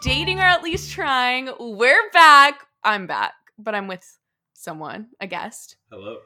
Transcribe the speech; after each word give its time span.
dating 0.00 0.38
or 0.38 0.44
at 0.44 0.62
least 0.62 0.92
trying. 0.92 1.50
We're 1.58 2.10
back. 2.12 2.66
I'm 2.84 3.06
back, 3.06 3.34
but 3.58 3.74
I'm 3.74 3.88
with 3.88 4.04
someone, 4.54 5.08
a 5.20 5.26
guest. 5.26 5.76
Hello. 5.90 6.18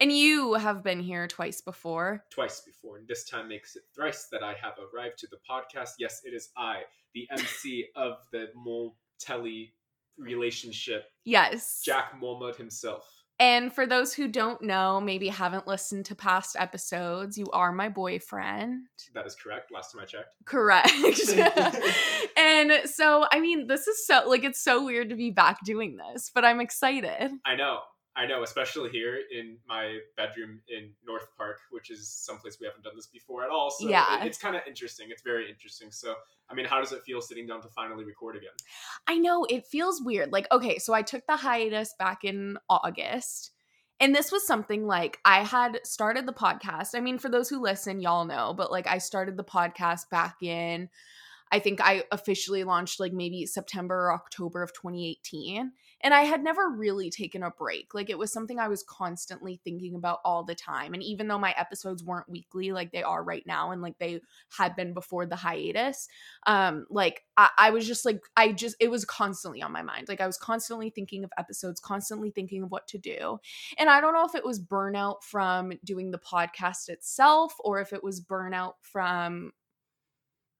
And 0.00 0.10
you 0.10 0.54
have 0.54 0.82
been 0.82 1.00
here 1.00 1.28
twice 1.28 1.60
before. 1.60 2.24
Twice 2.30 2.60
before, 2.60 2.96
and 2.96 3.06
this 3.06 3.24
time 3.28 3.48
makes 3.48 3.76
it 3.76 3.82
thrice 3.94 4.26
that 4.32 4.42
I 4.42 4.54
have 4.60 4.74
arrived 4.92 5.18
to 5.18 5.28
the 5.30 5.38
podcast. 5.48 5.90
Yes, 5.98 6.22
it 6.24 6.34
is 6.34 6.50
I, 6.56 6.80
the 7.14 7.28
MC 7.38 7.86
of 7.94 8.14
the 8.32 8.46
Mole 8.56 8.96
Telly 9.20 9.74
relationship, 10.18 11.04
Yes. 11.24 11.82
Jack 11.84 12.20
Molmud 12.20 12.56
himself. 12.56 13.08
And 13.42 13.72
for 13.72 13.88
those 13.88 14.14
who 14.14 14.28
don't 14.28 14.62
know, 14.62 15.00
maybe 15.00 15.26
haven't 15.26 15.66
listened 15.66 16.04
to 16.06 16.14
past 16.14 16.54
episodes, 16.56 17.36
you 17.36 17.46
are 17.52 17.72
my 17.72 17.88
boyfriend. 17.88 18.86
That 19.14 19.26
is 19.26 19.34
correct. 19.34 19.72
Last 19.72 19.90
time 19.90 20.00
I 20.00 20.04
checked. 20.04 20.36
Correct. 20.44 20.92
and 22.36 22.88
so, 22.88 23.26
I 23.32 23.40
mean, 23.40 23.66
this 23.66 23.88
is 23.88 24.06
so, 24.06 24.22
like, 24.28 24.44
it's 24.44 24.62
so 24.62 24.84
weird 24.84 25.08
to 25.08 25.16
be 25.16 25.32
back 25.32 25.58
doing 25.64 25.96
this, 25.96 26.30
but 26.32 26.44
I'm 26.44 26.60
excited. 26.60 27.32
I 27.44 27.56
know. 27.56 27.80
I 28.14 28.26
know, 28.26 28.42
especially 28.42 28.90
here 28.90 29.18
in 29.34 29.56
my 29.66 29.98
bedroom 30.18 30.60
in 30.68 30.90
North 31.06 31.26
Park, 31.36 31.60
which 31.70 31.90
is 31.90 32.12
someplace 32.12 32.58
we 32.60 32.66
haven't 32.66 32.84
done 32.84 32.94
this 32.94 33.06
before 33.06 33.42
at 33.42 33.48
all. 33.50 33.70
So 33.70 33.88
Yeah. 33.88 34.20
it- 34.20 34.26
it's 34.26 34.36
kind 34.38 34.54
of 34.54 34.62
interesting. 34.66 35.10
It's 35.10 35.22
very 35.22 35.48
interesting. 35.48 35.90
So, 35.90 36.14
I 36.50 36.54
mean, 36.54 36.66
how 36.66 36.78
does 36.80 36.92
it 36.92 37.02
feel 37.04 37.22
sitting 37.22 37.46
down 37.46 37.62
to 37.62 37.68
finally 37.68 38.04
record 38.04 38.36
again? 38.36 38.52
I 39.06 39.16
know 39.16 39.44
it 39.46 39.66
feels 39.66 40.02
weird. 40.02 40.30
Like, 40.30 40.46
okay, 40.52 40.78
so 40.78 40.92
I 40.92 41.00
took 41.02 41.26
the 41.26 41.36
hiatus 41.36 41.94
back 41.98 42.22
in 42.22 42.58
August. 42.68 43.52
And 43.98 44.14
this 44.14 44.30
was 44.32 44.46
something 44.46 44.86
like 44.86 45.18
I 45.24 45.42
had 45.44 45.80
started 45.84 46.26
the 46.26 46.32
podcast. 46.32 46.94
I 46.94 47.00
mean, 47.00 47.18
for 47.18 47.28
those 47.30 47.48
who 47.48 47.60
listen, 47.62 48.00
y'all 48.00 48.24
know, 48.24 48.52
but 48.52 48.70
like 48.70 48.86
I 48.86 48.98
started 48.98 49.36
the 49.36 49.44
podcast 49.44 50.10
back 50.10 50.42
in, 50.42 50.90
I 51.52 51.60
think 51.60 51.80
I 51.80 52.04
officially 52.10 52.64
launched 52.64 52.98
like 52.98 53.12
maybe 53.12 53.46
September 53.46 54.06
or 54.06 54.14
October 54.14 54.62
of 54.62 54.72
2018. 54.72 55.72
And 56.02 56.12
I 56.12 56.22
had 56.22 56.42
never 56.42 56.68
really 56.68 57.10
taken 57.10 57.42
a 57.42 57.50
break. 57.50 57.94
Like 57.94 58.10
it 58.10 58.18
was 58.18 58.32
something 58.32 58.58
I 58.58 58.68
was 58.68 58.82
constantly 58.82 59.60
thinking 59.64 59.94
about 59.94 60.20
all 60.24 60.44
the 60.44 60.54
time. 60.54 60.94
And 60.94 61.02
even 61.02 61.28
though 61.28 61.38
my 61.38 61.54
episodes 61.56 62.04
weren't 62.04 62.28
weekly 62.28 62.72
like 62.72 62.92
they 62.92 63.02
are 63.02 63.22
right 63.22 63.46
now 63.46 63.70
and 63.70 63.82
like 63.82 63.98
they 63.98 64.20
had 64.56 64.76
been 64.76 64.94
before 64.94 65.26
the 65.26 65.36
hiatus, 65.36 66.08
um 66.46 66.86
like 66.90 67.22
I, 67.36 67.50
I 67.58 67.70
was 67.70 67.86
just 67.86 68.04
like 68.04 68.20
i 68.36 68.52
just 68.52 68.76
it 68.80 68.90
was 68.90 69.04
constantly 69.04 69.62
on 69.62 69.72
my 69.72 69.82
mind 69.82 70.08
like 70.08 70.20
i 70.20 70.26
was 70.26 70.38
constantly 70.38 70.90
thinking 70.90 71.24
of 71.24 71.30
episodes 71.38 71.80
constantly 71.80 72.30
thinking 72.30 72.62
of 72.62 72.70
what 72.70 72.86
to 72.88 72.98
do 72.98 73.38
and 73.78 73.88
i 73.88 74.00
don't 74.00 74.14
know 74.14 74.24
if 74.24 74.34
it 74.34 74.44
was 74.44 74.60
burnout 74.60 75.22
from 75.22 75.72
doing 75.84 76.10
the 76.10 76.18
podcast 76.18 76.88
itself 76.88 77.54
or 77.60 77.80
if 77.80 77.92
it 77.92 78.02
was 78.02 78.20
burnout 78.20 78.74
from 78.80 79.52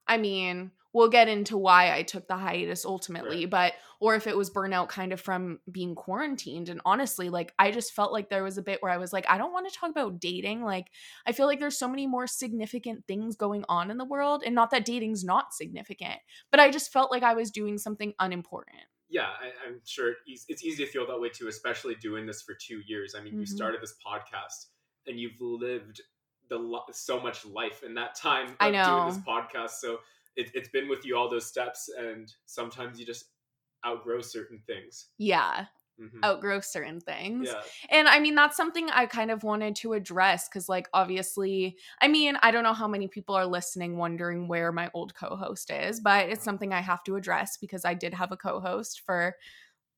i 0.06 0.16
mean 0.16 0.70
we'll 0.92 1.08
get 1.08 1.28
into 1.28 1.56
why 1.56 1.92
i 1.94 2.02
took 2.02 2.26
the 2.28 2.36
hiatus 2.36 2.84
ultimately 2.84 3.40
Right. 3.40 3.50
but 3.50 3.72
or 4.00 4.14
if 4.16 4.26
it 4.26 4.36
was 4.36 4.50
burnout 4.50 4.88
kind 4.88 5.12
of 5.12 5.20
from 5.20 5.60
being 5.70 5.94
quarantined 5.94 6.68
and 6.68 6.80
honestly 6.84 7.28
like 7.30 7.52
i 7.58 7.70
just 7.70 7.92
felt 7.92 8.12
like 8.12 8.28
there 8.28 8.42
was 8.42 8.58
a 8.58 8.62
bit 8.62 8.82
where 8.82 8.92
i 8.92 8.98
was 8.98 9.12
like 9.12 9.24
i 9.28 9.38
don't 9.38 9.52
want 9.52 9.68
to 9.70 9.74
talk 9.78 9.90
about 9.90 10.20
dating 10.20 10.62
like 10.64 10.86
I 11.26 11.32
feel 11.32 11.46
like 11.46 11.60
there's 11.60 11.78
so 11.78 11.88
many 11.88 12.06
more 12.06 12.26
significant 12.26 13.06
things 13.06 13.36
going 13.36 13.64
on 13.68 13.90
in 13.90 13.96
the 13.96 14.04
world, 14.04 14.42
and 14.44 14.54
not 14.54 14.70
that 14.72 14.84
dating's 14.84 15.22
not 15.24 15.54
significant, 15.54 16.18
but 16.50 16.58
I 16.58 16.70
just 16.70 16.92
felt 16.92 17.10
like 17.12 17.22
I 17.22 17.34
was 17.34 17.50
doing 17.52 17.78
something 17.78 18.12
unimportant. 18.18 18.82
Yeah, 19.08 19.26
I, 19.28 19.52
I'm 19.66 19.80
sure 19.84 20.14
it's, 20.26 20.44
it's 20.48 20.64
easy 20.64 20.84
to 20.84 20.90
feel 20.90 21.06
that 21.06 21.20
way 21.20 21.28
too, 21.28 21.46
especially 21.48 21.94
doing 21.94 22.26
this 22.26 22.42
for 22.42 22.54
two 22.54 22.80
years. 22.86 23.14
I 23.16 23.22
mean, 23.22 23.34
you 23.34 23.42
Mhm. 23.46 23.48
started 23.48 23.80
this 23.80 23.94
podcast 24.04 24.66
and 25.06 25.18
you've 25.20 25.40
lived 25.40 26.00
the 26.48 26.58
so 26.92 27.20
much 27.20 27.44
life 27.46 27.82
in 27.84 27.94
that 27.94 28.14
time 28.16 28.48
of 28.48 28.56
I 28.60 28.70
doing 28.70 29.06
this 29.06 29.18
podcast. 29.26 29.70
So 29.80 29.98
it, 30.36 30.50
it's 30.54 30.68
been 30.70 30.88
with 30.88 31.04
you 31.04 31.16
all 31.16 31.28
those 31.28 31.46
steps, 31.46 31.88
and 31.88 32.32
sometimes 32.46 32.98
you 33.00 33.06
just 33.06 33.32
outgrow 33.86 34.20
certain 34.20 34.62
things. 34.66 35.10
Yeah, 35.18 35.66
Mhm. 35.98 36.22
outgrow 36.24 36.60
certain 36.60 37.00
things. 37.00 37.48
Yeah, 37.48 37.62
And 37.90 38.08
I 38.08 38.20
mean, 38.20 38.34
that's 38.34 38.56
something 38.56 38.90
I 38.90 39.06
kind 39.06 39.30
of 39.30 39.44
wanted 39.44 39.76
to 39.76 39.92
address 39.94 40.48
because, 40.48 40.68
like, 40.68 40.88
obviously, 40.94 41.78
I 42.00 42.08
mean, 42.08 42.36
I 42.42 42.50
don't 42.50 42.64
know 42.64 42.74
how 42.74 42.88
many 42.88 43.08
people 43.08 43.34
are 43.36 43.46
listening 43.46 43.96
wondering 43.98 44.48
where 44.48 44.72
my 44.72 44.90
old 44.94 45.14
co 45.14 45.36
host 45.36 45.70
is, 45.70 46.00
but 46.00 46.28
it's 46.30 46.44
something 46.44 46.72
I 46.72 46.80
have 46.80 47.04
to 47.04 47.16
address 47.16 47.56
because 47.58 47.84
I 47.84 47.94
did 47.94 48.14
have 48.14 48.32
a 48.32 48.36
co 48.36 48.60
host 48.60 49.02
for 49.06 49.36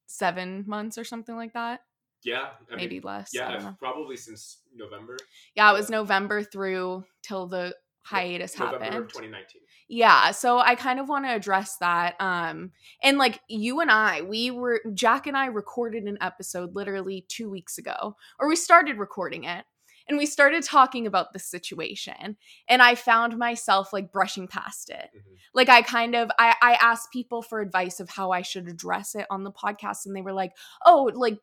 seven 0.07 0.65
months 0.69 0.99
or 0.99 1.05
something 1.05 1.37
like 1.37 1.55
that. 1.55 1.83
yeah, 2.23 2.53
I 2.73 2.77
Maybe 2.77 3.01
mean, 3.01 3.03
less. 3.03 3.33
Yeah, 3.33 3.73
probably 3.79 4.17
since 4.17 4.63
November. 4.75 5.17
Yeah, 5.55 5.71
it 5.71 5.75
was 5.75 5.91
November 5.91 6.43
through 6.43 7.05
till 7.23 7.47
the 7.47 7.77
hiatus 8.05 8.59
November 8.59 8.85
happened. 8.85 9.05
of 9.05 9.09
2019. 9.13 9.61
Yeah, 9.89 10.31
so 10.31 10.59
I 10.59 10.75
kind 10.77 10.99
of 11.01 11.09
want 11.09 11.25
to 11.27 11.31
address 11.35 11.77
that. 11.79 12.15
Um 12.21 12.73
and 13.03 13.19
like 13.19 13.41
you 13.49 13.81
and 13.81 13.91
I, 13.91 14.23
we 14.23 14.51
were 14.51 14.81
Jack 14.95 15.27
and 15.27 15.37
I 15.37 15.47
recorded 15.47 16.05
an 16.05 16.19
episode 16.21 16.75
literally 16.75 17.27
2 17.29 17.51
weeks 17.51 17.79
ago 17.79 18.17
or 18.39 18.49
we 18.49 18.57
started 18.57 18.99
recording 18.99 19.45
it 19.45 19.65
and 20.07 20.19
we 20.19 20.27
started 20.27 20.63
talking 20.63 21.07
about 21.07 21.33
the 21.33 21.39
situation 21.39 22.37
and 22.69 22.83
I 22.83 22.95
found 22.95 23.39
myself 23.39 23.91
like 23.93 24.13
brushing 24.13 24.47
past 24.49 24.91
it. 24.91 25.09
Mhm. 25.17 25.37
Like 25.55 25.69
I 25.69 25.83
kind 25.83 26.15
of 26.15 26.31
I 26.39 26.55
I 26.63 26.79
asked 26.81 27.11
people 27.13 27.41
for 27.43 27.61
advice 27.61 28.01
of 28.01 28.09
how 28.11 28.31
I 28.31 28.43
should 28.43 28.69
address 28.69 29.15
it 29.15 29.27
on 29.31 29.45
the 29.45 29.53
podcast 29.53 30.05
and 30.07 30.15
they 30.17 30.21
were 30.23 30.33
like, 30.33 30.53
"Oh, 30.85 31.11
like 31.15 31.39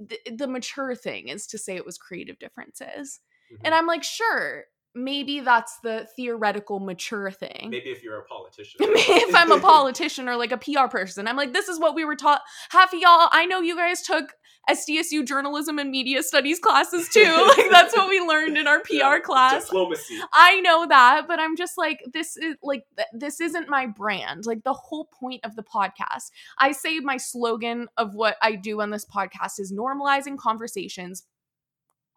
the, 0.00 0.18
the 0.30 0.46
mature 0.48 0.94
thing 0.94 1.28
is 1.28 1.46
to 1.48 1.58
say 1.58 1.76
it 1.76 1.86
was 1.86 1.96
creative 1.98 2.38
differences." 2.38 3.20
And 3.64 3.72
Mhm. 3.74 3.78
I'm 3.78 3.86
like, 3.86 4.02
"Sure, 4.02 4.64
maybe 4.94 5.40
that's 5.40 5.78
the 5.82 6.08
theoretical 6.16 6.80
mature 6.80 7.30
thing." 7.30 7.68
Maybe 7.70 7.90
if 7.90 8.02
you're 8.02 8.18
a 8.18 8.24
politician. 8.24 8.76
if 8.80 9.34
I'm 9.34 9.52
a 9.52 9.60
politician 9.60 10.28
or 10.28 10.36
like 10.36 10.52
a 10.52 10.58
PR 10.58 10.88
person, 10.90 11.26
I'm 11.26 11.36
like, 11.36 11.52
this 11.52 11.68
is 11.68 11.78
what 11.78 11.94
we 11.94 12.04
were 12.04 12.16
taught. 12.16 12.42
Half 12.70 12.92
of 12.92 13.00
y'all, 13.00 13.28
I 13.32 13.46
know 13.46 13.60
you 13.60 13.76
guys 13.76 14.02
took 14.02 14.34
SDSU 14.70 15.26
journalism 15.26 15.78
and 15.78 15.90
media 15.90 16.22
studies 16.22 16.58
classes 16.58 17.08
too. 17.08 17.52
like 17.56 17.68
that's 17.70 17.96
what 17.96 18.08
we 18.08 18.20
learned 18.20 18.56
in 18.56 18.66
our 18.66 18.80
PR 18.80 18.92
Yeah, 18.92 19.18
class. 19.18 19.64
Diplomacy. 19.64 20.18
I 20.32 20.60
know 20.60 20.86
that, 20.86 21.26
but 21.26 21.40
I'm 21.40 21.56
just 21.56 21.76
like, 21.76 22.00
this 22.12 22.36
is 22.36 22.56
like, 22.62 22.84
th- 22.96 23.08
this 23.12 23.40
isn't 23.40 23.68
my 23.68 23.86
brand. 23.86 24.46
Like, 24.46 24.62
the 24.62 24.72
whole 24.72 25.08
point 25.18 25.40
of 25.44 25.56
the 25.56 25.62
podcast, 25.62 26.30
I 26.58 26.72
say 26.72 27.00
my 27.00 27.16
slogan 27.16 27.88
of 27.96 28.14
what 28.14 28.36
I 28.40 28.54
do 28.54 28.80
on 28.80 28.90
this 28.90 29.04
podcast 29.04 29.58
is 29.58 29.72
normalizing 29.72 30.38
conversations 30.38 31.24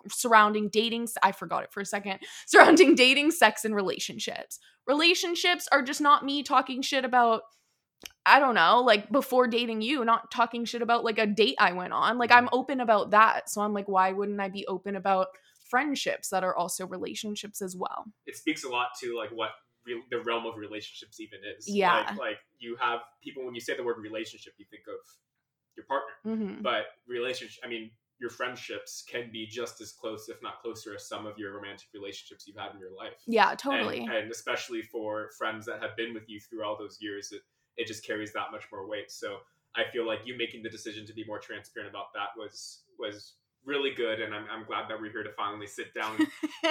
surrounding 0.10 0.70
dating. 0.70 1.08
I 1.24 1.32
forgot 1.32 1.64
it 1.64 1.72
for 1.72 1.82
a 1.82 1.86
second. 1.86 2.20
Surrounding 2.48 2.96
dating, 2.96 3.32
sex, 3.32 3.66
and 3.66 3.76
relationships. 3.76 4.60
Relationships 4.88 5.68
are 5.72 5.82
just 5.82 6.02
not 6.02 6.24
me 6.26 6.44
talking 6.44 6.82
shit 6.82 7.06
about. 7.06 7.42
I 8.26 8.40
don't 8.40 8.56
know, 8.56 8.82
like 8.82 9.12
before 9.12 9.48
dating 9.48 9.82
you, 9.82 10.04
not 10.04 10.30
talking 10.32 10.66
shit 10.66 10.82
about 10.82 11.04
like 11.04 11.18
a 11.18 11.26
date 11.26 11.56
I 11.60 11.72
went 11.74 11.94
on. 11.94 12.18
Like 12.18 12.32
I'm 12.32 12.50
open 12.52 12.80
about 12.82 13.12
that. 13.12 13.50
So 13.50 13.62
I'm 13.62 13.74
like, 13.74 13.88
why 13.88 14.12
wouldn't 14.12 14.40
I 14.40 14.50
be 14.50 14.66
open 14.68 14.96
about 14.96 15.28
friendships 15.70 16.30
that 16.30 16.44
are 16.44 16.56
also 16.56 16.86
relationships 16.88 17.62
as 17.62 17.76
well? 17.76 18.06
it 18.28 18.36
speaks 18.36 18.64
a 18.64 18.70
lot 18.70 18.88
to 19.02 19.16
like 19.18 19.30
what 19.32 19.52
re- 19.88 20.04
the 20.12 20.20
realm 20.22 20.46
of 20.46 20.56
relationships 20.58 21.20
even 21.20 21.40
is. 21.58 21.68
Yeah. 21.70 21.94
Like, 22.10 22.18
like 22.20 22.38
you 22.60 22.76
have 22.80 23.00
people 23.24 23.46
when 23.46 23.56
you 23.56 23.62
say 23.62 23.76
the 23.76 23.84
word 23.84 23.98
relationship, 24.00 24.54
you 24.58 24.66
think 24.70 24.84
of 24.88 25.00
your 25.78 25.86
partner, 25.86 26.14
Mm-hmm. 26.26 26.62
but 26.62 26.86
relationship. 27.08 27.64
I 27.64 27.68
mean, 27.70 27.92
your 28.20 28.30
friendships 28.30 29.04
can 29.10 29.30
be 29.32 29.46
just 29.46 29.82
as 29.82 29.92
close, 29.92 30.30
if 30.30 30.42
not 30.42 30.62
closer, 30.62 30.96
as 30.96 31.08
some 31.08 31.26
of 31.26 31.38
your 31.38 31.54
romantic 31.54 31.88
relationships 31.94 32.48
you've 32.48 32.58
had 32.58 32.74
in 32.74 32.80
your 32.80 32.96
life. 32.96 33.22
Yeah, 33.28 33.54
totally. 33.56 34.08
And, 34.10 34.32
especially 34.32 34.82
for 34.82 35.30
friends 35.38 35.66
that 35.66 35.82
have 35.82 35.98
been 35.98 36.14
with 36.14 36.30
you 36.30 36.40
through 36.40 36.64
all 36.64 36.78
those 36.78 36.98
years, 37.02 37.32
it 37.32 37.42
it 37.78 37.88
just 37.88 38.06
carries 38.06 38.32
that 38.34 38.52
much 38.52 38.64
more 38.72 38.88
weight. 38.88 39.12
So 39.12 39.40
I 39.76 39.84
feel 39.92 40.08
like 40.08 40.20
you 40.24 40.38
making 40.38 40.64
the 40.64 40.70
decision 40.70 41.06
to 41.08 41.14
be 41.14 41.26
more 41.26 41.40
transparent 41.40 41.90
about 41.90 42.14
that 42.14 42.30
was 42.38 42.84
was 42.98 43.34
really 43.66 43.92
good, 43.92 44.22
and 44.22 44.34
I'm, 44.34 44.46
I'm 44.50 44.64
glad 44.66 44.90
that 44.90 45.00
we're 45.00 45.12
here 45.12 45.24
to 45.24 45.32
finally 45.32 45.68
sit 45.68 45.94
down. 45.94 46.18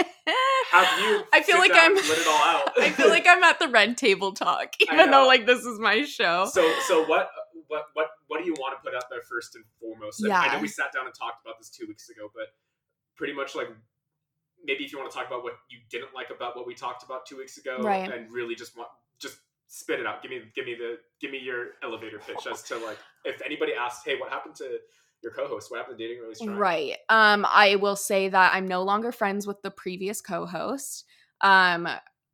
Have 0.70 1.00
you? 1.00 1.24
I 1.32 1.42
feel 1.42 1.58
like 1.58 1.72
down 1.72 1.92
I'm. 1.92 1.98
and 1.98 2.08
let 2.08 2.18
it 2.18 2.26
all 2.26 2.34
out. 2.44 2.70
I 2.80 2.90
feel 2.90 3.08
like 3.08 3.26
I'm 3.28 3.42
at 3.42 3.58
the 3.58 3.68
red 3.68 3.96
table 3.96 4.32
talk, 4.32 4.72
even 4.92 5.10
though 5.10 5.26
like 5.26 5.46
this 5.46 5.64
is 5.64 5.78
my 5.78 6.04
show. 6.04 6.48
So 6.50 6.72
so 6.88 7.04
what 7.04 7.28
what 7.68 7.86
what 7.94 8.08
what 8.28 8.40
do 8.40 8.46
you 8.46 8.54
want 8.54 8.76
to 8.76 8.82
put 8.84 8.96
out 8.96 9.08
there 9.10 9.22
first 9.22 9.54
and 9.54 9.64
foremost? 9.80 10.22
And 10.22 10.32
I 10.32 10.54
know 10.54 10.60
we 10.60 10.68
sat 10.68 10.92
down 10.92 11.06
and 11.06 11.14
talked 11.14 11.44
about 11.44 11.58
this 11.58 11.70
two 11.70 11.86
weeks 11.86 12.08
ago, 12.08 12.30
but 12.34 12.48
pretty 13.16 13.32
much 13.32 13.54
like 13.54 13.68
maybe 14.64 14.84
if 14.84 14.92
you 14.92 14.98
want 14.98 15.10
to 15.10 15.16
talk 15.16 15.26
about 15.26 15.42
what 15.42 15.54
you 15.68 15.78
didn't 15.90 16.14
like 16.14 16.30
about 16.30 16.56
what 16.56 16.66
we 16.66 16.74
talked 16.74 17.02
about 17.02 17.26
two 17.26 17.36
weeks 17.36 17.58
ago, 17.58 17.78
Right. 17.80 18.10
and 18.10 18.30
really 18.32 18.54
just 18.54 18.76
want 18.76 18.88
just 19.18 19.38
spit 19.68 20.00
it 20.00 20.06
out. 20.06 20.22
Give 20.22 20.30
me 20.30 20.42
give 20.54 20.66
me 20.66 20.74
the 20.74 20.98
give 21.20 21.30
me 21.30 21.38
your 21.38 21.68
elevator 21.82 22.18
pitch 22.18 22.46
as 22.50 22.62
to 22.64 22.78
like 22.78 22.98
if 23.24 23.40
anybody 23.42 23.72
asks, 23.74 24.04
hey, 24.04 24.18
what 24.18 24.30
happened 24.30 24.54
to 24.56 24.78
your 25.22 25.32
co-host? 25.32 25.70
What 25.70 25.78
happened 25.78 25.98
to 25.98 26.04
dating 26.04 26.22
really 26.22 26.34
strong? 26.34 26.56
Right. 26.56 26.96
Um, 27.08 27.46
I 27.48 27.76
will 27.76 27.96
say 27.96 28.28
that 28.28 28.54
I'm 28.54 28.68
no 28.68 28.82
longer 28.82 29.10
friends 29.12 29.46
with 29.46 29.62
the 29.62 29.70
previous 29.70 30.20
co-host. 30.20 31.04
Um, 31.40 31.88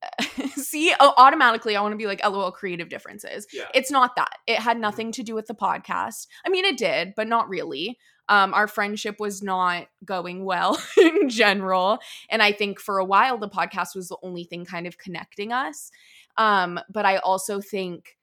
see, 0.56 0.94
oh, 0.98 1.14
automatically 1.16 1.76
I 1.76 1.82
want 1.82 1.92
to 1.92 1.98
be 1.98 2.06
like, 2.06 2.24
LOL, 2.24 2.52
creative 2.52 2.88
differences. 2.88 3.46
Yeah. 3.52 3.64
It's 3.74 3.90
not 3.90 4.16
that. 4.16 4.38
It 4.46 4.58
had 4.58 4.78
nothing 4.78 5.12
to 5.12 5.22
do 5.22 5.34
with 5.34 5.46
the 5.46 5.54
podcast. 5.54 6.26
I 6.44 6.48
mean, 6.48 6.64
it 6.64 6.78
did, 6.78 7.14
but 7.16 7.28
not 7.28 7.48
really. 7.48 7.98
Um, 8.28 8.54
our 8.54 8.68
friendship 8.68 9.16
was 9.18 9.42
not 9.42 9.88
going 10.04 10.44
well 10.44 10.80
in 10.96 11.28
general. 11.28 11.98
And 12.28 12.42
I 12.42 12.52
think 12.52 12.80
for 12.80 12.98
a 12.98 13.04
while, 13.04 13.38
the 13.38 13.48
podcast 13.48 13.96
was 13.96 14.08
the 14.08 14.18
only 14.22 14.44
thing 14.44 14.64
kind 14.64 14.86
of 14.86 14.98
connecting 14.98 15.52
us. 15.52 15.90
Um, 16.36 16.78
but 16.88 17.04
I 17.04 17.16
also 17.18 17.60
think 17.60 18.16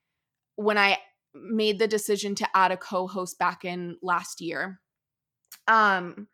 when 0.55 0.77
I 0.77 0.97
made 1.33 1.79
the 1.79 1.87
decision 1.87 2.35
to 2.35 2.47
add 2.55 2.71
a 2.71 2.77
co-host 2.77 3.37
back 3.37 3.65
in 3.65 3.97
last 4.01 4.41
year. 4.41 4.79
Um 5.67 6.27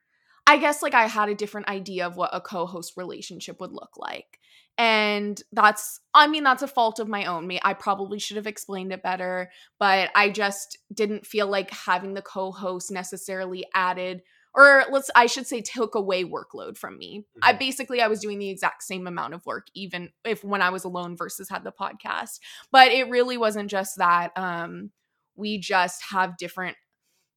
I 0.45 0.57
guess 0.57 0.81
like 0.81 0.93
I 0.93 1.07
had 1.07 1.29
a 1.29 1.35
different 1.35 1.69
idea 1.69 2.05
of 2.05 2.17
what 2.17 2.29
a 2.33 2.41
co-host 2.41 2.97
relationship 2.97 3.61
would 3.61 3.71
look 3.71 3.91
like. 3.97 4.39
And 4.77 5.41
that's 5.51 5.99
I 6.13 6.27
mean 6.27 6.43
that's 6.43 6.63
a 6.63 6.67
fault 6.67 6.99
of 6.99 7.07
my 7.07 7.25
own. 7.25 7.45
Me, 7.45 7.59
I 7.63 7.73
probably 7.73 8.19
should 8.19 8.37
have 8.37 8.47
explained 8.47 8.91
it 8.91 9.03
better, 9.03 9.51
but 9.79 10.09
I 10.15 10.29
just 10.29 10.79
didn't 10.91 11.27
feel 11.27 11.47
like 11.47 11.69
having 11.71 12.13
the 12.13 12.21
co-host 12.21 12.91
necessarily 12.91 13.65
added 13.75 14.23
or 14.55 14.85
let's 14.91 15.09
I 15.15 15.27
should 15.27 15.47
say 15.47 15.61
took 15.61 15.95
away 15.95 16.23
workload 16.23 16.77
from 16.77 16.97
me. 16.97 17.19
Mm-hmm. 17.19 17.39
I 17.43 17.53
basically 17.53 18.01
I 18.01 18.07
was 18.07 18.19
doing 18.19 18.39
the 18.39 18.49
exact 18.49 18.83
same 18.83 19.05
amount 19.07 19.33
of 19.33 19.45
work 19.45 19.67
even 19.75 20.09
if 20.25 20.43
when 20.43 20.61
I 20.61 20.69
was 20.69 20.83
alone 20.83 21.17
versus 21.17 21.49
had 21.49 21.63
the 21.63 21.71
podcast. 21.71 22.39
But 22.71 22.91
it 22.91 23.09
really 23.09 23.37
wasn't 23.37 23.69
just 23.69 23.97
that 23.97 24.31
um 24.35 24.91
we 25.35 25.59
just 25.59 26.03
have 26.11 26.37
different 26.37 26.77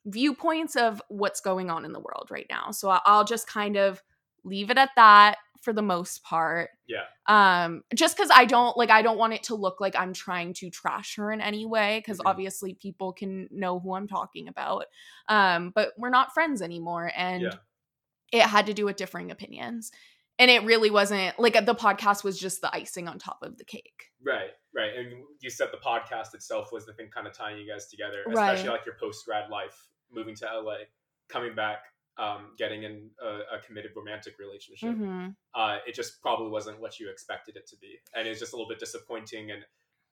viewpoints 0.07 0.77
of 0.77 1.03
what's 1.09 1.41
going 1.41 1.71
on 1.71 1.85
in 1.85 1.93
the 1.93 2.01
world 2.01 2.29
right 2.31 2.47
now. 2.49 2.71
So 2.71 2.89
I'll 3.05 3.25
just 3.25 3.47
kind 3.49 3.77
of 3.77 4.03
leave 4.45 4.71
it 4.71 4.79
at 4.79 4.91
that 4.97 5.37
for 5.67 5.73
the 5.73 5.83
most 5.83 6.23
part. 6.23 6.71
Yeah. 6.87 7.03
Um 7.27 7.83
just 7.93 8.17
cuz 8.17 8.31
I 8.33 8.45
don't 8.45 8.77
like 8.77 8.89
I 8.89 9.03
don't 9.03 9.19
want 9.19 9.33
it 9.33 9.43
to 9.45 9.57
look 9.57 9.81
like 9.81 9.97
I'm 9.97 10.13
trying 10.13 10.55
to 10.55 10.71
trash 10.71 11.17
her 11.17 11.33
in 11.33 11.41
any 11.41 11.67
way 11.67 12.03
cuz 12.07 12.19
mm-hmm. 12.19 12.29
obviously 12.29 12.75
people 12.75 13.13
can 13.13 13.49
know 13.51 13.81
who 13.81 13.97
I'm 13.97 14.07
talking 14.07 14.47
about. 14.47 14.85
Um 15.29 15.71
but 15.75 15.93
we're 15.99 16.11
not 16.11 16.33
friends 16.33 16.63
anymore 16.63 17.11
and 17.17 17.43
yeah. 17.43 17.57
it 18.31 18.43
had 18.43 18.67
to 18.67 18.75
do 18.75 18.85
with 18.85 18.95
differing 18.95 19.33
opinions. 19.33 19.91
And 20.39 20.53
it 20.53 20.63
really 20.63 20.91
wasn't 20.91 21.37
like 21.37 21.55
the 21.67 21.75
podcast 21.75 22.23
was 22.23 22.39
just 22.39 22.61
the 22.61 22.73
icing 22.73 23.09
on 23.09 23.19
top 23.19 23.43
of 23.43 23.59
the 23.59 23.65
cake. 23.65 24.13
Right, 24.25 24.51
right. 24.73 24.95
And 24.95 25.25
you 25.41 25.51
said 25.51 25.71
the 25.73 25.79
podcast 25.79 26.33
itself 26.35 26.71
was 26.71 26.87
the 26.87 26.93
thing 26.93 27.09
kind 27.13 27.27
of 27.27 27.33
tying 27.33 27.59
you 27.59 27.67
guys 27.67 27.89
together, 27.89 28.23
especially 28.29 28.69
right. 28.69 28.77
like 28.77 28.87
your 28.87 28.97
post 29.01 29.25
grad 29.27 29.51
life, 29.51 29.89
moving 30.13 30.37
to 30.37 30.45
LA, 30.45 30.85
coming 31.29 31.57
back, 31.57 31.79
um, 32.19 32.55
getting 32.57 32.85
in 32.85 33.11
a, 33.23 33.57
a, 33.57 33.61
committed 33.67 33.93
romantic 33.95 34.39
relationship. 34.39 34.91
Mm-hmm. 34.91 35.29
Uh, 35.55 35.79
it 35.87 35.95
just 35.95 36.23
probably 36.23 36.51
wasn't 36.51 36.81
what 36.81 36.99
you 36.99 37.11
expected 37.11 37.57
it 37.57 37.67
to 37.69 37.77
be, 37.77 37.99
and 38.15 38.27
it's 38.27 38.41
just 38.41 38.53
a 38.53 38.57
little 38.57 38.69
bit 38.69 38.79
disappointing. 38.79 39.51
And 39.51 39.63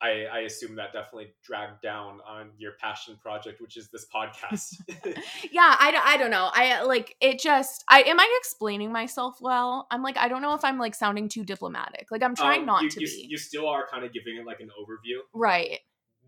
I, 0.02 0.26
I 0.30 0.38
assume 0.40 0.76
that 0.76 0.92
definitely 0.92 1.32
dragged 1.42 1.80
down 1.80 2.20
on 2.28 2.50
your 2.58 2.72
passion 2.78 3.16
project, 3.22 3.60
which 3.62 3.78
is 3.78 3.88
this 3.88 4.06
podcast. 4.14 4.74
yeah, 5.50 5.76
I, 5.78 5.98
I 6.04 6.16
don't 6.18 6.30
know. 6.30 6.50
I 6.52 6.82
like 6.82 7.16
it. 7.20 7.38
Just 7.38 7.84
I 7.88 8.02
am 8.02 8.20
I 8.20 8.38
explaining 8.38 8.92
myself 8.92 9.38
well? 9.40 9.86
I'm 9.90 10.02
like 10.02 10.18
I 10.18 10.28
don't 10.28 10.42
know 10.42 10.54
if 10.54 10.64
I'm 10.64 10.78
like 10.78 10.94
sounding 10.94 11.28
too 11.28 11.44
diplomatic. 11.44 12.08
Like 12.10 12.22
I'm 12.22 12.34
trying 12.34 12.60
um, 12.60 12.66
not 12.66 12.82
you, 12.82 12.90
to 12.90 13.00
you, 13.00 13.06
be. 13.06 13.26
You 13.30 13.38
still 13.38 13.66
are 13.66 13.86
kind 13.90 14.04
of 14.04 14.12
giving 14.12 14.36
it 14.36 14.46
like 14.46 14.60
an 14.60 14.68
overview, 14.78 15.20
right? 15.32 15.78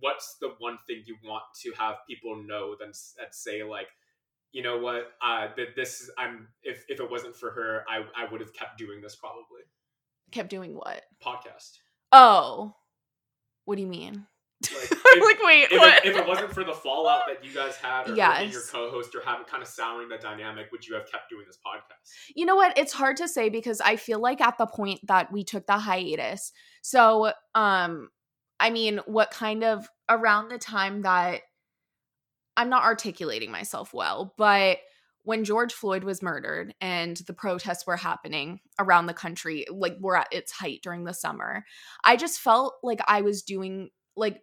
What's 0.00 0.37
the 0.40 0.50
one 0.58 0.78
thing 0.87 1.02
you 1.05 1.17
want 1.25 1.44
to 1.62 1.73
have 1.78 1.96
people 2.08 2.43
know? 2.46 2.76
Then 2.78 2.93
say 3.31 3.62
like 3.62 3.88
you 4.56 4.62
know 4.62 4.78
what 4.78 5.12
uh 5.20 5.48
that 5.54 5.76
this 5.76 6.08
i'm 6.16 6.48
if 6.62 6.86
if 6.88 6.98
it 6.98 7.10
wasn't 7.10 7.36
for 7.36 7.50
her 7.50 7.84
i 7.90 7.98
i 8.16 8.26
would 8.32 8.40
have 8.40 8.54
kept 8.54 8.78
doing 8.78 9.02
this 9.02 9.14
probably. 9.14 9.60
Kept 10.32 10.48
doing 10.48 10.74
what? 10.74 11.02
Podcast. 11.24 11.78
Oh. 12.10 12.74
What 13.66 13.76
do 13.76 13.82
you 13.82 13.86
mean? 13.86 14.26
Like, 14.62 14.72
if, 14.90 15.22
like 15.22 15.42
wait 15.42 15.68
if? 15.70 15.72
It, 15.72 16.04
if 16.06 16.16
it 16.16 16.26
wasn't 16.26 16.54
for 16.54 16.64
the 16.64 16.72
fallout 16.72 17.24
that 17.28 17.44
you 17.44 17.52
guys 17.52 17.76
had 17.76 18.08
or 18.08 18.14
yes. 18.14 18.50
your 18.50 18.62
co-host 18.62 19.14
or 19.14 19.20
having 19.20 19.44
kind 19.44 19.62
of 19.62 19.68
souring 19.68 20.08
the 20.08 20.16
dynamic 20.16 20.72
would 20.72 20.86
you 20.86 20.94
have 20.94 21.04
kept 21.10 21.28
doing 21.28 21.44
this 21.46 21.58
podcast? 21.58 22.10
You 22.34 22.46
know 22.46 22.56
what? 22.56 22.78
It's 22.78 22.94
hard 22.94 23.18
to 23.18 23.28
say 23.28 23.50
because 23.50 23.82
i 23.82 23.96
feel 23.96 24.20
like 24.20 24.40
at 24.40 24.56
the 24.56 24.66
point 24.66 25.00
that 25.06 25.30
we 25.30 25.44
took 25.44 25.66
the 25.66 25.78
hiatus. 25.78 26.52
So 26.80 27.32
um 27.54 28.08
i 28.58 28.70
mean 28.70 29.00
what 29.04 29.30
kind 29.30 29.62
of 29.62 29.86
around 30.08 30.48
the 30.48 30.58
time 30.58 31.02
that 31.02 31.42
I'm 32.56 32.68
not 32.68 32.84
articulating 32.84 33.50
myself 33.50 33.92
well, 33.92 34.34
but 34.36 34.78
when 35.22 35.44
George 35.44 35.72
Floyd 35.72 36.04
was 36.04 36.22
murdered 36.22 36.72
and 36.80 37.16
the 37.26 37.32
protests 37.32 37.84
were 37.86 37.96
happening 37.96 38.60
around 38.78 39.06
the 39.06 39.14
country, 39.14 39.66
like 39.68 39.96
we're 40.00 40.14
at 40.14 40.32
its 40.32 40.52
height 40.52 40.80
during 40.82 41.04
the 41.04 41.12
summer, 41.12 41.64
I 42.04 42.16
just 42.16 42.38
felt 42.38 42.74
like 42.82 43.00
I 43.08 43.22
was 43.22 43.42
doing 43.42 43.90
like 44.16 44.40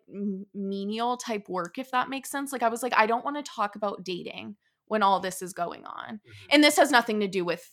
menial 0.54 1.18
type 1.18 1.48
work, 1.48 1.78
if 1.78 1.92
that 1.92 2.10
makes 2.10 2.30
sense. 2.30 2.52
Like 2.52 2.64
I 2.64 2.70
was 2.70 2.84
like, 2.84 2.94
I 2.96 3.08
don't 3.08 3.24
want 3.24 3.38
to 3.38 3.52
talk 3.52 3.76
about 3.76 4.04
dating 4.04 4.58
when 4.88 5.04
all 5.04 5.20
this 5.20 5.42
is 5.42 5.54
going 5.54 5.86
on. 5.86 6.16
Mm-hmm. 6.16 6.48
And 6.52 6.64
this 6.64 6.78
has 6.78 6.92
nothing 6.92 7.22
to 7.22 7.28
do 7.28 7.46
with 7.46 7.66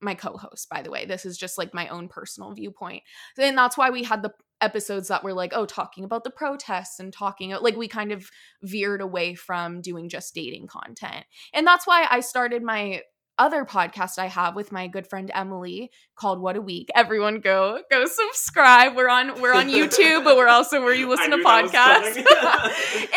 my 0.00 0.14
co-host 0.14 0.68
by 0.68 0.82
the 0.82 0.90
way 0.90 1.06
this 1.06 1.24
is 1.24 1.38
just 1.38 1.58
like 1.58 1.72
my 1.72 1.88
own 1.88 2.08
personal 2.08 2.52
viewpoint 2.52 3.02
and 3.38 3.56
that's 3.56 3.78
why 3.78 3.90
we 3.90 4.02
had 4.02 4.22
the 4.22 4.32
episodes 4.60 5.08
that 5.08 5.22
were 5.22 5.34
like 5.34 5.52
oh 5.54 5.66
talking 5.66 6.04
about 6.04 6.24
the 6.24 6.30
protests 6.30 6.98
and 6.98 7.12
talking 7.12 7.50
like 7.60 7.76
we 7.76 7.88
kind 7.88 8.12
of 8.12 8.28
veered 8.62 9.00
away 9.00 9.34
from 9.34 9.80
doing 9.80 10.08
just 10.08 10.34
dating 10.34 10.66
content 10.66 11.24
and 11.52 11.66
that's 11.66 11.86
why 11.86 12.06
i 12.10 12.20
started 12.20 12.62
my 12.62 13.00
other 13.38 13.64
podcast 13.64 14.18
I 14.18 14.26
have 14.26 14.56
with 14.56 14.72
my 14.72 14.86
good 14.86 15.06
friend 15.06 15.30
Emily 15.34 15.90
called 16.14 16.40
What 16.40 16.56
a 16.56 16.60
Week. 16.60 16.88
Everyone 16.94 17.40
go 17.40 17.80
go 17.90 18.06
subscribe. 18.06 18.96
We're 18.96 19.08
on 19.08 19.40
we're 19.40 19.54
on 19.54 19.68
YouTube, 19.68 20.24
but 20.24 20.36
we're 20.36 20.48
also 20.48 20.80
where 20.80 20.94
you 20.94 21.08
listen 21.10 21.30
to 21.30 21.38
podcasts. 21.38 22.16
and 22.16 22.26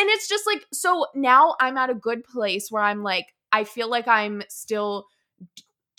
it's 0.10 0.28
just 0.28 0.46
like 0.46 0.66
so 0.74 1.06
now 1.16 1.56
I'm 1.60 1.78
at 1.78 1.90
a 1.90 1.96
good 1.96 2.24
place 2.24 2.68
where 2.70 2.84
I'm 2.84 3.04
like 3.04 3.26
I 3.52 3.64
feel 3.64 3.90
like 3.90 4.08
I'm 4.08 4.44
still 4.50 5.06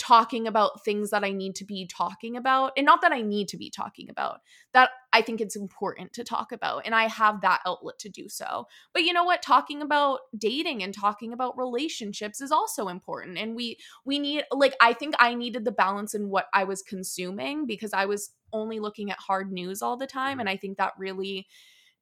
talking 0.01 0.47
about 0.47 0.83
things 0.83 1.11
that 1.11 1.25
I 1.25 1.31
need 1.31 1.55
to 1.57 1.65
be 1.65 1.87
talking 1.87 2.35
about. 2.35 2.73
And 2.77 2.87
not 2.87 3.03
that 3.03 3.13
I 3.13 3.21
need 3.21 3.49
to 3.49 3.59
be 3.59 3.69
talking 3.69 4.09
about, 4.09 4.41
that 4.73 4.91
I 5.13 5.21
think 5.21 5.43
it's 5.43 5.57
important 5.57 6.15
to 6.15 6.25
talk 6.25 6.53
about. 6.53 6.87
And 6.87 6.95
I 6.95 7.07
have 7.07 7.43
that 7.43 7.61
outlet 7.67 7.99
to 8.01 8.09
do 8.09 8.29
so. 8.29 8.67
But 8.95 9.03
you 9.03 9.13
know 9.13 9.25
what? 9.25 9.43
Talking 9.43 9.83
about 9.83 10.21
dating 10.37 10.83
and 10.83 10.95
talking 10.95 11.35
about 11.35 11.59
relationships 11.59 12.41
is 12.41 12.51
also 12.51 12.89
important. 12.89 13.37
And 13.37 13.55
we, 13.55 13.77
we 14.07 14.19
need, 14.19 14.45
like, 14.51 14.75
I 14.81 14.95
think 14.95 15.15
I 15.19 15.35
needed 15.35 15.67
the 15.67 15.73
balance 15.73 16.15
in 16.15 16.31
what 16.31 16.47
I 16.55 16.65
was 16.65 16.83
consuming 16.83 17.67
because 17.67 17.93
I 17.93 18.07
was 18.07 18.31
only 18.55 18.81
looking 18.81 19.11
at 19.11 19.19
hard 19.19 19.53
news 19.53 19.83
all 19.83 19.99
the 19.99 20.07
time. 20.07 20.41
And 20.41 20.49
mm-hmm. 20.49 20.55
I 20.55 20.59
think 20.59 20.79
that 20.79 20.95
really 20.99 21.47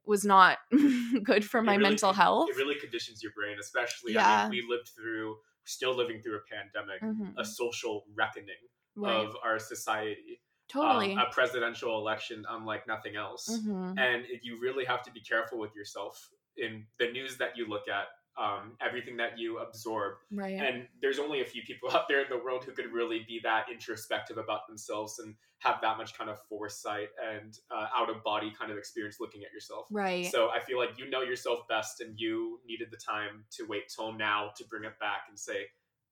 was 0.06 0.24
not 0.24 0.58
good 1.24 1.44
for 1.44 1.62
my 1.62 1.72
really, 1.72 1.82
mental 1.82 2.12
health. 2.12 2.48
It 2.50 2.56
really 2.56 2.78
conditions 2.78 3.22
your 3.24 3.32
brain, 3.32 3.56
especially. 3.60 4.14
Yeah. 4.14 4.44
I 4.44 4.48
mean, 4.48 4.62
we 4.62 4.74
lived 4.74 4.88
through 4.88 5.36
still 5.68 5.94
living 5.94 6.20
through 6.22 6.36
a 6.36 6.40
pandemic, 6.50 7.02
mm-hmm. 7.02 7.38
a 7.38 7.44
social 7.44 8.04
reckoning 8.14 8.54
right. 8.96 9.14
of 9.14 9.36
our 9.44 9.58
society. 9.58 10.40
Totally. 10.68 11.12
Um, 11.12 11.18
a 11.18 11.32
presidential 11.32 11.98
election 11.98 12.44
unlike 12.50 12.86
nothing 12.86 13.16
else. 13.16 13.48
Mm-hmm. 13.50 13.98
And 13.98 14.24
you 14.42 14.58
really 14.60 14.84
have 14.84 15.02
to 15.04 15.10
be 15.10 15.20
careful 15.20 15.58
with 15.58 15.74
yourself 15.74 16.28
in 16.56 16.84
the 16.98 17.10
news 17.10 17.38
that 17.38 17.56
you 17.56 17.66
look 17.68 17.88
at 17.88 18.06
um, 18.38 18.76
everything 18.80 19.16
that 19.16 19.38
you 19.38 19.58
absorb. 19.58 20.14
Right. 20.32 20.60
And 20.60 20.86
there's 21.02 21.18
only 21.18 21.40
a 21.40 21.44
few 21.44 21.62
people 21.62 21.90
out 21.94 22.08
there 22.08 22.22
in 22.22 22.28
the 22.30 22.38
world 22.38 22.64
who 22.64 22.72
could 22.72 22.92
really 22.92 23.24
be 23.26 23.40
that 23.42 23.66
introspective 23.70 24.38
about 24.38 24.66
themselves 24.68 25.18
and 25.18 25.34
have 25.58 25.80
that 25.82 25.98
much 25.98 26.16
kind 26.16 26.30
of 26.30 26.38
foresight 26.48 27.08
and 27.32 27.58
uh, 27.70 27.86
out 27.96 28.08
of 28.08 28.22
body 28.22 28.52
kind 28.56 28.70
of 28.70 28.78
experience 28.78 29.16
looking 29.20 29.42
at 29.42 29.52
yourself. 29.52 29.86
Right. 29.90 30.30
So 30.30 30.50
I 30.50 30.60
feel 30.60 30.78
like 30.78 30.90
you 30.98 31.10
know 31.10 31.22
yourself 31.22 31.60
best 31.68 32.00
and 32.00 32.14
you 32.16 32.60
needed 32.66 32.88
the 32.90 32.96
time 32.96 33.44
to 33.56 33.64
wait 33.68 33.92
till 33.94 34.12
now 34.12 34.50
to 34.56 34.64
bring 34.66 34.84
it 34.84 34.98
back 35.00 35.22
and 35.28 35.38
say, 35.38 35.66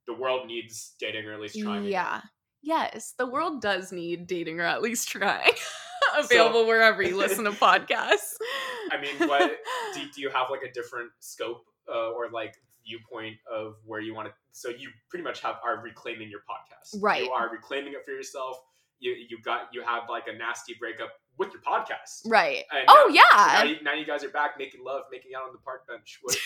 the 0.06 0.14
world 0.14 0.46
needs 0.46 0.94
dating 1.00 1.26
or 1.26 1.32
at 1.32 1.40
least 1.40 1.58
trying. 1.58 1.84
Yeah. 1.84 2.18
Again. 2.18 2.30
Yes, 2.62 3.14
the 3.16 3.26
world 3.26 3.60
does 3.60 3.92
need 3.92 4.26
dating 4.26 4.58
or 4.60 4.64
at 4.64 4.82
least 4.82 5.08
trying. 5.08 5.52
Available 6.18 6.62
so, 6.62 6.66
wherever 6.66 7.02
you 7.02 7.16
listen 7.16 7.44
to 7.44 7.50
podcasts. 7.52 8.34
I 8.90 9.00
mean, 9.00 9.28
what 9.28 9.52
do, 9.94 10.00
do 10.14 10.20
you 10.20 10.30
have 10.30 10.50
like 10.50 10.62
a 10.62 10.72
different 10.72 11.10
scope 11.20 11.62
uh, 11.92 12.10
or 12.10 12.30
like 12.30 12.54
viewpoint 12.86 13.36
of 13.52 13.76
where 13.84 14.00
you 14.00 14.14
want 14.14 14.28
to 14.28 14.34
so 14.52 14.68
you 14.68 14.90
pretty 15.10 15.24
much 15.24 15.40
have 15.40 15.56
are 15.64 15.82
reclaiming 15.82 16.30
your 16.30 16.40
podcast. 16.40 17.02
Right. 17.02 17.24
you 17.24 17.30
are 17.30 17.50
reclaiming 17.50 17.92
it 17.92 18.04
for 18.04 18.12
yourself. 18.12 18.58
You 19.00 19.12
you 19.28 19.38
got 19.42 19.68
you 19.72 19.82
have 19.82 20.04
like 20.08 20.28
a 20.28 20.32
nasty 20.32 20.74
breakup 20.78 21.10
with 21.38 21.50
your 21.52 21.62
podcast. 21.62 22.22
Right. 22.24 22.64
And 22.72 22.84
oh 22.88 23.06
now, 23.08 23.14
yeah. 23.14 23.58
Now 23.58 23.64
you, 23.64 23.76
now 23.82 23.92
you, 23.94 24.06
guys 24.06 24.24
are 24.24 24.30
back 24.30 24.52
making 24.58 24.82
love, 24.84 25.02
making 25.10 25.32
out 25.36 25.42
on 25.44 25.52
the 25.52 25.58
park 25.58 25.86
bench. 25.86 26.20
What, 26.22 26.36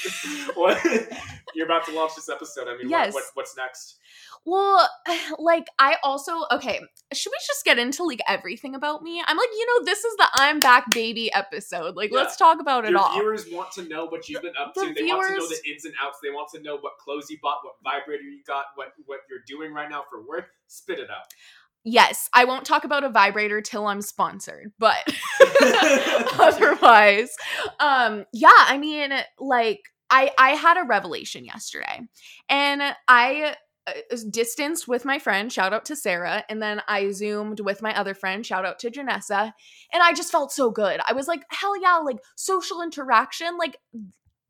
what 0.57 1.09
you're 1.55 1.67
about 1.67 1.87
to 1.87 1.93
launch 1.93 2.15
this 2.17 2.29
episode. 2.29 2.67
I 2.69 2.77
mean, 2.77 2.89
yes. 2.89 3.15
What, 3.15 3.25
what, 3.25 3.31
what's 3.35 3.57
next? 3.57 3.99
Well, 4.45 4.89
like 5.39 5.67
I 5.79 5.97
also 6.03 6.45
okay. 6.53 6.81
Should 7.13 7.31
we 7.31 7.39
just 7.47 7.65
get 7.65 7.79
into 7.79 8.05
like 8.05 8.21
everything 8.29 8.75
about 8.75 9.03
me? 9.03 9.23
I'm 9.25 9.37
like, 9.37 9.49
you 9.53 9.67
know, 9.67 9.85
this 9.85 10.05
is 10.05 10.17
the 10.17 10.29
I'm 10.35 10.59
back 10.61 10.91
baby 10.91 11.33
episode. 11.33 11.97
Like, 11.97 12.11
yeah. 12.11 12.19
let's 12.19 12.37
talk 12.37 12.61
about 12.61 12.85
it 12.85 12.95
all. 12.95 13.15
Viewers 13.15 13.47
want 13.51 13.73
to 13.73 13.89
know 13.89 14.07
what 14.07 14.29
you've 14.29 14.43
been 14.43 14.55
up 14.61 14.75
the, 14.75 14.83
to. 14.83 14.89
The 14.89 14.95
they 14.95 15.03
viewers... 15.03 15.19
want 15.19 15.35
to 15.35 15.39
know 15.39 15.49
the 15.49 15.71
ins 15.71 15.85
and 15.85 15.95
outs. 16.03 16.19
They 16.23 16.31
want 16.31 16.51
to 16.55 16.63
know 16.63 16.79
what 16.79 16.99
clothes 16.99 17.31
you 17.31 17.39
bought, 17.41 17.59
what 17.63 17.75
vibrator 17.85 18.25
you 18.25 18.43
got, 18.47 18.67
what 18.75 18.93
what 19.07 19.21
you're 19.29 19.45
doing 19.47 19.73
right 19.73 19.89
now 19.89 20.05
for 20.11 20.27
work. 20.27 20.51
Spit 20.67 20.99
it 20.99 21.11
out 21.11 21.27
yes, 21.85 22.29
I 22.33 22.45
won't 22.45 22.65
talk 22.65 22.85
about 22.85 23.05
a 23.05 23.11
vibrator 23.11 23.61
till 23.61 23.87
I'm 23.87 24.03
sponsored, 24.03 24.73
but 24.79 24.97
otherwise, 26.39 27.31
um, 27.79 28.25
yeah, 28.33 28.51
I 28.55 28.79
mean, 28.79 29.13
like 29.39 29.81
I 30.11 30.31
I 30.39 30.51
had 30.51 30.77
a 30.77 30.87
revelation 30.87 31.45
yesterday, 31.45 32.01
and 32.49 32.83
I 33.09 33.57
uh, 33.87 34.17
distanced 34.31 34.87
with 34.87 35.05
my 35.07 35.19
friend 35.19 35.51
shout 35.51 35.73
out 35.73 35.87
to 35.87 35.97
sarah 35.97 36.45
and 36.51 36.61
then 36.61 36.83
i 36.87 37.11
zoomed 37.11 37.61
with 37.61 37.81
my 37.81 37.97
other 37.99 38.13
friend 38.13 38.45
shout 38.45 38.67
out 38.67 38.79
to 38.79 38.91
janessa 38.91 39.53
and 39.91 40.03
i 40.03 40.13
just 40.13 40.31
felt 40.31 40.53
so 40.53 40.71
good 40.71 41.01
i 41.09 41.15
was 41.15 41.27
like 41.27 41.43
hell 41.49 41.81
yeah 41.81 41.97
like 41.97 42.19
social 42.37 42.83
interaction 42.83 43.57
like 43.57 43.79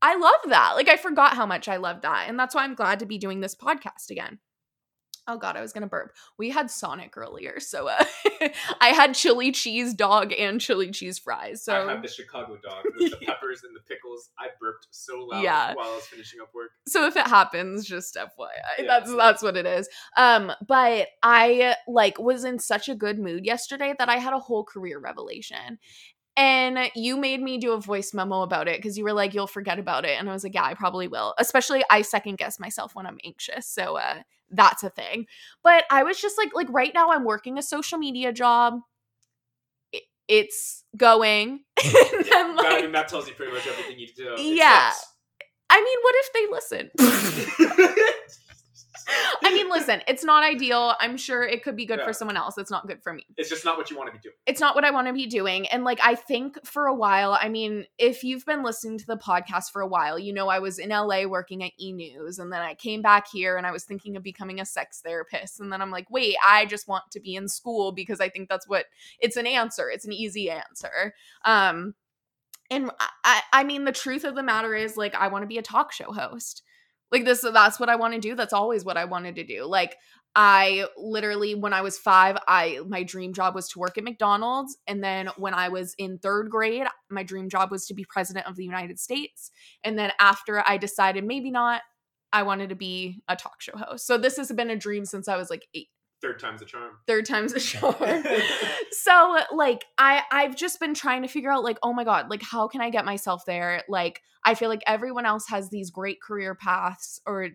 I 0.02 0.16
love 0.16 0.40
that. 0.49 0.72
Like 0.76 0.88
I 0.88 0.96
forgot 0.96 1.34
how 1.34 1.46
much 1.46 1.68
I 1.68 1.76
love 1.76 2.02
that. 2.02 2.26
And 2.28 2.38
that's 2.38 2.54
why 2.54 2.64
I'm 2.64 2.75
glad 2.75 3.00
to 3.00 3.06
be 3.06 3.18
doing 3.18 3.40
this 3.40 3.54
podcast 3.54 4.10
again. 4.10 4.38
Oh 5.30 5.38
god, 5.38 5.56
I 5.56 5.60
was 5.60 5.72
gonna 5.72 5.87
burp. 5.87 6.12
We 6.38 6.50
had 6.50 6.70
Sonic 6.70 7.16
earlier, 7.16 7.60
so 7.60 7.88
uh, 7.88 8.04
I 8.80 8.88
had 8.88 9.14
chili 9.14 9.52
cheese 9.52 9.94
dog 9.94 10.32
and 10.32 10.60
chili 10.60 10.90
cheese 10.90 11.18
fries. 11.18 11.62
So 11.62 11.87
I 11.87 11.92
had 11.92 12.02
the 12.02 12.08
Chicago 12.08 12.58
dog 12.62 12.84
with 12.99 13.10
the 13.12 13.16
peppers 13.26 13.62
and 13.62 13.75
the 13.76 13.80
pickles. 13.80 14.30
I 14.38 14.49
burped 14.60 14.88
so 14.90 15.18
loud 15.30 15.42
Yeah. 15.44 15.75
while 15.75 15.88
I 15.90 15.94
was 15.94 16.06
finishing 16.06 16.40
up 16.40 16.52
work. 16.54 16.70
so 16.87 17.06
if 17.06 17.16
it 17.16 17.26
happens, 17.26 17.87
just 17.87 18.16
FYI, 18.16 18.28
Yeah. 18.78 18.84
that's 18.87 19.14
that's 19.14 19.42
what 19.42 19.56
it 19.56 19.66
is. 19.66 19.88
Um, 20.16 20.52
but 20.66 21.08
I 21.22 21.76
like 21.87 22.18
was 22.18 22.44
in 22.44 22.58
such 22.58 22.88
a 22.88 22.94
good 22.94 23.18
mood 23.18 23.44
yesterday 23.46 23.94
that 23.99 24.08
I 24.08 24.16
had 24.16 24.32
a 24.32 24.38
whole 24.38 24.64
career 24.64 24.99
revelation. 24.99 25.78
And 26.37 26.78
you 26.94 27.16
made 27.18 27.42
me 27.42 27.58
do 27.58 27.72
a 27.72 27.80
voice 27.80 28.14
memo 28.14 28.42
about 28.42 28.66
it 28.68 28.78
because 28.78 28.96
you 28.96 29.04
were 29.04 29.12
like, 29.12 29.34
you'll 29.34 29.46
forget 29.46 29.78
about 29.78 30.04
it. 30.06 30.18
And 30.18 30.30
I 30.30 30.32
was 30.32 30.42
like, 30.44 30.54
yeah, 30.54 30.64
I 30.64 30.75
probably 30.75 31.06
will. 31.06 31.34
Especially 31.38 31.82
I 31.90 32.00
second 32.02 32.38
guess 32.38 32.58
myself 32.58 32.94
when 32.94 33.04
I'm 33.06 33.18
anxious. 33.25 33.66
So 33.66 33.96
uh 33.96 34.22
that's 34.50 34.83
a 34.83 34.90
thing. 34.90 35.26
But 35.62 35.85
I 35.90 36.02
was 36.02 36.21
just 36.21 36.37
like, 36.38 36.54
like 36.54 36.69
right 36.71 36.92
now 36.95 37.11
I'm 37.11 37.25
working 37.25 37.59
a 37.59 37.62
social 37.62 37.99
media 37.99 38.33
job. 38.33 38.80
It- 39.92 40.04
It's 40.28 40.85
going. 40.97 41.61
and 41.85 41.92
mm-hmm. 41.92 42.23
then, 42.28 42.57
That, 42.57 42.66
I 42.73 42.83
mean, 42.83 42.92
that 42.92 43.09
tells 43.09 43.28
you 43.28 43.35
pretty 43.35 43.52
much 43.52 43.66
everything 43.66 43.99
you 43.99 44.09
do. 44.14 44.35
Yeah. 44.42 44.92
I 45.71 45.80
mean, 45.80 45.99
what 46.02 46.14
if 46.19 46.33
they 46.33 46.47
listen? 46.50 46.90
I 49.45 49.52
mean, 49.52 49.69
listen, 49.71 50.02
it's 50.07 50.23
not 50.25 50.43
ideal. 50.45 50.95
I'm 51.00 51.17
sure 51.17 51.43
it 51.43 51.62
could 51.62 51.76
be 51.76 51.87
good 51.87 51.99
Yeah. 51.99 52.05
for 52.07 52.12
someone 52.12 52.37
else. 52.37 52.57
It's 52.59 52.71
not 52.71 52.87
good 52.87 53.02
for 53.02 53.12
me. 53.12 53.26
it's 53.37 53.49
just 53.49 53.64
not 53.64 53.76
what 53.76 53.90
you 53.90 53.97
want 53.97 54.09
to 54.09 54.12
be 54.12 54.19
doing. 54.19 54.35
It's 54.47 54.61
not 54.61 54.75
what 54.75 54.85
I 54.85 54.90
want 54.90 55.07
to 55.09 55.12
be 55.12 55.26
doing. 55.26 55.67
And 55.69 55.85
like, 55.85 55.99
I 56.02 56.14
think 56.14 56.64
for 56.67 56.87
a 56.87 56.95
while, 56.95 57.37
I 57.40 57.49
mean, 57.49 57.87
if 57.99 58.23
you've 58.25 58.45
been 58.47 58.62
listening 58.62 58.99
to 58.99 59.07
the 59.07 59.17
podcast 59.17 59.71
for 59.73 59.83
a 59.83 59.87
while, 59.87 60.19
you 60.19 60.33
know, 60.33 60.49
I 60.49 60.59
was 60.59 60.79
in 60.79 60.90
LA 60.90 61.25
working 61.25 61.62
at 61.64 61.73
E 61.81 61.93
News 61.93 62.38
and 62.38 62.52
then 62.52 62.61
I 62.61 62.75
came 62.75 63.02
back 63.02 63.26
here 63.33 63.57
and 63.57 63.67
I 63.67 63.73
was 63.73 63.85
thinking 63.85 64.17
of 64.17 64.23
becoming 64.23 64.61
a 64.61 64.64
sex 64.67 65.00
therapist. 65.05 65.61
And 65.61 65.73
then 65.73 65.81
I'm 65.83 65.90
like, 65.90 66.11
wait, 66.11 66.37
I 66.47 66.67
just 66.67 66.88
want 66.88 67.05
to 67.12 67.21
be 67.21 67.35
in 67.35 67.49
school 67.49 67.93
because 67.93 68.21
I 68.21 68.29
think 68.29 68.49
that's 68.49 68.69
what 68.69 68.87
it's 69.21 69.37
an 69.37 69.47
answer. 69.47 69.90
It's 69.90 70.05
an 70.07 70.12
easy 70.12 70.50
answer. 70.50 71.14
Um, 71.45 71.95
and 72.71 72.90
I- 73.00 73.09
I, 73.25 73.43
I 73.52 73.64
mean, 73.64 73.85
the 73.85 73.93
truth 73.93 74.25
of 74.25 74.35
the 74.35 74.43
matter 74.43 74.75
is, 74.75 74.97
like, 74.97 75.14
I 75.14 75.29
want 75.29 75.43
to 75.43 75.47
be 75.49 75.59
a 75.59 75.62
talk 75.62 75.93
show 75.93 76.12
host. 76.12 76.62
Like 77.12 77.25
this, 77.25 77.40
that's 77.40 77.81
what 77.81 77.88
I 77.88 77.97
want 77.97 78.14
to 78.14 78.21
do. 78.21 78.35
That's 78.35 78.52
always 78.52 78.85
what 78.85 78.97
I 78.97 79.05
wanted 79.05 79.35
to 79.37 79.45
do. 79.45 79.64
Like, 79.64 79.97
I 80.37 80.87
literally, 80.97 81.57
when 81.57 81.73
I 81.73 81.81
was 81.81 81.99
five, 81.99 82.38
I 82.47 82.81
my 82.87 83.02
dream 83.02 83.33
job 83.33 83.55
was 83.57 83.69
to 83.71 83.81
work 83.81 83.99
at 83.99 84.05
McDonald's, 84.05 84.76
and 84.87 85.02
then 85.02 85.29
when 85.37 85.55
I 85.55 85.71
was 85.71 85.95
in 85.99 86.19
third 86.19 86.50
grade, 86.50 86.87
my 87.11 87.25
dream 87.25 87.49
job 87.49 87.73
was 87.73 87.87
to 87.87 87.95
be 87.95 88.05
president 88.05 88.47
of 88.47 88.55
the 88.55 88.64
United 88.64 89.00
States. 89.00 89.50
And 89.83 89.99
then 89.99 90.12
after 90.21 90.62
I 90.64 90.76
decided 90.76 91.25
maybe 91.25 91.50
not, 91.50 91.83
I 92.33 92.45
wanted 92.45 92.69
to 92.69 92.76
be 92.76 93.23
a 93.29 93.35
talk 93.35 93.61
show 93.61 93.76
host. 93.76 94.07
So 94.07 94.17
this 94.19 94.37
has 94.37 94.52
been 94.52 94.71
a 94.71 94.76
dream 94.76 95.05
since 95.05 95.26
I 95.26 95.37
was 95.37 95.50
like 95.50 95.67
eight 95.75 95.88
Third 96.23 96.39
time's 96.39 96.61
a 96.62 96.65
charm. 96.67 96.93
third 97.07 97.25
time's 97.27 97.53
a 97.55 97.61
charm. 97.61 97.95
so 98.93 99.39
like 99.53 99.85
I 99.99 100.23
I've 100.31 100.55
just 100.57 100.79
been 100.81 100.95
trying 100.95 101.23
to 101.23 101.29
figure 101.29 101.50
out 101.50 101.65
like 101.65 101.79
oh 101.83 101.93
my 101.93 102.05
god 102.05 102.29
like 102.31 102.43
how 102.43 102.69
can 102.69 102.81
I 102.81 102.91
get 102.91 103.05
myself 103.05 103.45
there 103.47 103.83
like 103.89 104.21
I 104.45 104.55
feel 104.55 104.69
like 104.69 104.83
everyone 104.87 105.27
else 105.27 105.47
has 105.49 105.71
these 105.71 105.91
great 105.91 106.21
career 106.21 106.55
paths 106.55 107.21
or 107.27 107.49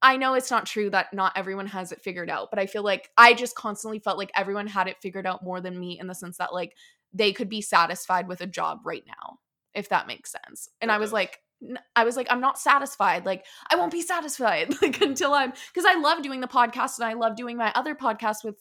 I 0.00 0.16
know 0.16 0.34
it's 0.34 0.50
not 0.50 0.66
true 0.66 0.90
that 0.90 1.12
not 1.12 1.32
everyone 1.36 1.66
has 1.66 1.92
it 1.92 2.02
figured 2.02 2.30
out 2.30 2.50
but 2.50 2.58
I 2.58 2.66
feel 2.66 2.82
like 2.84 3.10
I 3.16 3.34
just 3.34 3.54
constantly 3.56 3.98
felt 3.98 4.18
like 4.18 4.30
everyone 4.36 4.66
had 4.66 4.88
it 4.88 4.98
figured 5.02 5.26
out 5.26 5.44
more 5.44 5.60
than 5.60 5.78
me 5.78 5.98
in 6.00 6.06
the 6.06 6.14
sense 6.14 6.38
that 6.38 6.52
like 6.54 6.74
they 7.12 7.32
could 7.32 7.48
be 7.48 7.60
satisfied 7.60 8.26
with 8.28 8.40
a 8.40 8.46
job 8.46 8.80
right 8.84 9.04
now 9.06 9.38
if 9.74 9.88
that 9.88 10.06
makes 10.06 10.32
sense 10.32 10.68
and 10.80 10.88
That 10.90 10.94
I 10.94 10.98
was 10.98 11.08
does. 11.10 11.14
like 11.14 11.38
I 11.94 12.04
was 12.04 12.16
like 12.16 12.26
I'm 12.30 12.40
not 12.40 12.58
satisfied 12.58 13.24
like 13.24 13.44
I 13.70 13.76
won't 13.76 13.92
be 13.92 14.02
satisfied 14.02 14.74
like 14.82 15.00
until 15.00 15.32
I'm 15.32 15.52
because 15.72 15.84
I 15.86 15.98
love 15.98 16.22
doing 16.22 16.40
the 16.40 16.48
podcast 16.48 16.98
and 16.98 17.08
I 17.08 17.12
love 17.14 17.36
doing 17.36 17.56
my 17.56 17.72
other 17.74 17.94
podcast 17.94 18.44
with 18.44 18.56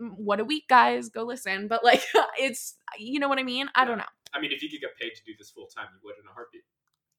mm, 0.00 0.12
what 0.16 0.40
a 0.40 0.44
week 0.44 0.68
guys 0.68 1.08
go 1.08 1.24
listen 1.24 1.68
but 1.68 1.84
like 1.84 2.02
it's 2.38 2.76
you 2.98 3.18
know 3.18 3.28
what 3.28 3.38
I 3.38 3.42
mean? 3.42 3.68
I 3.74 3.84
don't 3.84 3.98
know. 3.98 4.04
I 4.32 4.40
mean, 4.40 4.52
if 4.52 4.62
you 4.62 4.68
could 4.68 4.80
get 4.80 4.96
paid 5.00 5.14
to 5.14 5.24
do 5.24 5.32
this 5.38 5.50
full 5.50 5.66
time, 5.66 5.86
you 5.92 6.00
would 6.04 6.16
in 6.20 6.28
a 6.28 6.32
heartbeat. 6.32 6.62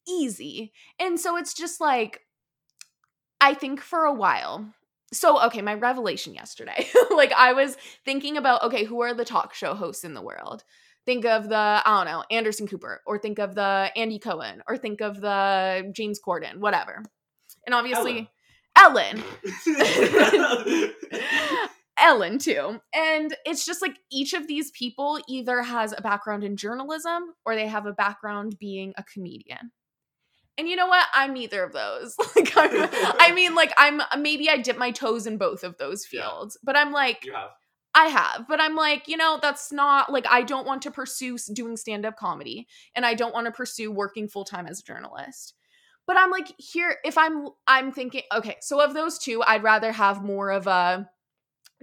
easy. 0.07 0.73
And 0.99 1.19
so 1.19 1.37
it's 1.37 1.53
just 1.53 1.79
like 1.79 2.21
I 3.41 3.53
think 3.53 3.81
for 3.81 4.03
a 4.03 4.13
while 4.13 4.73
so 5.13 5.41
okay 5.45 5.61
my 5.61 5.73
revelation 5.73 6.33
yesterday 6.33 6.87
like 7.15 7.31
I 7.31 7.53
was 7.53 7.77
thinking 8.03 8.37
about 8.37 8.63
okay 8.63 8.83
who 8.83 9.01
are 9.01 9.13
the 9.13 9.23
talk 9.23 9.53
show 9.53 9.73
hosts 9.75 10.03
in 10.03 10.13
the 10.13 10.21
world 10.21 10.63
think 11.05 11.25
of 11.25 11.47
the 11.49 11.55
I 11.55 11.81
don't 11.85 12.05
know 12.05 12.23
Anderson 12.31 12.67
Cooper 12.67 13.01
or 13.05 13.17
think 13.19 13.39
of 13.39 13.55
the 13.55 13.91
Andy 13.95 14.19
Cohen 14.19 14.61
or 14.67 14.77
think 14.77 15.01
of 15.01 15.21
the 15.21 15.91
James 15.95 16.19
Corden 16.25 16.57
whatever 16.57 17.03
and 17.65 17.75
obviously 17.75 18.29
Ellen. 18.77 19.23
Ellen 21.97 22.37
too. 22.39 22.79
And 22.93 23.35
it's 23.45 23.65
just 23.65 23.81
like 23.81 23.97
each 24.11 24.33
of 24.33 24.47
these 24.47 24.69
people 24.71 25.17
either 25.29 25.61
has 25.61 25.93
a 25.97 26.01
background 26.01 26.43
in 26.43 26.57
journalism 26.57 27.33
or 27.45 27.55
they 27.55 27.67
have 27.67 27.85
a 27.85 27.93
background 27.93 28.57
being 28.59 28.93
a 28.97 29.03
comedian. 29.03 29.71
And 30.57 30.67
you 30.67 30.75
know 30.75 30.87
what? 30.87 31.05
I'm 31.13 31.33
neither 31.33 31.63
of 31.63 31.71
those. 31.73 32.15
like 32.35 32.51
I'm, 32.57 32.89
I 33.19 33.31
mean 33.35 33.55
like 33.55 33.73
I'm 33.77 34.01
maybe 34.19 34.49
I 34.49 34.57
dip 34.57 34.77
my 34.77 34.91
toes 34.91 35.25
in 35.25 35.37
both 35.37 35.63
of 35.63 35.77
those 35.77 36.05
Yeah. 36.11 36.23
fields, 36.23 36.57
but 36.63 36.75
I'm 36.75 36.91
like 36.91 37.23
you 37.25 37.33
have. 37.33 37.51
I 37.95 38.07
have, 38.07 38.45
but 38.49 38.59
I'm 38.59 38.75
like, 38.75 39.07
you 39.07 39.15
know, 39.15 39.39
that's 39.41 39.71
not 39.71 40.11
like 40.11 40.25
I 40.29 40.41
don't 40.43 40.67
want 40.67 40.81
to 40.83 40.91
pursue 40.91 41.37
doing 41.53 41.77
stand 41.77 42.05
up 42.05 42.17
comedy 42.17 42.67
and 42.93 43.05
I 43.05 43.13
don't 43.13 43.33
want 43.33 43.45
to 43.45 43.51
pursue 43.51 43.89
working 43.91 44.27
full 44.27 44.43
time 44.43 44.67
as 44.67 44.81
a 44.81 44.83
journalist. 44.83 45.53
But 46.05 46.17
I'm 46.17 46.29
like, 46.29 46.53
here, 46.57 46.97
if 47.05 47.17
I'm, 47.17 47.47
I'm 47.65 47.91
thinking, 47.91 48.21
okay, 48.35 48.57
so 48.61 48.81
of 48.81 48.93
those 48.93 49.17
two, 49.17 49.41
I'd 49.47 49.63
rather 49.63 49.91
have 49.93 50.21
more 50.23 50.51
of 50.51 50.67
a 50.67 51.09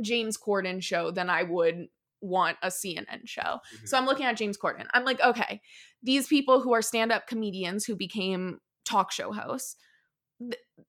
James 0.03 0.37
Corden 0.39 0.83
show 0.83 1.11
than 1.11 1.31
I 1.31 1.43
would 1.45 1.89
want 2.21 2.57
a 2.63 2.69
CNN 2.69 3.27
show. 3.27 3.61
Mhm. 3.75 3.89
So 3.89 3.99
I'm 3.99 4.07
looking 4.07 4.27
at 4.27 4.37
James 4.37 4.59
Corden. 4.59 4.87
I'm 4.93 5.05
like, 5.05 5.21
okay, 5.21 5.61
these 6.03 6.29
people 6.29 6.61
who 6.61 6.73
are 6.73 6.83
stand 6.83 7.11
up 7.11 7.27
comedians 7.27 7.85
who 7.85 7.97
became 7.97 8.61
talk 8.85 9.11
show 9.13 9.33
hosts, 9.33 9.77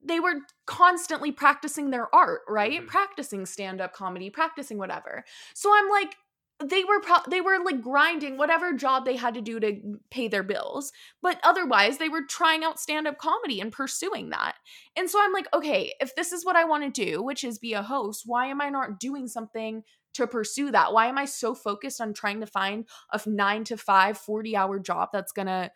they 0.02 0.20
were 0.20 0.34
constantly 0.66 1.32
practicing 1.32 1.90
their 1.90 2.14
art, 2.14 2.42
right? 2.48 2.82
Mhm. 2.82 2.86
Practicing 2.88 3.46
stand 3.46 3.80
up 3.80 3.92
comedy, 3.92 4.30
practicing 4.30 4.78
whatever. 4.78 5.24
So 5.54 5.72
I'm 5.74 5.88
like, 5.88 6.16
they 6.64 6.84
were 6.84 7.00
pro- 7.00 7.28
they 7.28 7.40
were 7.40 7.58
like 7.64 7.82
grinding 7.82 8.36
whatever 8.36 8.72
job 8.72 9.04
they 9.04 9.16
had 9.16 9.34
to 9.34 9.40
do 9.40 9.58
to 9.58 9.98
pay 10.10 10.28
their 10.28 10.44
bills 10.44 10.92
but 11.20 11.40
otherwise 11.42 11.98
they 11.98 12.08
were 12.08 12.22
trying 12.22 12.62
out 12.62 12.78
stand 12.78 13.08
up 13.08 13.18
comedy 13.18 13.60
and 13.60 13.72
pursuing 13.72 14.30
that 14.30 14.54
and 14.96 15.10
so 15.10 15.18
i'm 15.20 15.32
like 15.32 15.48
okay 15.52 15.92
if 16.00 16.14
this 16.14 16.30
is 16.32 16.44
what 16.44 16.54
i 16.54 16.62
want 16.64 16.84
to 16.84 17.04
do 17.04 17.20
which 17.20 17.42
is 17.42 17.58
be 17.58 17.72
a 17.72 17.82
host 17.82 18.22
why 18.24 18.46
am 18.46 18.60
i 18.60 18.70
not 18.70 19.00
doing 19.00 19.26
something 19.26 19.82
to 20.14 20.28
pursue 20.28 20.70
that 20.70 20.92
why 20.92 21.06
am 21.06 21.18
i 21.18 21.24
so 21.24 21.56
focused 21.56 22.00
on 22.00 22.14
trying 22.14 22.38
to 22.40 22.46
find 22.46 22.86
a 23.12 23.20
9 23.28 23.64
to 23.64 23.76
5 23.76 24.16
40 24.16 24.56
hour 24.56 24.78
job 24.78 25.08
that's 25.12 25.32
going 25.32 25.46
to 25.48 25.70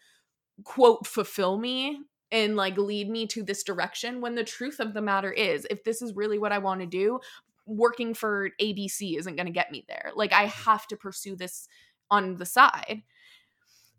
quote 0.65 1.07
fulfill 1.07 1.59
me 1.59 2.01
and 2.31 2.57
like 2.57 2.77
lead 2.77 3.09
me 3.09 3.27
to 3.27 3.43
this 3.43 3.63
direction 3.63 4.21
when 4.21 4.35
the 4.35 4.45
truth 4.45 4.81
of 4.81 4.95
the 4.95 5.03
matter 5.03 5.33
is 5.33 5.67
if 5.71 5.85
this 5.85 6.03
is 6.03 6.15
really 6.15 6.39
what 6.39 6.53
i 6.53 6.59
want 6.59 6.81
to 6.81 6.87
do 6.87 7.19
working 7.67 8.15
for 8.15 8.51
abc 8.61 9.19
isn't 9.19 9.37
going 9.37 9.47
to 9.47 9.53
get 9.53 9.71
me 9.71 9.85
there. 9.89 10.11
Like 10.15 10.33
i 10.33 10.47
mm-hmm. 10.47 10.71
have 10.71 10.87
to 10.89 10.97
pursue 10.97 11.37
this 11.37 11.69
on 12.11 12.37
the 12.37 12.47
side. 12.47 13.03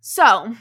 So 0.01 0.55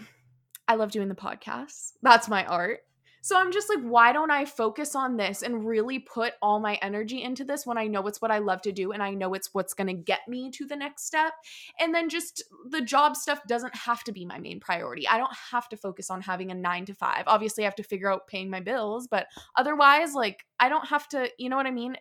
i 0.67 0.75
love 0.75 0.91
doing 0.91 1.09
the 1.09 1.15
podcast 1.15 1.93
that's 2.03 2.29
my 2.29 2.45
art 2.45 2.81
so 3.21 3.37
i'm 3.37 3.53
just 3.53 3.69
like 3.69 3.83
why 3.83 4.13
don't 4.13 4.31
i 4.31 4.45
focus 4.45 4.95
on 4.95 5.17
this 5.17 5.43
and 5.43 5.67
really 5.67 5.99
put 5.99 6.35
all 6.43 6.61
my 6.61 6.75
energy 6.83 7.23
into 7.23 7.45
this 7.45 7.67
when 7.67 7.79
i 7.79 7.87
know 7.87 8.07
it's 8.07 8.21
what 8.21 8.31
i 8.31 8.39
love 8.39 8.63
to 8.63 8.73
do 8.73 8.93
and 8.93 9.03
i 9.03 9.11
know 9.11 9.35
it's 9.35 9.53
what's 9.53 9.75
going 9.75 9.87
to 9.87 9.93
get 9.93 10.21
me 10.29 10.51
to 10.51 10.67
the 10.67 10.77
next 10.77 11.07
step 11.07 11.33
and 11.81 11.95
then 11.95 12.09
just 12.09 12.43
the 12.71 12.81
job 12.81 13.17
stuff 13.17 13.41
doesn't 13.47 13.75
have 13.75 14.05
to 14.05 14.13
be 14.13 14.25
my 14.25 14.39
main 14.39 14.61
priority. 14.61 15.07
I 15.09 15.19
don't 15.19 15.35
have 15.51 15.69
to 15.71 15.77
focus 15.77 16.11
on 16.11 16.21
having 16.21 16.51
a 16.51 16.55
9 16.55 16.87
to 16.87 16.95
5. 16.95 17.25
Obviously, 17.27 17.65
I 17.65 17.67
have 17.67 17.77
to 17.77 17.83
figure 17.83 18.11
out 18.11 18.27
paying 18.27 18.51
my 18.51 18.61
bills, 18.61 19.07
but 19.09 19.27
otherwise 19.57 20.15
like 20.15 20.45
I 20.59 20.69
don't 20.69 20.87
have 20.89 21.09
to, 21.11 21.31
you 21.39 21.49
know 21.49 21.57
what 21.57 21.67
I 21.67 21.71
mean? 21.71 21.97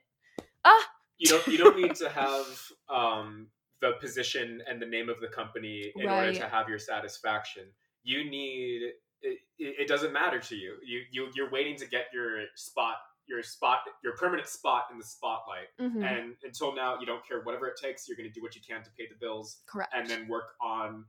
Ah, 0.66 0.88
you 1.18 1.30
don't 1.30 1.48
you 1.48 1.58
don't 1.58 1.78
need 1.78 1.96
to 1.96 2.10
have 2.10 2.46
um, 2.90 3.48
the 3.82 3.94
position 4.00 4.62
and 4.68 4.82
the 4.82 4.86
name 4.86 5.10
of 5.10 5.20
the 5.20 5.28
company 5.28 5.92
in 5.96 6.10
order 6.10 6.34
to 6.34 6.48
have 6.48 6.70
your 6.70 6.80
satisfaction. 6.80 7.64
You 8.04 8.30
need 8.30 8.92
it, 9.22 9.40
it, 9.58 9.88
doesn't 9.88 10.14
matter 10.14 10.40
to 10.40 10.56
you. 10.56 10.76
You 10.86 11.02
you 11.12 11.28
you're 11.36 11.50
waiting 11.50 11.76
to 11.78 11.88
get 11.88 12.06
your 12.14 12.42
spot 12.56 12.96
your 13.28 13.44
spot 13.44 13.80
your 14.04 14.16
permanent 14.16 14.48
spot 14.48 14.86
in 14.92 14.98
the 14.98 15.04
spotlight. 15.04 15.68
mhm, 15.80 16.04
And 16.04 16.36
until 16.44 16.74
now, 16.76 17.00
you 17.00 17.06
don't 17.06 17.26
care 17.28 17.42
whatever 17.42 17.68
it 17.68 17.78
takes. 17.82 18.08
You're 18.08 18.16
going 18.18 18.30
to 18.30 18.34
do 18.34 18.42
what 18.42 18.56
you 18.56 18.62
can 18.68 18.84
to 18.84 18.90
pay 18.92 19.08
the 19.08 19.16
bills 19.20 19.62
correct. 19.68 19.94
and 19.96 20.08
then 20.08 20.28
work 20.28 20.54
on 20.62 21.06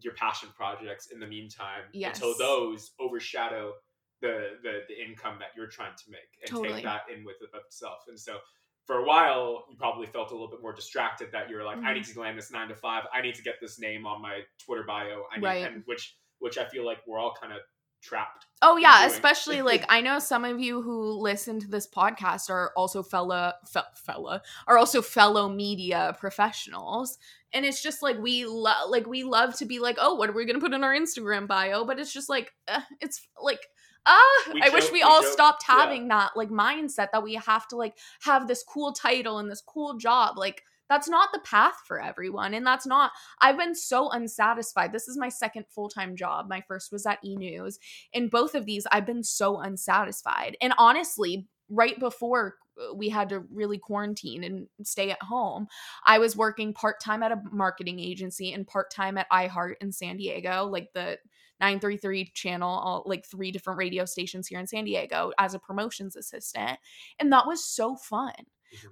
your 0.00 0.14
passion 0.14 0.48
projects 0.56 1.08
in 1.12 1.20
the 1.20 1.26
meantime 1.26 1.84
Yes. 1.92 2.16
until 2.16 2.34
those 2.38 2.92
overshadow 2.98 3.74
the, 4.20 4.58
the 4.62 4.80
the 4.88 5.00
income 5.02 5.36
that 5.38 5.48
you're 5.56 5.66
trying 5.68 5.94
to 5.96 6.10
make 6.10 6.20
and 6.42 6.50
Totally. 6.50 6.74
take 6.76 6.84
that 6.84 7.02
in 7.14 7.24
with 7.24 7.36
itself. 7.54 8.00
And 8.08 8.18
so 8.18 8.38
for 8.86 8.96
a 8.96 9.04
while, 9.04 9.66
you 9.70 9.76
probably 9.76 10.06
felt 10.06 10.30
a 10.30 10.32
little 10.34 10.48
bit 10.50 10.60
more 10.62 10.72
distracted 10.72 11.30
that 11.32 11.48
you're 11.48 11.64
like, 11.64 11.78
I 11.78 11.92
Mhm. 11.92 11.94
need 11.96 12.04
to 12.06 12.20
land 12.20 12.36
this 12.36 12.50
nine 12.50 12.68
to 12.68 12.74
five. 12.74 13.04
I 13.12 13.20
need 13.20 13.34
to 13.36 13.42
get 13.42 13.60
this 13.60 13.78
name 13.78 14.06
on 14.06 14.20
my 14.20 14.40
Twitter 14.58 14.82
bio. 14.82 15.26
I 15.30 15.36
need, 15.36 15.44
Right. 15.44 15.64
and 15.72 15.82
which 15.86 16.16
which 16.40 16.58
I 16.58 16.68
feel 16.68 16.84
like 16.84 16.98
we're 17.06 17.18
all 17.18 17.34
kind 17.40 17.52
of 17.52 17.60
trapped. 18.02 18.46
Oh 18.62 18.76
yeah, 18.76 19.06
especially 19.06 19.62
like 19.70 19.84
I 19.88 20.00
know 20.00 20.18
some 20.18 20.44
of 20.44 20.60
you 20.60 20.82
who 20.82 21.20
listen 21.20 21.60
to 21.60 21.68
this 21.68 21.86
podcast 21.86 22.50
are 22.50 22.72
also 22.76 23.02
fellow 23.02 23.52
fe- 23.72 23.80
fella 23.94 24.42
are 24.66 24.78
also 24.78 25.02
fellow 25.02 25.48
media 25.48 26.16
professionals, 26.18 27.18
and 27.52 27.64
it's 27.64 27.82
just 27.82 28.02
like 28.02 28.18
we 28.18 28.44
love 28.46 28.90
like 28.90 29.06
we 29.06 29.22
love 29.22 29.56
to 29.58 29.66
be 29.66 29.78
like, 29.78 29.96
oh, 30.00 30.14
what 30.14 30.28
are 30.30 30.32
we 30.32 30.44
gonna 30.46 30.60
put 30.60 30.72
in 30.74 30.84
our 30.84 30.94
Instagram 30.94 31.46
bio? 31.46 31.84
But 31.84 31.98
it's 31.98 32.12
just 32.12 32.28
like 32.28 32.52
uh, 32.68 32.80
it's 33.00 33.26
like. 33.40 33.60
Ah, 34.06 34.52
We 34.54 34.62
I 34.62 34.70
wish 34.70 34.86
we 34.86 34.92
we 35.00 35.02
all 35.02 35.20
joke, 35.20 35.32
stopped 35.32 35.64
yeah. 35.68 35.82
having 35.82 36.08
that 36.08 36.30
like 36.34 36.48
mindset 36.48 37.08
that 37.12 37.22
we 37.22 37.34
have 37.34 37.68
to 37.68 37.76
like 37.76 37.98
have 38.22 38.48
this 38.48 38.64
cool 38.66 38.94
title 38.94 39.38
and 39.38 39.50
this 39.50 39.60
cool 39.60 39.98
job. 39.98 40.38
Like 40.38 40.62
that's 40.90 41.08
not 41.08 41.30
the 41.32 41.40
path 41.40 41.76
for 41.86 42.02
everyone, 42.02 42.52
and 42.52 42.66
that's 42.66 42.86
not. 42.86 43.12
I've 43.40 43.56
been 43.56 43.74
so 43.74 44.10
unsatisfied. 44.10 44.92
This 44.92 45.08
is 45.08 45.16
my 45.16 45.30
second 45.30 45.64
full 45.74 45.88
time 45.88 46.16
job. 46.16 46.46
My 46.50 46.62
first 46.68 46.92
was 46.92 47.06
at 47.06 47.18
E 47.24 47.36
News, 47.36 47.78
in 48.12 48.28
both 48.28 48.54
of 48.54 48.66
these 48.66 48.86
i've 48.92 49.06
been 49.06 49.22
so 49.22 49.60
unsatisfied 49.60 50.56
and 50.60 50.72
honestly 50.78 51.46
right 51.68 51.98
before 51.98 52.56
uh, 52.80 52.94
we 52.94 53.08
had 53.08 53.28
to 53.28 53.40
really 53.52 53.78
quarantine 53.78 54.44
and 54.44 54.66
stay 54.82 55.10
at 55.10 55.22
home 55.22 55.66
i 56.06 56.18
was 56.18 56.36
working 56.36 56.72
part-time 56.72 57.22
at 57.22 57.32
a 57.32 57.40
marketing 57.52 58.00
agency 58.00 58.52
and 58.52 58.66
part-time 58.66 59.18
at 59.18 59.30
iheart 59.30 59.74
in 59.80 59.92
san 59.92 60.16
diego 60.16 60.64
like 60.64 60.88
the 60.94 61.18
933 61.60 62.30
channel 62.34 62.70
all, 62.70 63.02
like 63.06 63.26
three 63.26 63.50
different 63.50 63.78
radio 63.78 64.04
stations 64.04 64.48
here 64.48 64.58
in 64.58 64.66
san 64.66 64.84
diego 64.84 65.30
as 65.38 65.54
a 65.54 65.58
promotions 65.58 66.16
assistant 66.16 66.78
and 67.18 67.32
that 67.32 67.46
was 67.46 67.64
so 67.64 67.96
fun. 67.96 68.32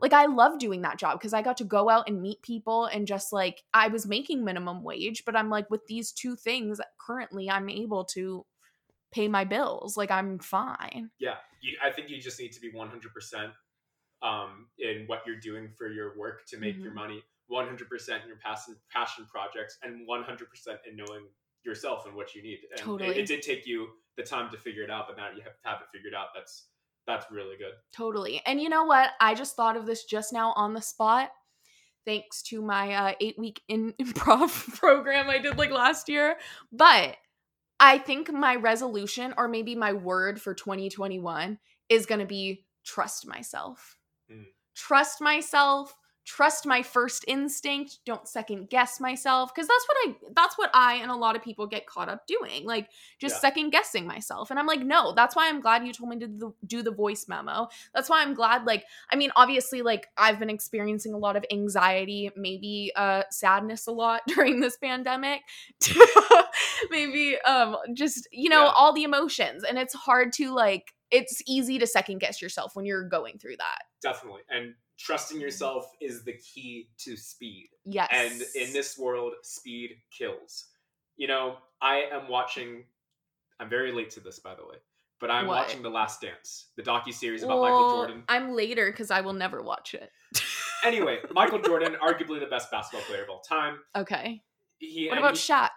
Like 0.01 0.13
i 0.13 0.27
love 0.27 0.59
doing 0.59 0.83
that 0.83 0.99
job 0.99 1.19
because 1.19 1.33
i 1.33 1.43
got 1.43 1.57
to 1.57 1.65
go 1.65 1.89
out 1.89 2.09
and 2.09 2.21
meet 2.23 2.41
people 2.43 2.87
and 2.87 3.07
just 3.07 3.33
like 3.33 3.63
i 3.75 3.89
was 3.89 4.07
making 4.07 4.45
minimum 4.45 4.83
wage 4.83 5.25
but 5.25 5.37
i'm 5.37 5.51
like 5.51 5.71
with 5.71 5.87
these 5.87 6.13
two 6.13 6.35
things 6.37 6.81
currently 6.99 7.51
i'm 7.51 7.69
able 7.69 8.05
to 8.05 8.45
pay 9.11 9.29
my 9.29 9.45
bills 9.45 9.97
like 9.97 10.11
i'm 10.11 10.39
fine 10.39 11.11
Yeah, 11.19 11.37
you, 11.61 11.77
I 11.83 11.91
think 11.91 12.11
you 12.11 12.21
just 12.21 12.39
need 12.39 12.53
to 12.53 12.61
be 12.61 12.71
100% 12.71 13.53
um, 14.23 14.69
in 14.79 15.05
what 15.07 15.23
you're 15.27 15.41
doing 15.41 15.71
for 15.77 15.89
your 15.89 16.17
work 16.19 16.45
to 16.49 16.57
make 16.59 16.77
your 16.83 16.93
Mhm. 16.93 16.97
money, 16.97 17.23
100% 17.47 18.23
in 18.23 18.29
your 18.29 18.37
passion, 18.39 18.77
passion 18.91 19.27
projects, 19.27 19.79
and 19.83 20.07
100% 20.07 20.81
in 20.87 20.97
knowing 20.97 21.29
yourself 21.65 22.07
and 22.07 22.15
what 22.15 22.35
you 22.35 22.43
need. 22.43 22.61
And 22.73 22.81
it- 22.81 22.85
Totally. 22.85 23.17
it, 23.21 23.27
did 23.27 23.43
take 23.43 23.67
you 23.67 23.89
the 24.17 24.23
time 24.23 24.51
to 24.51 24.59
figure 24.59 24.83
it 24.83 24.91
out, 24.91 25.07
but 25.09 25.17
now 25.17 25.31
you 25.31 25.43
have, 25.43 25.57
to 25.63 25.69
have 25.69 25.81
it 25.83 25.89
figured 25.93 26.15
out. 26.15 26.29
That's 26.35 26.69
that's 27.09 27.27
really 27.33 27.57
good. 27.57 27.73
totally. 27.93 28.41
And 28.47 28.61
you 28.61 28.69
know 28.69 28.85
what? 28.85 29.11
I 29.21 29.35
just 29.35 29.57
thought 29.57 29.77
of 29.77 29.87
this 29.87 30.05
just 30.05 30.33
now 30.33 30.53
on 30.55 30.75
the 30.75 30.81
spot. 30.83 31.31
Thanks 32.05 32.43
to 32.45 32.63
my 32.63 32.93
uh, 32.95 33.13
eight 33.21 33.37
week 33.39 33.61
in- 33.67 33.95
improv 34.01 34.77
program 34.79 35.29
i 35.29 35.39
did 35.39 35.59
like 35.59 35.71
last 35.73 36.09
year. 36.09 36.37
But 36.71 37.17
i 37.81 37.99
think 37.99 38.33
my 38.33 38.55
resolution 38.57 39.35
or 39.37 39.49
maybe 39.49 39.75
my 39.75 39.93
word 39.93 40.41
for 40.41 40.55
2021 40.55 41.59
is 41.89 42.07
going 42.07 42.21
to 42.21 42.27
be 42.27 42.65
trust 42.85 43.27
myself. 43.27 43.97
Mm. 44.31 44.45
trust 44.77 45.21
myself 45.21 45.95
trust 46.29 46.67
my 46.67 46.83
first 46.83 47.25
instinct 47.27 48.01
don't 48.05 48.29
second 48.29 48.69
guess 48.69 49.01
myself 49.01 49.51
because 49.55 49.67
that's 49.67 49.87
what 49.89 49.97
i 50.05 50.15
that's 50.37 50.59
what 50.59 50.71
i 50.75 50.97
and 50.97 51.11
a 51.11 51.15
lot 51.17 51.35
of 51.35 51.43
people 51.43 51.67
get 51.67 51.87
caught 51.87 52.11
up 52.11 52.27
doing 52.27 52.67
like 52.67 52.87
just 53.19 53.37
Yeah. 53.37 53.41
second 53.41 53.71
guessing 53.71 54.07
myself 54.07 54.51
and 54.51 54.61
i'm 54.61 54.67
like 54.67 54.81
no 54.81 55.15
that's 55.15 55.35
why 55.35 55.49
i'm 55.49 55.63
glad 55.63 55.87
you 55.87 55.93
told 55.95 56.11
me 56.11 56.19
to 56.19 56.27
do 56.27 56.39
the, 56.39 56.67
do 56.67 56.83
the 56.83 56.91
voice 56.91 57.27
memo 57.29 57.69
that's 57.95 58.11
why 58.11 58.21
i'm 58.21 58.35
glad 58.35 58.67
like 58.67 58.85
i 59.11 59.17
mean 59.17 59.31
obviously 59.37 59.81
like 59.81 60.07
i've 60.19 60.39
been 60.39 60.51
experiencing 60.51 61.15
a 61.15 61.19
lot 61.19 61.35
of 61.35 61.47
anxiety 61.51 62.31
maybe 62.37 62.93
uh 62.95 63.23
sadness 63.31 63.87
a 63.87 63.91
lot 63.93 64.21
during 64.29 64.61
this 64.61 64.77
pandemic 64.77 65.41
maybe 66.91 67.39
um 67.47 67.75
just 67.95 68.29
you 68.33 68.51
know 68.51 68.65
Yeah. 68.65 68.73
all 68.75 68.93
the 68.93 69.05
emotions 69.05 69.65
and 69.65 69.79
it's 69.79 69.95
hard 69.95 70.33
to 70.35 70.53
like 70.55 70.93
it's 71.11 71.41
easy 71.47 71.79
to 71.79 71.87
second 71.87 72.19
guess 72.19 72.43
yourself 72.43 72.77
when 72.77 72.85
you're 72.85 73.09
going 73.09 73.39
through 73.39 73.57
that 73.57 73.79
Definitely. 74.01 74.43
And 74.49 74.75
trusting 74.99 75.41
yourself 75.41 75.91
is 76.01 76.25
the 76.25 76.33
key 76.35 76.89
to 76.99 77.17
speed. 77.17 77.69
yes 77.85 78.09
And 78.13 78.43
in 78.55 78.73
this 78.73 78.99
world, 78.99 79.35
speed 79.43 79.91
kills. 80.17 80.67
You 81.17 81.29
know, 81.29 81.57
I 81.81 82.05
am 82.13 82.29
watching. 82.29 82.85
I'm 83.61 83.69
very 83.69 83.93
late 83.93 84.11
to 84.11 84.21
this, 84.21 84.39
by 84.39 84.55
the 84.55 84.63
way, 84.65 84.77
but 85.21 85.31
I'm 85.31 85.47
What? 85.47 85.67
watching 85.67 85.83
The 85.83 85.91
Last 85.91 86.21
Dance, 86.21 86.67
the 86.77 86.83
docu 86.83 87.13
series 87.13 87.43
about 87.43 87.61
Michael 87.61 87.91
Jordan. 87.91 88.23
i'm 88.29 88.53
later 88.55 88.91
because 88.93 89.11
i 89.11 89.21
will 89.21 89.33
never 89.33 89.63
watch 89.63 89.95
it 89.95 90.11
Anyway, 90.85 91.19
Michael 91.33 91.59
Jordan, 91.61 91.97
arguably 92.01 92.39
the 92.39 92.47
best 92.47 92.71
basketball 92.71 93.05
player 93.09 93.25
of 93.25 93.29
all 93.31 93.41
time. 93.41 93.79
okay 93.97 94.41
He, 94.79 95.09
what 95.09 95.19
about 95.19 95.37
he- 95.37 95.53
Shaq? 95.53 95.71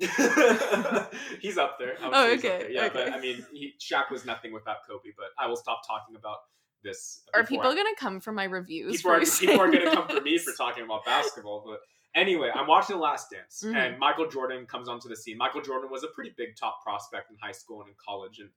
he's 1.40 1.56
up 1.56 1.78
there. 1.78 1.94
Oh, 2.02 2.10
say 2.26 2.34
he's 2.34 2.44
up 2.44 2.50
okay, 2.50 2.58
there. 2.64 2.70
Yeah, 2.70 2.88
but. 2.92 3.12
I 3.12 3.20
mean, 3.20 3.46
he, 3.52 3.74
Shaq 3.80 4.10
was 4.10 4.24
nothing 4.24 4.52
without 4.52 4.78
Kobe. 4.88 5.10
But 5.16 5.26
I 5.38 5.46
will 5.46 5.56
stop 5.56 5.82
talking 5.86 6.16
about 6.16 6.38
this. 6.84 7.22
Are 7.34 7.44
people 7.44 7.66
I- 7.70 7.74
gonna 7.74 7.96
come 7.98 8.20
for 8.20 8.32
my 8.32 8.44
reviews? 8.44 8.96
people 8.98 9.10
are, 9.12 9.20
people 9.20 9.60
are 9.60 9.70
going 9.70 9.84
to 9.84 9.90
come 9.90 10.06
for 10.08 10.20
me 10.20 10.38
for 10.38 10.52
talking 10.52 10.84
about 10.84 11.04
basketball. 11.04 11.64
But 11.66 11.80
anyway, 12.14 12.50
I'm 12.54 12.66
watching 12.68 12.96
The 12.96 13.02
Last 13.02 13.30
Dance, 13.30 13.62
Mhm. 13.66 13.74
and 13.76 13.98
Michael 13.98 14.28
Jordan 14.28 14.66
comes 14.66 14.88
onto 14.88 15.08
the 15.08 15.16
scene. 15.16 15.36
Michael 15.38 15.62
Jordan 15.62 15.90
was 15.90 16.04
a 16.04 16.08
pretty 16.08 16.32
big 16.36 16.56
top 16.56 16.82
prospect 16.84 17.30
in 17.30 17.36
high 17.42 17.52
school 17.52 17.80
and 17.80 17.88
in 17.90 17.96
college, 18.04 18.38
and 18.38 18.50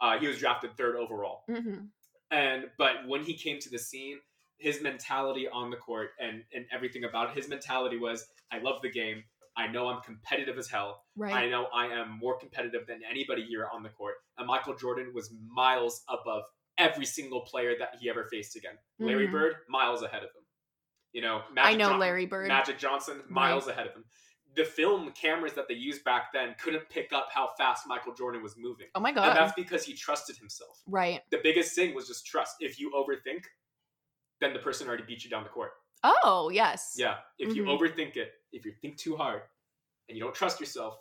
uh, 0.00 0.18
he 0.18 0.26
was 0.26 0.38
drafted 0.38 0.76
third 0.76 0.96
overall. 0.96 1.44
Mhm. 1.48 1.88
And 2.30 2.70
but 2.78 3.06
when 3.06 3.22
he 3.22 3.34
came 3.36 3.60
to 3.60 3.70
the 3.70 3.78
scene, 3.78 4.18
his 4.58 4.80
mentality 4.82 5.46
on 5.48 5.70
the 5.70 5.76
court 5.76 6.10
and 6.18 6.42
and 6.52 6.66
everything 6.72 7.04
about 7.04 7.30
it, 7.30 7.36
his 7.36 7.48
mentality 7.48 7.96
was, 7.98 8.26
"I 8.50 8.58
love 8.58 8.82
the 8.82 8.90
game. 8.90 9.22
I 9.56 9.68
know 9.68 9.86
I'm 9.86 10.00
competitive 10.02 10.58
as 10.58 10.68
hell. 10.68 11.04
I 11.22 11.46
know 11.48 11.66
I 11.66 11.86
am 11.86 12.10
more 12.18 12.36
competitive 12.36 12.88
than 12.88 13.02
anybody 13.08 13.44
here 13.44 13.68
on 13.72 13.84
the 13.84 13.88
court. 13.90 14.16
And 14.36 14.48
Michael 14.48 14.74
Jordan 14.74 15.12
was 15.14 15.32
miles 15.46 16.02
above 16.08 16.42
every 16.78 17.06
single 17.06 17.42
player 17.42 17.74
that 17.78 17.96
he 18.00 18.08
ever 18.10 18.24
faced 18.24 18.56
again. 18.56 18.78
Larry 18.98 19.28
Mhm. 19.28 19.32
Bird, 19.32 19.56
miles 19.68 20.02
ahead 20.02 20.22
of 20.24 20.30
him. 20.34 20.44
You 21.12 21.22
know, 21.22 21.44
Magic 21.52 21.74
I 21.74 21.76
know 21.76 21.88
John- 21.90 22.00
Larry 22.00 22.26
Bird. 22.26 22.48
Magic 22.48 22.78
Johnson, 22.78 23.22
miles 23.28 23.68
ahead 23.68 23.86
of 23.86 23.94
him. 23.94 24.04
The 24.56 24.64
film 24.64 25.12
cameras 25.12 25.52
that 25.54 25.66
they 25.68 25.74
used 25.74 26.04
back 26.04 26.32
then 26.32 26.54
couldn't 26.60 26.88
pick 26.88 27.12
up 27.12 27.28
how 27.32 27.54
fast 27.58 27.86
Michael 27.86 28.14
Jordan 28.14 28.42
was 28.42 28.56
moving. 28.56 28.88
oh 28.94 29.00
my 29.00 29.12
god! 29.12 29.28
And 29.28 29.36
that's 29.36 29.52
because 29.54 29.84
he 29.84 29.94
trusted 29.94 30.36
himself. 30.36 30.80
Right. 30.86 31.22
The 31.30 31.38
biggest 31.42 31.74
thing 31.74 31.94
was 31.94 32.06
just 32.08 32.26
trust. 32.26 32.56
If 32.60 32.78
you 32.78 32.90
overthink, 32.92 33.44
then 34.40 34.52
the 34.52 34.58
person 34.60 34.86
already 34.88 35.04
beat 35.04 35.24
you 35.24 35.30
down 35.30 35.42
the 35.44 35.50
court. 35.50 35.72
Oh 36.02 36.50
yes. 36.50 36.94
Yeah. 36.96 37.20
If 37.38 37.54
you 37.56 37.64
Mhm. 37.64 37.78
overthink 37.78 38.16
it, 38.16 38.32
if 38.52 38.64
you 38.64 38.72
think 38.80 38.98
too 38.98 39.16
hard, 39.16 39.42
and 40.08 40.16
you 40.18 40.22
don't 40.22 40.34
trust 40.34 40.60
yourself, 40.60 40.98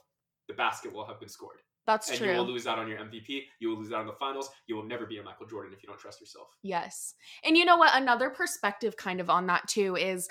the 0.48 0.54
basket 0.54 0.92
will 0.94 1.06
have 1.06 1.20
been 1.20 1.30
scored 1.30 1.60
That's 1.86 2.10
and 2.10 2.17
true. 2.17 2.32
you 2.32 2.38
will 2.38 2.48
lose 2.48 2.67
out 2.67 2.80
on 2.80 2.88
your 2.88 2.98
MVP. 3.00 3.43
You 3.60 3.69
will 3.69 3.78
lose 3.78 3.91
out 3.91 4.02
on 4.02 4.08
the 4.08 4.13
finals. 4.13 4.50
You 4.67 4.76
will 4.76 4.86
never 4.86 5.06
be 5.06 5.17
a 5.17 5.24
Michael 5.24 5.46
Jordan 5.48 5.74
if 5.74 5.84
you 5.84 5.88
don't 5.88 6.00
trust 6.00 6.22
yourself. 6.22 6.48
Yes. 6.62 7.15
And 7.43 7.58
you 7.58 7.65
know 7.65 7.78
what? 7.78 7.91
Another 7.93 8.30
perspective 8.30 8.96
kind 8.98 9.19
of 9.19 9.30
on 9.30 9.48
that 9.48 9.67
too 9.67 9.96
is 9.96 10.30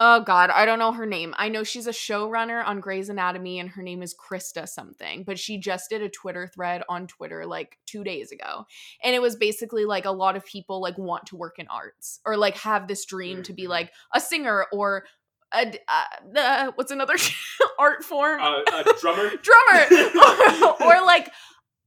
oh 0.00 0.20
god, 0.20 0.50
I 0.50 0.66
don't 0.66 0.80
know 0.80 0.90
her 0.90 1.06
name. 1.06 1.34
I 1.38 1.48
know 1.48 1.62
she's 1.62 1.86
a 1.86 1.92
showrunner 1.92 2.66
on 2.66 2.80
Grey's 2.80 3.08
Anatomy 3.10 3.60
and 3.60 3.70
her 3.70 3.82
name 3.82 4.02
is 4.02 4.12
Krista 4.12 4.68
something, 4.68 5.22
but 5.22 5.38
she 5.38 5.56
just 5.56 5.88
did 5.88 6.02
a 6.02 6.08
Twitter 6.08 6.48
thread 6.52 6.82
on 6.88 7.06
Twitter 7.06 7.46
like 7.46 7.78
2 7.86 8.02
days 8.02 8.32
ago. 8.32 8.64
And 9.04 9.14
it 9.14 9.22
was 9.22 9.36
basically 9.36 9.84
like 9.84 10.04
a 10.04 10.10
lot 10.10 10.34
of 10.36 10.44
people 10.44 10.80
like 10.80 10.98
want 10.98 11.26
to 11.26 11.36
work 11.36 11.60
in 11.60 11.68
arts 11.68 12.18
or 12.26 12.36
like 12.36 12.56
have 12.56 12.88
this 12.88 13.04
dream 13.04 13.44
to 13.44 13.52
be 13.52 13.64
Mhm. 13.66 13.68
like 13.68 13.92
a 14.12 14.20
singer 14.20 14.66
or 14.72 15.06
a 15.54 15.72
uh, 15.88 16.38
uh, 16.38 16.72
what's 16.74 16.90
another 16.90 17.14
art 17.78 18.04
form? 18.04 18.40
Uh, 18.40 18.60
a 18.72 18.84
drummer. 19.00 19.30
drummer 19.36 19.86
or, 20.80 20.82
or 20.84 21.06
like 21.06 21.30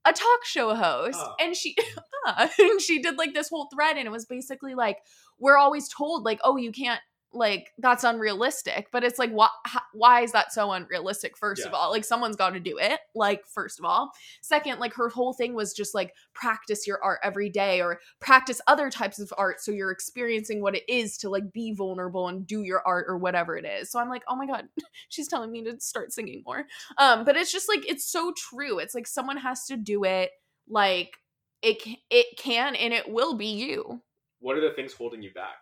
a 0.06 0.14
talk 0.14 0.46
show 0.46 0.74
host 0.74 1.20
Oh. 1.22 1.34
and 1.40 1.56
she 1.56 1.76
ah, 2.26 2.50
and 2.60 2.82
she 2.82 3.02
did 3.02 3.18
like 3.18 3.34
this 3.34 3.50
whole 3.50 3.68
thread 3.74 3.98
and 3.98 4.08
it 4.08 4.12
was 4.12 4.26
basically 4.26 4.74
like 4.76 4.98
we're 5.40 5.58
always 5.58 5.90
told 5.90 6.24
like 6.24 6.40
oh 6.44 6.56
you 6.58 6.72
can't 6.72 7.02
like 7.34 7.72
that's 7.78 8.04
unrealistic 8.04 8.88
but 8.92 9.04
it's 9.04 9.20
like 9.20 9.32
why 9.32 9.50
why 9.94 10.22
is 10.22 10.32
that 10.32 10.54
so 10.54 10.72
unrealistic 10.72 11.38
first 11.38 11.66
of 11.66 11.74
all? 11.74 11.92
Like 11.92 12.06
someone's 12.06 12.36
got 12.36 12.52
to 12.52 12.60
do 12.60 12.78
it 12.78 13.00
like 13.16 13.46
first 13.48 13.80
of 13.80 13.86
all. 13.86 14.12
Second 14.42 14.80
like 14.80 14.94
her 14.94 15.10
whole 15.10 15.34
thing 15.34 15.54
was 15.54 15.74
just 15.74 15.96
like 15.96 16.14
practice 16.34 16.86
your 16.86 17.04
art 17.04 17.20
every 17.24 17.50
day 17.50 17.82
or 17.82 18.00
practice 18.20 18.62
other 18.68 18.90
types 18.90 19.20
of 19.20 19.34
art 19.38 19.60
so 19.60 19.72
you're 19.72 19.92
experiencing 19.92 20.62
what 20.62 20.76
it 20.76 20.84
is 20.88 21.18
to 21.18 21.30
like 21.30 21.52
be 21.52 21.74
vulnerable 21.74 22.28
and 22.28 22.46
do 22.46 22.62
your 22.62 22.82
art 22.86 23.06
or 23.08 23.18
whatever 23.18 23.58
it 23.58 23.66
is. 23.66 23.92
So 23.92 24.00
i'm 24.00 24.10
like 24.10 24.24
oh 24.28 24.36
my 24.36 24.46
god 24.46 24.66
she's 25.10 25.28
telling 25.28 25.52
me 25.52 25.64
to 25.64 25.80
start 25.80 26.14
singing 26.14 26.44
more. 26.46 26.66
Um 26.98 27.26
but 27.26 27.36
it's 27.36 27.52
just 27.52 27.68
like 27.68 27.88
it's 27.90 28.06
so 28.06 28.34
true. 28.38 28.80
It's 28.80 28.96
like 28.96 29.08
someone 29.08 29.38
has 29.38 29.66
to 29.66 29.78
do 29.78 30.04
it 30.04 30.32
like 30.70 31.18
it 31.62 31.82
it 32.10 32.38
can 32.38 32.76
and 32.76 32.94
it 32.94 33.10
will 33.10 33.36
be 33.36 33.48
you. 33.48 34.02
What 34.40 34.58
are 34.58 34.62
the 34.62 34.76
things 34.76 34.94
holding 34.94 35.24
you 35.24 35.34
back 35.34 35.56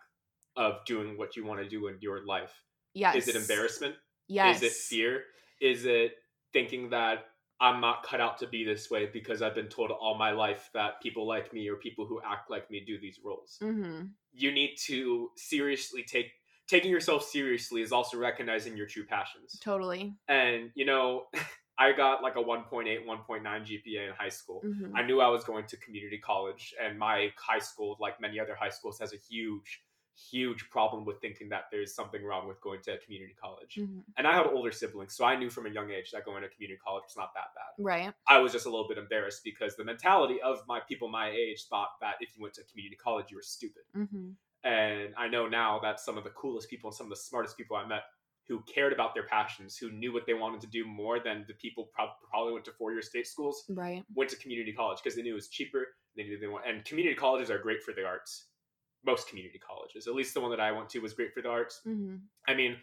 of 0.57 0.85
doing 0.85 1.17
what 1.17 1.35
you 1.35 1.45
want 1.45 1.59
to 1.61 1.67
do 1.69 1.87
in 1.87 1.97
your 2.01 2.25
life? 2.25 2.53
yes 2.93 3.15
Is 3.15 3.27
it 3.27 3.35
embarrassment? 3.35 3.95
yes 4.27 4.57
Is 4.57 4.63
it 4.63 4.71
fear? 4.73 5.23
Is 5.61 5.85
it 5.85 6.13
thinking 6.53 6.89
that 6.89 7.25
I'm 7.61 7.79
not 7.79 8.03
cut 8.03 8.19
out 8.19 8.37
to 8.39 8.47
be 8.47 8.65
this 8.65 8.89
way 8.91 9.05
because 9.11 9.41
I've 9.41 9.55
been 9.55 9.69
told 9.69 9.91
all 9.91 10.17
my 10.17 10.31
life 10.31 10.69
that 10.73 11.01
people 11.01 11.25
like 11.25 11.53
me 11.53 11.69
or 11.69 11.77
people 11.77 12.05
who 12.05 12.19
act 12.25 12.49
like 12.49 12.69
me 12.69 12.83
do 12.85 12.99
these 12.99 13.19
roles? 13.23 13.57
mm-hmm. 13.61 14.07
You 14.33 14.51
need 14.51 14.75
to 14.87 15.29
seriously 15.37 16.03
take 16.03 16.31
taking 16.67 16.91
yourself 16.91 17.23
seriously 17.23 17.81
is 17.81 17.91
also 17.91 18.17
recognizing 18.17 18.75
your 18.75 18.87
true 18.87 19.05
passions. 19.05 19.59
totally 19.61 20.15
And 20.27 20.71
you 20.75 20.85
know, 20.85 21.25
I 21.77 21.91
got 21.91 22.23
like 22.23 22.35
a 22.37 22.43
1.8, 22.43 23.05
1.9 23.05 23.43
GPA 23.43 24.07
in 24.07 24.13
high 24.17 24.29
school. 24.29 24.61
Mhm. 24.65 24.91
I 24.95 25.03
knew 25.03 25.19
I 25.19 25.27
was 25.27 25.43
going 25.43 25.65
to 25.67 25.77
community 25.77 26.17
college, 26.17 26.73
and 26.81 26.97
my 26.97 27.33
high 27.37 27.59
school, 27.59 27.97
like 27.99 28.19
many 28.21 28.39
other 28.39 28.55
high 28.55 28.69
schools, 28.69 28.97
has 28.99 29.13
a 29.13 29.17
huge, 29.17 29.81
huge 30.15 30.69
problem 30.69 31.05
with 31.05 31.19
thinking 31.21 31.49
that 31.49 31.65
there's 31.71 31.93
something 31.93 32.23
wrong 32.23 32.47
with 32.47 32.59
going 32.61 32.81
to 32.83 32.97
community 32.99 33.33
college. 33.39 33.75
Mhm. 33.75 34.03
And 34.17 34.25
I 34.27 34.33
had 34.35 34.47
older 34.47 34.71
siblings, 34.71 35.15
so 35.15 35.25
I 35.25 35.35
knew 35.35 35.49
from 35.49 35.65
a 35.65 35.69
young 35.69 35.91
age 35.91 36.11
that 36.11 36.25
going 36.25 36.41
to 36.43 36.49
community 36.49 36.79
college 36.83 37.03
was 37.03 37.17
not 37.17 37.33
that 37.33 37.53
bad. 37.55 37.73
Right. 37.83 38.13
I 38.27 38.39
was 38.39 38.51
just 38.53 38.65
a 38.65 38.69
little 38.69 38.87
bit 38.87 38.97
embarrassed 38.97 39.43
because 39.43 39.75
the 39.75 39.83
mentality 39.83 40.41
of 40.41 40.65
my 40.67 40.79
people 40.79 41.07
my 41.09 41.29
age 41.29 41.65
thought 41.67 41.89
that 42.01 42.15
if 42.21 42.35
you 42.35 42.41
went 42.41 42.53
to 42.55 42.63
community 42.63 42.95
college, 42.95 43.29
you 43.31 43.37
were 43.37 43.43
stupid. 43.43 43.83
hmm 43.93 44.31
And 44.63 45.13
I 45.15 45.27
know 45.27 45.47
now 45.47 45.79
that 45.79 45.99
some 45.99 46.17
of 46.17 46.23
the 46.23 46.31
coolest 46.31 46.69
people 46.69 46.89
and 46.89 46.95
some 46.95 47.05
of 47.05 47.11
the 47.11 47.15
smartest 47.17 47.55
people 47.57 47.77
I 47.77 47.85
met 47.85 48.03
who 48.47 48.61
cared 48.63 48.93
about 48.93 49.13
their 49.15 49.23
passions, 49.27 49.75
who 49.77 49.91
knew 49.91 50.13
what 50.13 50.25
they 50.25 50.33
wanted 50.35 50.61
to 50.61 50.67
do 50.67 50.85
more 50.85 51.19
than 51.19 51.45
the 51.47 51.53
people 51.55 51.85
prob- 51.93 52.17
probably 52.29 52.53
went 52.53 52.65
to 52.65 52.71
four 52.71 52.91
year 52.91 53.01
state 53.01 53.27
schools, 53.27 53.65
Right. 53.69 54.03
went 54.13 54.29
to 54.31 54.37
community 54.37 54.71
college 54.71 54.99
because 55.03 55.15
they 55.15 55.23
knew 55.23 55.31
it 55.33 55.35
was 55.35 55.49
cheaper. 55.49 55.95
They 56.15 56.23
knew 56.23 56.37
they 56.39 56.47
want, 56.47 56.65
and 56.65 56.85
community 56.85 57.15
colleges 57.15 57.49
are 57.51 57.57
great 57.59 57.83
for 57.83 57.91
the 57.93 58.05
arts. 58.05 58.49
Most 59.05 59.27
community 59.29 59.59
colleges, 59.59 60.07
at 60.07 60.15
least 60.15 60.33
the 60.33 60.41
one 60.41 60.51
that 60.51 60.59
I 60.59 60.71
went 60.71 60.89
to, 60.89 60.99
was 60.99 61.13
great 61.13 61.33
for 61.33 61.41
the 61.41 61.49
arts. 61.49 61.81
hmm 61.83 62.15
I 62.47 62.53
mean, 62.53 62.77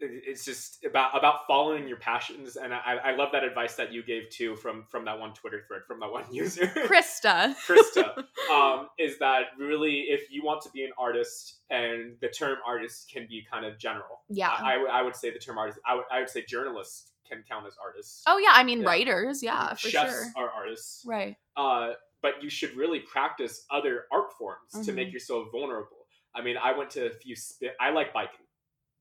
it's 0.00 0.44
just 0.44 0.84
about 0.84 1.16
about 1.16 1.46
following 1.46 1.86
your 1.86 1.96
passions, 1.98 2.56
and 2.56 2.74
I, 2.74 2.96
I 3.04 3.14
love 3.14 3.28
that 3.32 3.44
advice 3.44 3.76
that 3.76 3.92
you 3.92 4.02
gave 4.02 4.28
too 4.28 4.56
from 4.56 4.84
from 4.90 5.04
that 5.04 5.18
one 5.18 5.32
Twitter 5.34 5.62
thread 5.68 5.82
from 5.86 6.00
that 6.00 6.10
one 6.10 6.24
user, 6.32 6.66
Krista. 6.66 7.54
Krista. 7.66 8.24
um, 8.52 8.88
is 8.98 9.18
that 9.20 9.42
really 9.58 10.00
if 10.08 10.30
you 10.32 10.42
want 10.44 10.62
to 10.62 10.70
be 10.70 10.82
an 10.84 10.90
artist, 10.98 11.60
and 11.70 12.16
the 12.20 12.28
term 12.28 12.56
artist 12.66 13.08
can 13.12 13.26
be 13.28 13.46
kind 13.50 13.64
of 13.64 13.78
general. 13.78 14.22
Yeah. 14.28 14.48
I, 14.50 14.74
I 14.74 14.76
would- 14.78 14.90
I 14.90 15.02
would 15.02 15.14
say 15.16 15.30
the 15.30 15.38
term 15.38 15.58
artist. 15.58 15.78
I 15.86 15.94
would 15.94 16.04
I 16.10 16.18
would 16.18 16.28
say 16.28 16.44
journalists 16.46 17.12
can 17.28 17.42
count 17.48 17.66
as 17.66 17.74
artists. 17.82 18.22
oh 18.26 18.36
yeah, 18.38 18.50
I 18.52 18.64
mean 18.64 18.80
Yeah. 18.82 18.88
writers, 18.88 19.42
yeah, 19.44 19.70
for 19.74 19.88
Chefs 19.88 20.12
sure. 20.12 20.24
are 20.36 20.50
artists. 20.50 21.04
Right. 21.06 21.36
uh, 21.56 21.92
but 22.24 22.42
you 22.42 22.48
should 22.48 22.74
really 22.74 23.00
practice 23.00 23.66
other 23.70 24.06
art 24.10 24.32
forms 24.38 24.72
to 24.72 24.90
Mhm. 24.90 24.94
make 24.94 25.12
yourself 25.12 25.52
vulnerable. 25.52 26.06
I 26.34 26.40
mean, 26.40 26.56
I 26.56 26.72
went 26.72 26.88
to 26.92 27.04
a 27.04 27.10
few 27.10 27.36
spin. 27.36 27.72
I 27.78 27.90
like 27.90 28.14
biking 28.14 28.46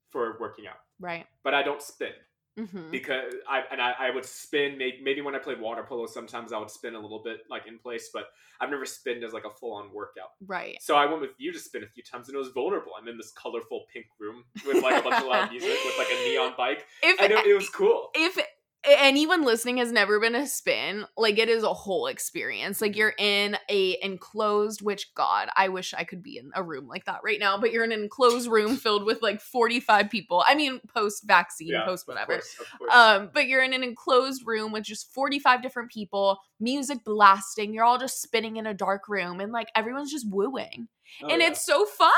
for 0.09 0.37
working 0.41 0.67
out, 0.67 0.81
Right. 0.99 1.25
but 1.41 1.53
I 1.53 1.63
don't 1.63 1.81
spin 1.81 2.11
hmm 2.57 2.91
because 2.91 3.33
I 3.49 3.61
and 3.71 3.81
I, 3.81 3.91
I 3.97 4.09
would 4.11 4.25
spin. 4.25 4.77
Maybe, 4.77 4.99
maybe 5.01 5.21
when 5.21 5.35
I 5.35 5.39
played 5.39 5.59
water 5.61 5.83
polo, 5.83 6.05
sometimes 6.05 6.51
I 6.51 6.57
would 6.59 6.69
spin 6.69 6.95
a 6.95 6.99
little 6.99 7.23
bit 7.23 7.39
like 7.49 7.65
in 7.65 7.79
place, 7.79 8.09
but 8.13 8.25
I've 8.59 8.69
never 8.69 8.85
spinned 8.85 9.23
as 9.23 9.31
like 9.31 9.45
a 9.45 9.49
full 9.49 9.71
on 9.73 9.93
workout. 9.93 10.31
Right. 10.45 10.77
So 10.81 10.95
I 10.97 11.05
went 11.05 11.21
with 11.21 11.35
you 11.39 11.53
to 11.53 11.59
spin 11.59 11.83
a 11.83 11.87
few 11.87 12.03
times, 12.03 12.27
and 12.27 12.35
it 12.35 12.39
was 12.45 12.49
vulnerable. 12.49 12.91
I'm 12.99 13.07
in 13.07 13.17
this 13.17 13.31
colorful 13.31 13.85
pink 13.93 14.07
room 14.19 14.43
with 14.67 14.83
like 14.83 14.99
a 14.99 15.01
bunch 15.01 15.21
of 15.23 15.27
loud 15.27 15.49
music 15.55 15.77
with 15.85 15.97
like 15.97 16.11
a 16.11 16.19
neon 16.29 16.53
bike, 16.57 16.85
If 17.01 17.21
and 17.21 17.31
it, 17.31 17.47
it 17.47 17.55
was 17.55 17.69
cool. 17.69 18.11
if 18.13 18.37
anyone 18.85 19.43
listening 19.45 19.77
has 19.77 19.91
never 19.91 20.19
been 20.19 20.35
a 20.35 20.45
spin 20.45 21.05
like 21.17 21.37
it 21.39 21.47
is 21.49 21.63
a 21.63 21.73
whole 21.73 22.07
experience 22.07 22.81
like 22.81 22.95
you're 22.97 23.13
in 23.17 23.57
a 23.69 23.97
enclosed 24.03 24.81
which 24.81 25.13
god 25.15 25.47
i 25.55 25.69
wish 25.69 25.93
i 25.93 26.03
could 26.03 26.21
be 26.21 26.37
in 26.37 26.51
a 26.55 26.61
room 26.61 26.87
like 26.87 27.05
that 27.05 27.21
right 27.23 27.39
now 27.39 27.57
but 27.57 27.71
you're 27.71 27.83
in 27.85 27.91
an 27.93 28.01
enclosed 28.03 28.49
room 28.49 28.75
filled 28.75 29.05
with 29.05 29.21
like 29.21 29.39
45 29.39 30.09
people 30.09 30.43
i 30.47 30.55
mean 30.55 30.81
post 30.93 31.23
vaccine 31.25 31.69
Yeah, 31.69 31.85
post 31.85 32.03
Of 32.03 32.07
whatever 32.09 32.33
course, 32.33 32.55
of 32.59 32.79
course. 32.79 32.93
um 32.93 33.29
but 33.33 33.47
you're 33.47 33.63
in 33.63 33.73
an 33.73 33.83
enclosed 33.83 34.43
room 34.45 34.71
with 34.71 34.83
just 34.83 35.13
45 35.13 35.61
different 35.61 35.89
people 35.91 36.39
music 36.59 36.99
blasting 37.05 37.73
you're 37.73 37.85
all 37.85 37.97
just 37.97 38.21
spinning 38.21 38.57
in 38.57 38.65
a 38.65 38.73
dark 38.73 39.07
room 39.07 39.39
and 39.39 39.51
like 39.53 39.69
everyone's 39.75 40.11
just 40.11 40.29
wooing 40.29 40.87
Oh, 41.21 41.27
and 41.29 41.41
yeah. 41.41 41.49
it's 41.49 41.63
so 41.63 41.85
fun 41.85 42.09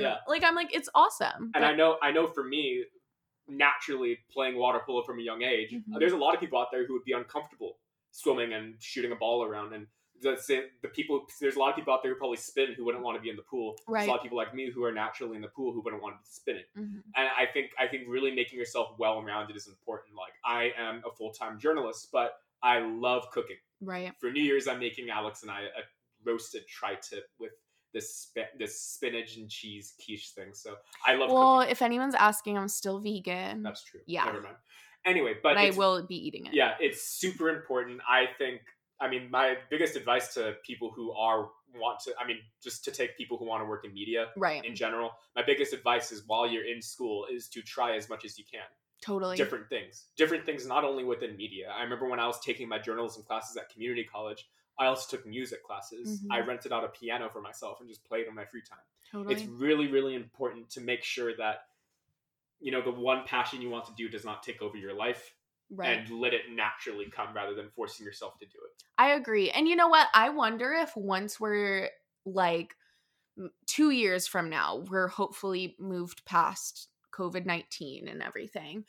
Yeah. 0.00 0.16
like 0.28 0.44
i'm 0.44 0.54
like 0.54 0.72
it's 0.74 0.88
awesome 0.94 1.50
and 1.56 1.64
I 1.64 1.74
know 1.74 1.96
I 2.02 2.12
know 2.12 2.26
for 2.28 2.44
me, 2.44 2.84
naturally 3.48 4.18
playing 4.30 4.56
water 4.56 4.80
polo 4.84 5.02
from 5.02 5.18
a 5.18 5.22
young 5.22 5.42
age, 5.42 5.72
Mhm. 5.72 5.98
there's 5.98 6.12
a 6.12 6.16
lot 6.16 6.34
of 6.34 6.40
people 6.40 6.58
out 6.58 6.70
there 6.70 6.86
who 6.86 6.92
would 6.94 7.04
be 7.04 7.12
uncomfortable 7.12 7.78
swimming 8.10 8.52
and 8.52 8.80
shooting 8.82 9.12
a 9.12 9.16
ball 9.16 9.42
around, 9.44 9.72
and 9.72 9.86
the 10.20 10.36
same, 10.36 10.70
the 10.80 10.88
people 10.88 11.26
there's 11.40 11.56
a 11.56 11.58
lot 11.58 11.70
of 11.70 11.74
people 11.76 11.92
out 11.92 12.02
there 12.02 12.12
who 12.12 12.18
probably 12.18 12.36
spin 12.36 12.72
who 12.72 12.84
wouldn't 12.84 13.02
want 13.04 13.16
to 13.16 13.20
be 13.20 13.28
in 13.28 13.36
the 13.36 13.42
pool. 13.42 13.76
There's 13.88 14.06
a 14.06 14.08
lot 14.08 14.16
of 14.18 14.22
people 14.22 14.38
like 14.38 14.54
me 14.54 14.70
who 14.70 14.84
are 14.84 14.92
naturally 14.92 15.36
in 15.36 15.42
the 15.42 15.48
pool 15.48 15.72
who 15.72 15.80
wouldn't 15.82 16.00
want 16.02 16.14
to 16.14 16.18
be 16.22 16.26
spinning. 16.28 16.64
Mhm. 16.76 17.02
And 17.16 17.28
I 17.36 17.46
think 17.46 17.72
I 17.78 17.88
think 17.88 18.04
really 18.08 18.32
making 18.34 18.58
yourself 18.58 18.96
well 18.98 19.22
rounded 19.22 19.56
is 19.56 19.66
important. 19.68 20.14
Like 20.16 20.32
I 20.44 20.72
am 20.76 21.02
a 21.04 21.10
full 21.10 21.32
time 21.32 21.58
journalist, 21.58 22.10
but 22.12 22.40
I 22.62 22.78
love 22.78 23.28
cooking. 23.32 23.58
right 23.80 24.14
For 24.18 24.30
New 24.30 24.42
Year's, 24.42 24.66
I'm 24.66 24.78
making 24.78 25.10
Alex 25.10 25.42
and 25.42 25.50
I 25.50 25.62
a 25.62 25.82
roasted 26.22 26.66
tri-tip 26.68 27.28
with 27.38 27.52
this 27.94 28.14
sp- 28.28 28.52
this 28.58 28.80
spinach 28.80 29.36
and 29.38 29.48
cheese 29.48 29.94
quiche 30.04 30.30
thing. 30.34 30.52
So 30.52 30.74
I 31.06 31.14
love 31.14 31.30
well 31.30 31.58
cooking. 31.60 31.70
if 31.72 31.80
anyone's 31.80 32.14
asking 32.14 32.58
i'm 32.58 32.68
still 32.68 32.98
vegan 33.00 33.62
That's 33.62 33.82
true. 33.84 34.00
Yeah. 34.06 34.24
Never 34.26 34.42
mind. 34.42 34.56
Anyway, 35.06 35.34
but, 35.42 35.54
but 35.54 35.58
I 35.58 35.70
will 35.70 36.06
be 36.06 36.16
eating 36.16 36.46
it. 36.46 36.54
Yeah, 36.54 36.72
it's 36.80 37.02
super 37.08 37.48
important. 37.50 38.00
I 38.08 38.24
think. 38.38 38.60
I 39.00 39.08
mean, 39.08 39.28
my 39.30 39.56
biggest 39.70 39.96
advice 39.96 40.32
to 40.34 40.54
people 40.64 40.90
who 40.96 41.12
are 41.12 41.48
want 41.74 41.98
to. 42.04 42.14
I 42.18 42.26
mean, 42.26 42.38
just 42.62 42.84
to 42.84 42.90
take 42.90 43.16
people 43.18 43.36
who 43.36 43.44
want 43.46 43.60
to 43.62 43.66
work 43.66 43.84
in 43.84 43.92
media 43.92 44.26
Right. 44.36 44.64
in 44.64 44.74
general. 44.74 45.10
My 45.36 45.42
biggest 45.44 45.72
advice 45.74 46.10
is 46.12 46.22
while 46.26 46.46
you're 46.46 46.64
in 46.66 46.80
school 46.80 47.26
is 47.30 47.48
to 47.50 47.60
try 47.60 47.96
as 47.96 48.08
much 48.08 48.24
as 48.24 48.38
you 48.38 48.44
can 48.50 48.62
Totally. 49.02 49.36
different 49.36 49.68
things. 49.68 50.06
Different 50.16 50.46
things 50.46 50.66
not 50.66 50.84
only 50.84 51.04
within 51.04 51.36
media. 51.36 51.70
I 51.76 51.82
remember 51.82 52.08
when 52.08 52.20
I 52.20 52.26
was 52.26 52.38
taking 52.40 52.68
my 52.68 52.78
journalism 52.78 53.24
classes 53.24 53.56
at 53.58 53.68
community 53.68 54.04
college. 54.04 54.46
I 54.78 54.86
also 54.86 55.16
took 55.16 55.26
music 55.26 55.62
classes. 55.62 56.22
Mhm. 56.22 56.26
I 56.30 56.40
rented 56.40 56.72
out 56.72 56.84
a 56.84 56.88
piano 56.88 57.28
for 57.28 57.40
myself 57.40 57.80
and 57.80 57.88
just 57.88 58.04
played 58.04 58.26
on 58.28 58.34
my 58.34 58.44
free 58.44 58.62
time 58.62 58.78
Totally. 59.10 59.34
it's 59.34 59.44
really 59.44 59.86
really 59.88 60.14
important 60.14 60.70
to 60.70 60.80
make 60.80 61.04
sure 61.04 61.36
that 61.36 61.68
you 62.60 62.72
know 62.72 62.82
the 62.82 62.90
one 62.90 63.24
passion 63.26 63.62
you 63.62 63.70
want 63.70 63.84
to 63.86 63.92
do 63.96 64.08
does 64.08 64.24
not 64.24 64.42
take 64.42 64.62
over 64.62 64.76
your 64.76 64.94
life 64.94 65.34
right. 65.70 65.98
and 65.98 66.10
let 66.10 66.34
it 66.34 66.50
naturally 66.50 67.10
come 67.10 67.34
rather 67.34 67.54
than 67.54 67.68
forcing 67.70 68.04
yourself 68.04 68.38
to 68.38 68.46
do 68.46 68.58
it 68.64 68.84
I 68.96 69.10
agree. 69.10 69.50
And 69.50 69.68
you 69.68 69.76
know 69.76 69.88
what? 69.88 70.08
I 70.14 70.28
wonder 70.30 70.72
if 70.72 70.96
once 70.96 71.40
we're 71.40 71.90
like 72.24 72.76
two 73.66 73.90
years 73.90 74.26
from 74.26 74.48
now, 74.48 74.84
we're 74.88 75.08
hopefully 75.08 75.76
moved 75.78 76.24
past 76.24 76.88
COVID 77.12 77.44
19 77.44 78.08
and 78.08 78.22
everything. 78.22 78.84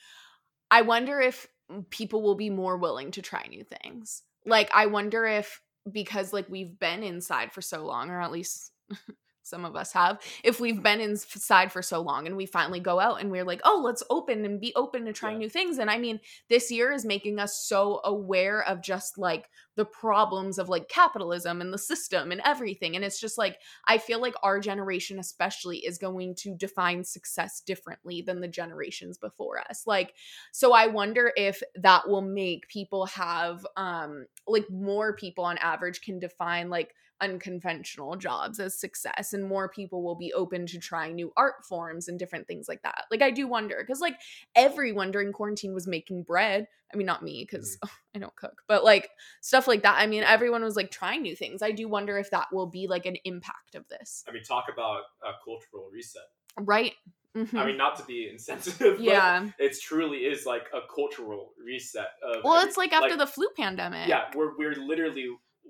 I 0.69 0.81
wonder 0.83 1.19
if 1.19 1.47
people 1.89 2.21
will 2.21 2.35
be 2.35 2.49
more 2.49 2.77
willing 2.77 3.11
to 3.11 3.21
try 3.21 3.45
new 3.49 3.63
things. 3.63 4.23
Like, 4.45 4.69
I 4.73 4.85
wonder 4.85 5.25
if 5.25 5.61
because 5.91 6.33
like 6.33 6.49
we've 6.49 6.79
been 6.79 7.03
inside 7.03 7.51
for 7.53 7.61
so 7.61 7.85
long, 7.85 8.09
or 8.09 8.21
at 8.21 8.31
least 8.31 8.71
some 9.45 9.63
of 9.63 9.75
us 9.75 9.93
have, 9.93 10.19
if 10.43 10.60
we've 10.60 10.81
been 10.81 10.99
inside 10.99 11.71
for 11.71 11.81
so 11.81 12.01
long 12.01 12.25
and 12.25 12.36
we 12.36 12.45
finally 12.45 12.79
go 12.79 12.99
out 12.99 13.21
and 13.21 13.29
we're 13.29 13.43
like, 13.43 13.62
oh, 13.63 13.81
let's 13.86 14.03
open 14.10 14.43
and 14.43 14.60
be 14.60 14.73
open 14.75 15.05
to 15.05 15.13
trying 15.13 15.36
Yeah. 15.36 15.39
new 15.39 15.49
things. 15.49 15.77
And 15.77 15.89
I 15.89 15.97
mean, 15.99 16.19
this 16.49 16.71
year 16.71 16.91
is 16.91 17.05
making 17.05 17.39
us 17.39 17.55
so 17.58 18.01
aware 18.03 18.63
of 18.63 18.81
just 18.81 19.17
like 19.17 19.49
the 19.75 19.86
problems 19.86 20.58
of 20.58 20.69
like 20.69 20.88
capitalism 20.88 21.62
and 21.62 21.71
the 21.71 21.77
system 21.77 22.31
and 22.31 22.41
everything. 22.43 22.95
And 22.95 23.05
it's 23.05 23.19
just 23.19 23.38
like, 23.38 23.60
I 23.88 23.97
feel 23.99 24.19
like 24.19 24.34
our 24.41 24.60
generation, 24.60 25.19
especially, 25.19 25.77
is 25.79 25.97
going 25.97 26.34
to 26.39 26.55
define 26.55 27.03
success 27.03 27.62
differently 27.62 28.21
than 28.21 28.39
the 28.41 28.47
generations 28.47 29.17
before 29.17 29.60
us. 29.60 29.86
Like, 29.86 30.13
so 30.51 30.73
I 30.73 30.88
wonder 30.88 31.31
if 31.36 31.62
that 31.75 32.08
will 32.08 32.21
make 32.21 32.67
people 32.67 33.05
have, 33.08 33.65
um, 33.77 34.25
like 34.47 34.69
more 34.71 35.15
people 35.15 35.43
on 35.43 35.58
average 35.60 36.01
can 36.01 36.19
define 36.19 36.69
like 36.69 36.95
unconventional 37.21 38.15
jobs 38.15 38.60
as 38.60 38.78
success 38.80 39.34
and 39.34 39.43
more 39.47 39.69
people 39.69 40.04
will 40.04 40.15
be 40.15 40.34
open 40.34 40.65
to 40.67 40.80
trying 40.80 41.15
new 41.15 41.32
art 41.38 41.65
forms 41.67 42.08
and 42.08 42.19
different 42.19 42.47
things 42.47 42.67
like 42.67 42.82
that. 42.84 43.06
Like 43.12 43.21
I 43.21 43.32
do 43.32 43.47
wonder 43.47 43.84
cuz 43.86 43.99
like 44.01 44.15
everyone 44.56 45.12
during 45.12 45.32
quarantine 45.32 45.73
was 45.73 45.88
making 45.88 46.23
bread. 46.23 46.67
I 46.93 46.97
mean 46.97 47.08
not 47.08 47.23
me 47.23 47.45
cuz 47.45 47.78
I 48.15 48.19
don't 48.19 48.36
cook, 48.36 48.62
but 48.67 48.84
like 48.84 49.10
stuff 49.41 49.67
like 49.67 49.84
that. 49.84 49.95
I 49.97 50.08
mean 50.08 50.23
everyone 50.23 50.63
was 50.63 50.75
like 50.75 50.91
trying 50.91 51.21
new 51.21 51.36
things. 51.36 51.62
I 51.62 51.71
do 51.71 51.88
wonder 51.88 52.17
if 52.17 52.32
that 52.32 52.47
will 52.51 52.67
be 52.67 52.88
like 52.88 53.06
an 53.06 53.17
impact 53.23 53.75
of 53.75 53.88
this. 53.89 54.23
i 54.28 54.32
mean 54.32 54.43
talk 54.43 54.65
about 54.71 55.01
a 55.23 55.32
cultural 55.43 55.89
reset 55.91 56.23
Right? 56.58 56.93
Mhm. 57.36 57.60
i 57.60 57.65
mean 57.65 57.75
not 57.78 57.97
to 57.97 58.06
be 58.06 58.30
insensitive 58.32 58.95
but 58.97 59.04
yeah. 59.04 59.49
it's 59.60 59.82
truly 59.82 60.19
is 60.19 60.45
like 60.45 60.67
a 60.73 60.80
cultural 60.93 61.54
reset 61.58 62.12
of 62.23 62.43
Well, 62.45 62.65
it's 62.65 62.78
like 62.78 62.93
after 62.93 63.17
the 63.17 63.28
flu 63.28 63.47
pandemic. 63.58 64.08
yeah 64.08 64.32
we're, 64.34 64.56
we're 64.58 64.75
literally 64.75 65.28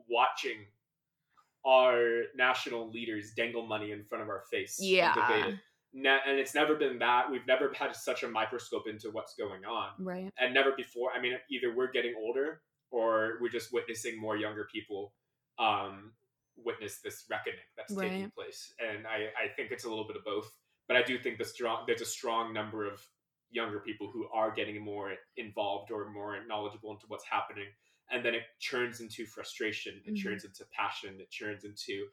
watching 0.07 0.67
our 1.65 2.23
national 2.35 2.89
leaders 2.91 3.31
dangle 3.35 3.65
money 3.65 3.91
in 3.91 4.03
front 4.03 4.21
of 4.23 4.29
our 4.29 4.43
face 4.51 4.79
and 4.79 4.87
Yeah. 4.89 5.13
debate 5.13 5.53
it. 5.55 5.59
Ne- 5.93 6.19
and 6.27 6.37
it's 6.37 6.53
never 6.53 6.75
been 6.75 6.99
that 6.99 7.31
we've 7.31 7.47
never 7.47 7.71
had 7.73 7.95
such 7.95 8.23
a 8.23 8.27
microscope 8.27 8.87
into 8.87 9.09
what's 9.11 9.33
going 9.35 9.63
on 9.65 9.91
Right. 9.97 10.31
and 10.39 10.53
never 10.53 10.73
before 10.73 11.11
i 11.13 11.21
mean 11.21 11.37
either 11.49 11.73
we're 11.73 11.91
getting 11.91 12.13
older 12.17 12.61
or 12.91 13.37
we're 13.41 13.49
just 13.49 13.71
witnessing 13.71 14.19
more 14.19 14.35
younger 14.35 14.67
people 14.71 15.13
um 15.57 16.13
witness 16.57 16.99
this 16.99 17.25
reckoning 17.29 17.59
that's 17.77 17.95
taking 17.95 18.29
place 18.31 18.73
and 18.79 19.07
i 19.07 19.29
i 19.41 19.47
think 19.55 19.71
it's 19.71 19.85
a 19.85 19.89
little 19.89 20.05
bit 20.05 20.17
of 20.17 20.23
both 20.25 20.51
but 20.87 20.97
i 20.97 21.01
do 21.01 21.17
think 21.17 21.37
the 21.37 21.45
strong 21.45 21.83
there's 21.87 22.01
a 22.01 22.05
strong 22.05 22.53
number 22.53 22.85
of 22.85 23.01
younger 23.51 23.79
people 23.79 24.09
who 24.11 24.27
are 24.33 24.51
getting 24.51 24.81
more 24.83 25.13
involved 25.37 25.91
or 25.91 26.09
more 26.09 26.37
knowledgeable 26.45 26.91
into 26.91 27.05
what's 27.07 27.23
happening 27.25 27.67
and 28.11 28.23
then 28.23 28.33
it 28.35 28.43
churns 28.59 29.01
into 29.01 29.25
frustration 29.25 30.01
it 30.05 30.13
Mhm. 30.13 30.17
churns 30.17 30.45
into 30.45 30.65
passion 30.71 31.19
it 31.19 31.29
churns 31.29 31.63
into 31.65 32.07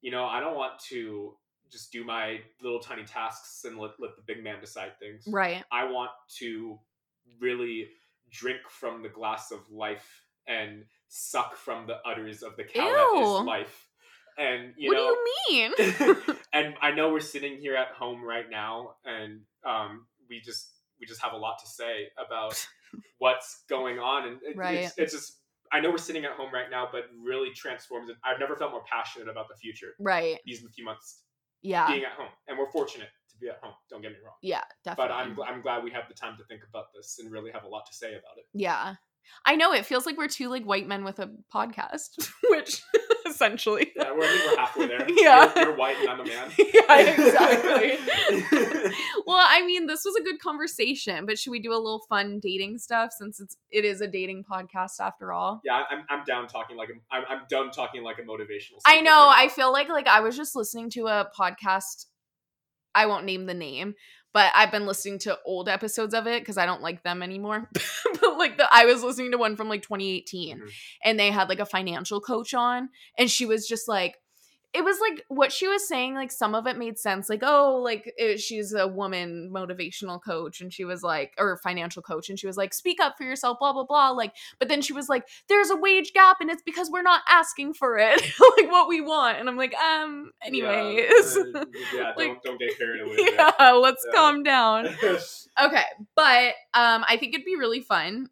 you 0.00 0.10
know 0.10 0.24
i 0.26 0.40
don't 0.40 0.56
want 0.56 0.78
to 0.88 1.36
just 1.70 1.92
do 1.92 2.04
my 2.04 2.40
little 2.62 2.80
tiny 2.80 3.04
tasks 3.04 3.64
and 3.64 3.78
let, 3.78 3.92
let 4.00 4.16
the 4.16 4.22
big 4.22 4.42
man 4.42 4.60
decide 4.60 4.98
things 4.98 5.24
Right. 5.28 5.64
I 5.70 5.84
want 5.84 6.10
to 6.38 6.78
really 7.40 7.88
drink 8.30 8.60
from 8.68 9.02
the 9.02 9.08
glass 9.08 9.50
of 9.52 9.60
life 9.70 10.24
and 10.46 10.84
suck 11.08 11.54
from 11.56 11.86
the 11.86 11.96
udders 12.04 12.42
of 12.42 12.56
the 12.56 12.64
cow 12.64 12.84
that 12.84 13.18
Ew. 13.18 13.22
is 13.40 13.46
life. 13.46 13.88
And 14.38 14.74
you 14.76 14.88
what 14.90 14.96
know, 14.96 15.16
do 15.48 15.54
you 15.54 15.74
mean? 16.16 16.36
and 16.52 16.74
I 16.80 16.90
know 16.92 17.12
we're 17.12 17.20
sitting 17.20 17.58
here 17.58 17.76
at 17.76 17.88
home 17.88 18.24
right 18.24 18.48
now, 18.50 18.94
and 19.04 19.42
um, 19.64 20.06
we 20.28 20.40
just 20.40 20.70
we 20.98 21.06
just 21.06 21.20
have 21.22 21.32
a 21.34 21.36
lot 21.36 21.58
to 21.60 21.66
say 21.68 22.08
about 22.16 22.66
what's 23.20 23.62
going 23.68 23.98
on, 24.00 24.26
and 24.28 24.38
it, 24.42 24.56
Right. 24.56 24.78
it's, 24.78 24.98
it's 24.98 25.12
just 25.12 25.36
I 25.72 25.78
know 25.80 25.90
we're 25.90 25.98
sitting 25.98 26.24
at 26.24 26.32
home 26.32 26.52
right 26.52 26.68
now, 26.68 26.88
but 26.90 27.04
really 27.22 27.50
transforms 27.54 28.10
it. 28.10 28.16
I've 28.24 28.40
never 28.40 28.56
felt 28.56 28.72
more 28.72 28.82
passionate 28.90 29.28
about 29.28 29.46
the 29.48 29.54
future 29.54 29.92
right. 30.00 30.38
these 30.44 30.60
few 30.74 30.84
months 30.84 31.22
Yeah. 31.62 31.86
being 31.86 32.02
at 32.04 32.12
home, 32.12 32.32
and 32.48 32.58
we're 32.58 32.70
fortunate 32.72 33.10
to 33.30 33.36
be 33.38 33.48
at 33.48 33.58
home. 33.62 33.74
Don't 33.88 34.02
get 34.02 34.10
me 34.10 34.18
wrong, 34.24 34.34
yeah, 34.42 34.64
definitely. 34.84 35.08
but. 35.36 35.42
I'm, 35.46 35.54
I'm 35.56 35.62
glad 35.62 35.84
we 35.84 35.92
have 35.92 36.08
the 36.08 36.14
time 36.14 36.36
to 36.38 36.44
think 36.44 36.62
about 36.68 36.86
this 36.96 37.18
and 37.20 37.30
really 37.30 37.52
have 37.52 37.62
a 37.62 37.68
lot 37.68 37.86
to 37.86 37.94
say 37.94 38.10
about 38.10 38.36
it. 38.38 38.46
Yeah. 38.52 38.94
I 39.46 39.56
know 39.56 39.72
it 39.72 39.86
feels 39.86 40.06
like 40.06 40.18
we're 40.18 40.28
two 40.28 40.48
like 40.48 40.64
white 40.64 40.86
men 40.86 41.04
with 41.04 41.18
a 41.18 41.30
podcast, 41.52 42.30
which 42.50 42.82
essentially. 43.26 43.90
Yeah, 43.96 44.12
we're, 44.12 44.18
we're 44.20 44.56
halfway 44.56 44.86
there. 44.86 45.06
Yeah. 45.16 45.52
you're, 45.54 45.64
you're 45.64 45.76
white 45.76 45.96
and 45.98 46.08
I'm 46.08 46.20
a 46.20 46.24
man. 46.24 46.50
yeah, 46.58 47.00
exactly. 47.00 47.98
well, 49.26 49.44
I 49.48 49.64
mean, 49.64 49.86
this 49.86 50.04
was 50.04 50.14
a 50.16 50.22
good 50.22 50.40
conversation, 50.40 51.26
but 51.26 51.38
should 51.38 51.50
we 51.50 51.60
do 51.60 51.72
a 51.72 51.74
little 51.74 52.02
fun 52.08 52.38
dating 52.40 52.78
stuff 52.78 53.12
since 53.16 53.40
it's 53.40 53.56
it 53.70 53.84
is 53.84 54.00
a 54.00 54.06
dating 54.06 54.44
podcast 54.50 55.00
after 55.00 55.32
all? 55.32 55.60
yeah, 55.64 55.84
I'm, 55.90 56.04
I'm 56.08 56.24
down 56.24 56.46
talking 56.46 56.76
like 56.76 56.90
a, 56.90 57.14
I'm, 57.14 57.24
I'm 57.28 57.42
done 57.48 57.70
talking 57.70 58.02
like 58.02 58.18
a 58.18 58.22
motivational. 58.22 58.80
I 58.86 59.00
know. 59.00 59.10
right 59.10 59.44
I 59.44 59.48
feel 59.48 59.72
like 59.72 59.88
like 59.88 60.06
I 60.06 60.20
was 60.20 60.36
just 60.36 60.54
listening 60.54 60.90
to 60.90 61.06
a 61.06 61.28
podcast. 61.38 62.06
I 62.94 63.06
won't 63.06 63.24
name 63.24 63.46
the 63.46 63.54
name, 63.54 63.94
but 64.32 64.52
I've 64.54 64.70
been 64.70 64.86
listening 64.86 65.18
to 65.20 65.38
old 65.44 65.68
episodes 65.68 66.14
of 66.14 66.26
it 66.26 66.42
because 66.42 66.56
I 66.58 66.66
don't 66.66 66.82
like 66.82 67.02
them 67.02 67.22
anymore. 67.22 67.68
but 68.20 68.38
like 68.38 68.56
the 68.58 68.68
I 68.72 68.84
was 68.86 69.02
listening 69.02 69.32
to 69.32 69.38
one 69.38 69.56
from 69.56 69.68
like 69.68 69.82
2018 69.82 70.58
Mhm. 70.58 70.70
and 71.04 71.18
they 71.18 71.30
had 71.30 71.48
like 71.48 71.58
a 71.60 71.66
financial 71.66 72.20
coach 72.20 72.54
on 72.54 72.90
and 73.18 73.30
she 73.30 73.46
was 73.46 73.66
just 73.66 73.88
like 73.88 74.16
it 74.72 74.84
was 74.84 74.98
like 75.00 75.24
what 75.28 75.50
she 75.50 75.66
was 75.66 75.86
saying 75.88 76.14
like 76.14 76.30
some 76.30 76.54
of 76.54 76.66
it 76.66 76.78
made 76.78 76.96
sense 76.98 77.28
like 77.28 77.42
oh 77.42 77.80
like 77.82 78.12
it, 78.16 78.38
she's 78.38 78.72
a 78.72 78.86
woman 78.86 79.50
motivational 79.52 80.20
coach 80.22 80.60
and 80.60 80.72
she 80.72 80.84
was 80.84 81.02
like 81.02 81.32
or 81.38 81.56
financial 81.56 82.02
coach 82.02 82.28
and 82.28 82.38
she 82.38 82.46
was 82.46 82.56
like 82.56 82.72
speak 82.72 83.00
up 83.00 83.16
for 83.18 83.24
yourself 83.24 83.58
blah 83.58 83.72
blah 83.72 83.84
blah 83.84 84.10
like 84.10 84.32
but 84.60 84.68
then 84.68 84.80
she 84.80 84.92
was 84.92 85.08
like 85.08 85.26
there's 85.48 85.70
a 85.70 85.76
wage 85.76 86.12
gap 86.12 86.36
and 86.40 86.50
it's 86.50 86.62
because 86.62 86.88
we're 86.90 87.02
not 87.02 87.22
asking 87.28 87.74
for 87.74 87.98
it 87.98 88.20
like 88.56 88.70
what 88.70 88.88
we 88.88 89.00
want 89.00 89.38
and 89.38 89.48
i'm 89.48 89.56
like 89.56 89.74
um 89.74 90.30
anyways 90.44 91.36
Yeah, 91.36 91.60
uh, 91.60 91.64
yeah 91.94 92.12
Like- 92.16 92.42
don't, 92.42 92.42
don't 92.44 92.60
get 92.60 92.78
carried 92.78 93.00
away. 93.02 93.16
yeah 93.58 93.72
let's 93.72 94.04
Yeah. 94.06 94.14
calm 94.14 94.42
down 94.44 94.86
okay 95.62 95.84
but 96.14 96.54
um 96.74 97.04
i 97.08 97.16
think 97.18 97.34
it'd 97.34 97.44
be 97.44 97.56
really 97.56 97.80
fun 97.80 98.28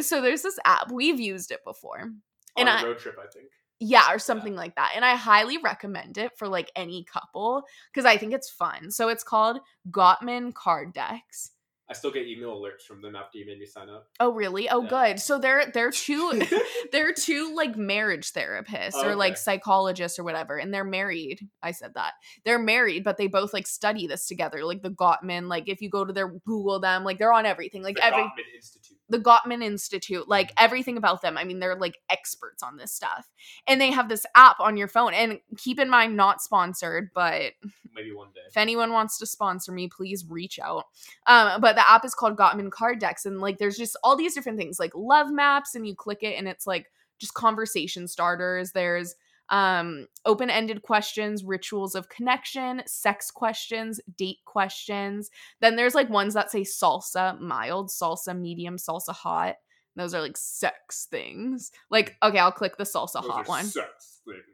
so 0.00 0.20
there's 0.22 0.42
this 0.42 0.58
app 0.64 0.90
we've 0.92 1.18
used 1.20 1.50
it 1.50 1.60
before 1.64 2.00
On 2.00 2.12
And 2.56 2.68
a 2.68 2.72
I- 2.72 2.82
road 2.84 2.98
trip, 2.98 3.16
I 3.18 3.26
think. 3.26 3.48
Yeah 3.80 4.12
or 4.12 4.18
something 4.18 4.54
like 4.54 4.74
that 4.76 4.92
and 4.94 5.04
i 5.04 5.14
highly 5.16 5.56
recommend 5.58 6.18
it 6.18 6.30
for 6.36 6.46
like 6.48 6.70
any 6.76 7.04
couple 7.04 7.62
because 7.92 8.04
i 8.04 8.16
think 8.16 8.32
it's 8.32 8.50
fun 8.50 8.90
so 8.90 9.08
it's 9.08 9.24
called 9.24 9.58
gottman 9.90 10.52
card 10.54 10.92
decks 10.92 11.50
I 11.88 11.92
still 11.92 12.12
get 12.12 12.24
email 12.28 12.56
alerts 12.56 12.82
from 12.86 13.02
them 13.02 13.16
after 13.16 13.36
you 13.36 13.44
made 13.46 13.58
me 13.58 13.66
sign 13.66 13.88
up. 13.88 14.06
oh 14.20 14.32
really 14.32 14.68
oh 14.70 14.82
Yeah. 14.82 14.88
good 14.88 15.20
so 15.20 15.40
they're 15.40 15.66
they're 15.74 15.90
two 15.90 16.40
they're 16.92 17.12
two 17.12 17.52
like 17.56 17.76
marriage 17.76 18.32
therapists 18.32 18.94
or 18.94 19.16
like 19.16 19.36
psychologists 19.36 20.16
or 20.16 20.22
whatever 20.22 20.56
and 20.56 20.72
they're 20.72 20.84
married 20.84 21.48
i 21.64 21.72
said 21.72 21.94
that 21.94 22.12
they're 22.44 22.60
married 22.60 23.02
but 23.02 23.16
they 23.16 23.26
both 23.26 23.52
like 23.52 23.66
study 23.66 24.06
this 24.06 24.28
together 24.28 24.64
like 24.64 24.82
the 24.82 24.90
gottman 24.90 25.48
like 25.48 25.68
if 25.68 25.82
you 25.82 25.90
go 25.90 26.04
to 26.04 26.12
their 26.12 26.28
google 26.46 26.78
them 26.78 27.02
like 27.02 27.18
they're 27.18 27.32
on 27.32 27.44
everything 27.44 27.82
like 27.82 27.96
the 27.96 28.06
every 28.06 28.22
Gottman 28.22 28.54
Institute. 28.54 28.89
The 29.10 29.18
Gottman 29.18 29.62
Institute, 29.62 30.28
like 30.28 30.52
everything 30.56 30.96
about 30.96 31.20
them. 31.20 31.36
I 31.36 31.44
mean, 31.44 31.58
they're 31.58 31.76
like 31.76 31.98
experts 32.08 32.62
on 32.62 32.76
this 32.76 32.92
stuff. 32.92 33.28
And 33.66 33.80
they 33.80 33.90
have 33.90 34.08
this 34.08 34.24
app 34.36 34.60
on 34.60 34.76
your 34.76 34.88
phone. 34.88 35.12
And 35.12 35.40
keep 35.58 35.78
in 35.78 35.90
mind, 35.90 36.16
not 36.16 36.40
sponsored, 36.40 37.10
but 37.14 37.52
Maybe 37.94 38.12
one 38.12 38.28
day. 38.34 38.40
if 38.48 38.56
anyone 38.56 38.92
wants 38.92 39.18
to 39.18 39.26
sponsor 39.26 39.72
me, 39.72 39.88
please 39.88 40.24
reach 40.28 40.58
out. 40.58 40.84
Um, 41.26 41.60
but 41.60 41.74
the 41.74 41.88
app 41.90 42.04
is 42.04 42.14
called 42.14 42.36
Gottman 42.36 42.70
Card 42.70 43.00
Decks. 43.00 43.26
And 43.26 43.40
like 43.40 43.58
there's 43.58 43.76
just 43.76 43.98
all 44.04 44.16
these 44.16 44.34
different 44.34 44.58
things 44.58 44.78
like 44.78 44.92
love 44.94 45.30
maps, 45.30 45.74
and 45.74 45.86
you 45.86 45.94
click 45.94 46.22
it, 46.22 46.38
and 46.38 46.48
it's 46.48 46.66
like 46.66 46.86
just 47.18 47.34
conversation 47.34 48.06
starters. 48.08 48.72
There's 48.72 49.14
um 49.50 50.06
open-ended 50.24 50.82
questions 50.82 51.44
rituals 51.44 51.94
of 51.94 52.08
connection 52.08 52.82
sex 52.86 53.30
questions 53.30 54.00
date 54.16 54.38
questions. 54.44 55.30
Then 55.60 55.76
there's 55.76 55.94
like 55.94 56.08
ones 56.08 56.34
that 56.34 56.50
say 56.50 56.62
salsa 56.62 57.38
mild 57.40 57.88
salsa 57.88 58.38
medium 58.38 58.76
salsa 58.76 59.12
hot. 59.12 59.56
Those 59.96 60.14
are 60.14 60.20
like 60.20 60.36
sex 60.36 61.06
things. 61.10 61.72
Like 61.90 62.16
okay 62.22 62.38
i'll 62.38 62.52
click 62.52 62.76
the 62.76 62.84
salsa 62.84 63.22
Those 63.22 63.30
hot 63.30 63.48
one. 63.48 63.64
sex 63.64 64.09
things. 64.30 64.44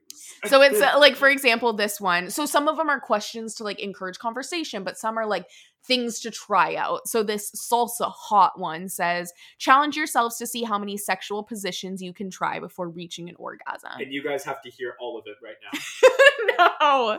so 0.47 0.62
it's 0.62 0.81
uh, 0.81 0.99
like 0.99 1.17
for 1.17 1.29
example 1.29 1.73
this 1.73 2.01
one. 2.01 2.31
So 2.31 2.47
some 2.47 2.69
of 2.69 2.77
them 2.77 2.89
are 2.89 3.01
questions 3.01 3.55
to 3.57 3.65
like 3.65 3.81
encourage 3.81 4.19
conversation 4.19 4.83
but 4.83 4.99
some 4.99 5.19
are 5.19 5.27
like 5.27 5.47
things 5.85 6.21
to 6.21 6.31
try 6.31 6.75
out. 6.75 7.09
So 7.09 7.23
this 7.23 7.51
salsa 7.53 8.11
hot 8.11 8.59
one 8.59 8.89
says 8.89 9.33
challenge 9.59 9.97
yourselves 9.97 10.37
to 10.39 10.47
see 10.47 10.65
how 10.65 10.79
many 10.79 10.97
sexual 10.97 11.43
positions 11.43 12.03
you 12.03 12.12
can 12.12 12.31
try 12.31 12.59
before 12.59 12.89
reaching 12.89 13.29
an 13.29 13.37
orgasm. 13.37 13.93
And 13.99 14.12
you 14.12 14.23
guys 14.23 14.45
have 14.45 14.62
to 14.62 14.71
hear 14.71 14.95
all 15.01 15.19
of 15.19 15.25
it 15.27 15.37
right 15.43 15.57
now. 15.62 16.69
no. 16.81 17.19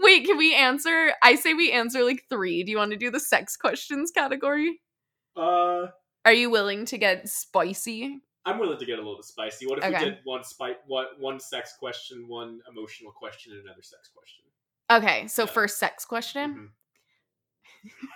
Wait 0.00 0.26
can 0.26 0.36
we 0.36 0.54
answer? 0.54 1.12
I 1.22 1.34
say 1.34 1.54
we 1.54 1.72
answer 1.72 2.04
like 2.04 2.24
three. 2.28 2.62
Do 2.62 2.70
you 2.70 2.78
want 2.78 2.92
to 2.92 2.96
do 2.96 3.10
the 3.10 3.20
sex 3.20 3.56
questions 3.56 4.10
category? 4.10 4.80
Uh, 5.36 5.86
are 6.24 6.32
you 6.32 6.50
willing 6.50 6.86
to 6.86 6.98
get 6.98 7.28
spicy 7.28 8.20
I'm 8.46 8.58
willing 8.58 8.78
to 8.78 8.84
get 8.86 8.94
a 8.98 9.02
little 9.02 9.16
bit 9.16 9.24
spicy. 9.24 9.66
What 9.66 9.78
if 9.78 9.84
Okay. 9.84 9.98
we 9.98 10.04
did 10.10 10.18
one 10.24 10.44
spite, 10.44 10.76
one 10.86 11.06
one 11.18 11.40
sex 11.40 11.74
question, 11.78 12.28
one 12.28 12.60
emotional 12.70 13.12
question, 13.12 13.52
and 13.52 13.62
another 13.64 13.82
sex 13.82 14.08
question? 14.14 14.44
okay 14.90 15.26
so 15.28 15.44
Yeah. 15.44 15.50
first 15.50 15.78
sex 15.78 16.04
question 16.04 16.54
Mhm. 16.54 17.90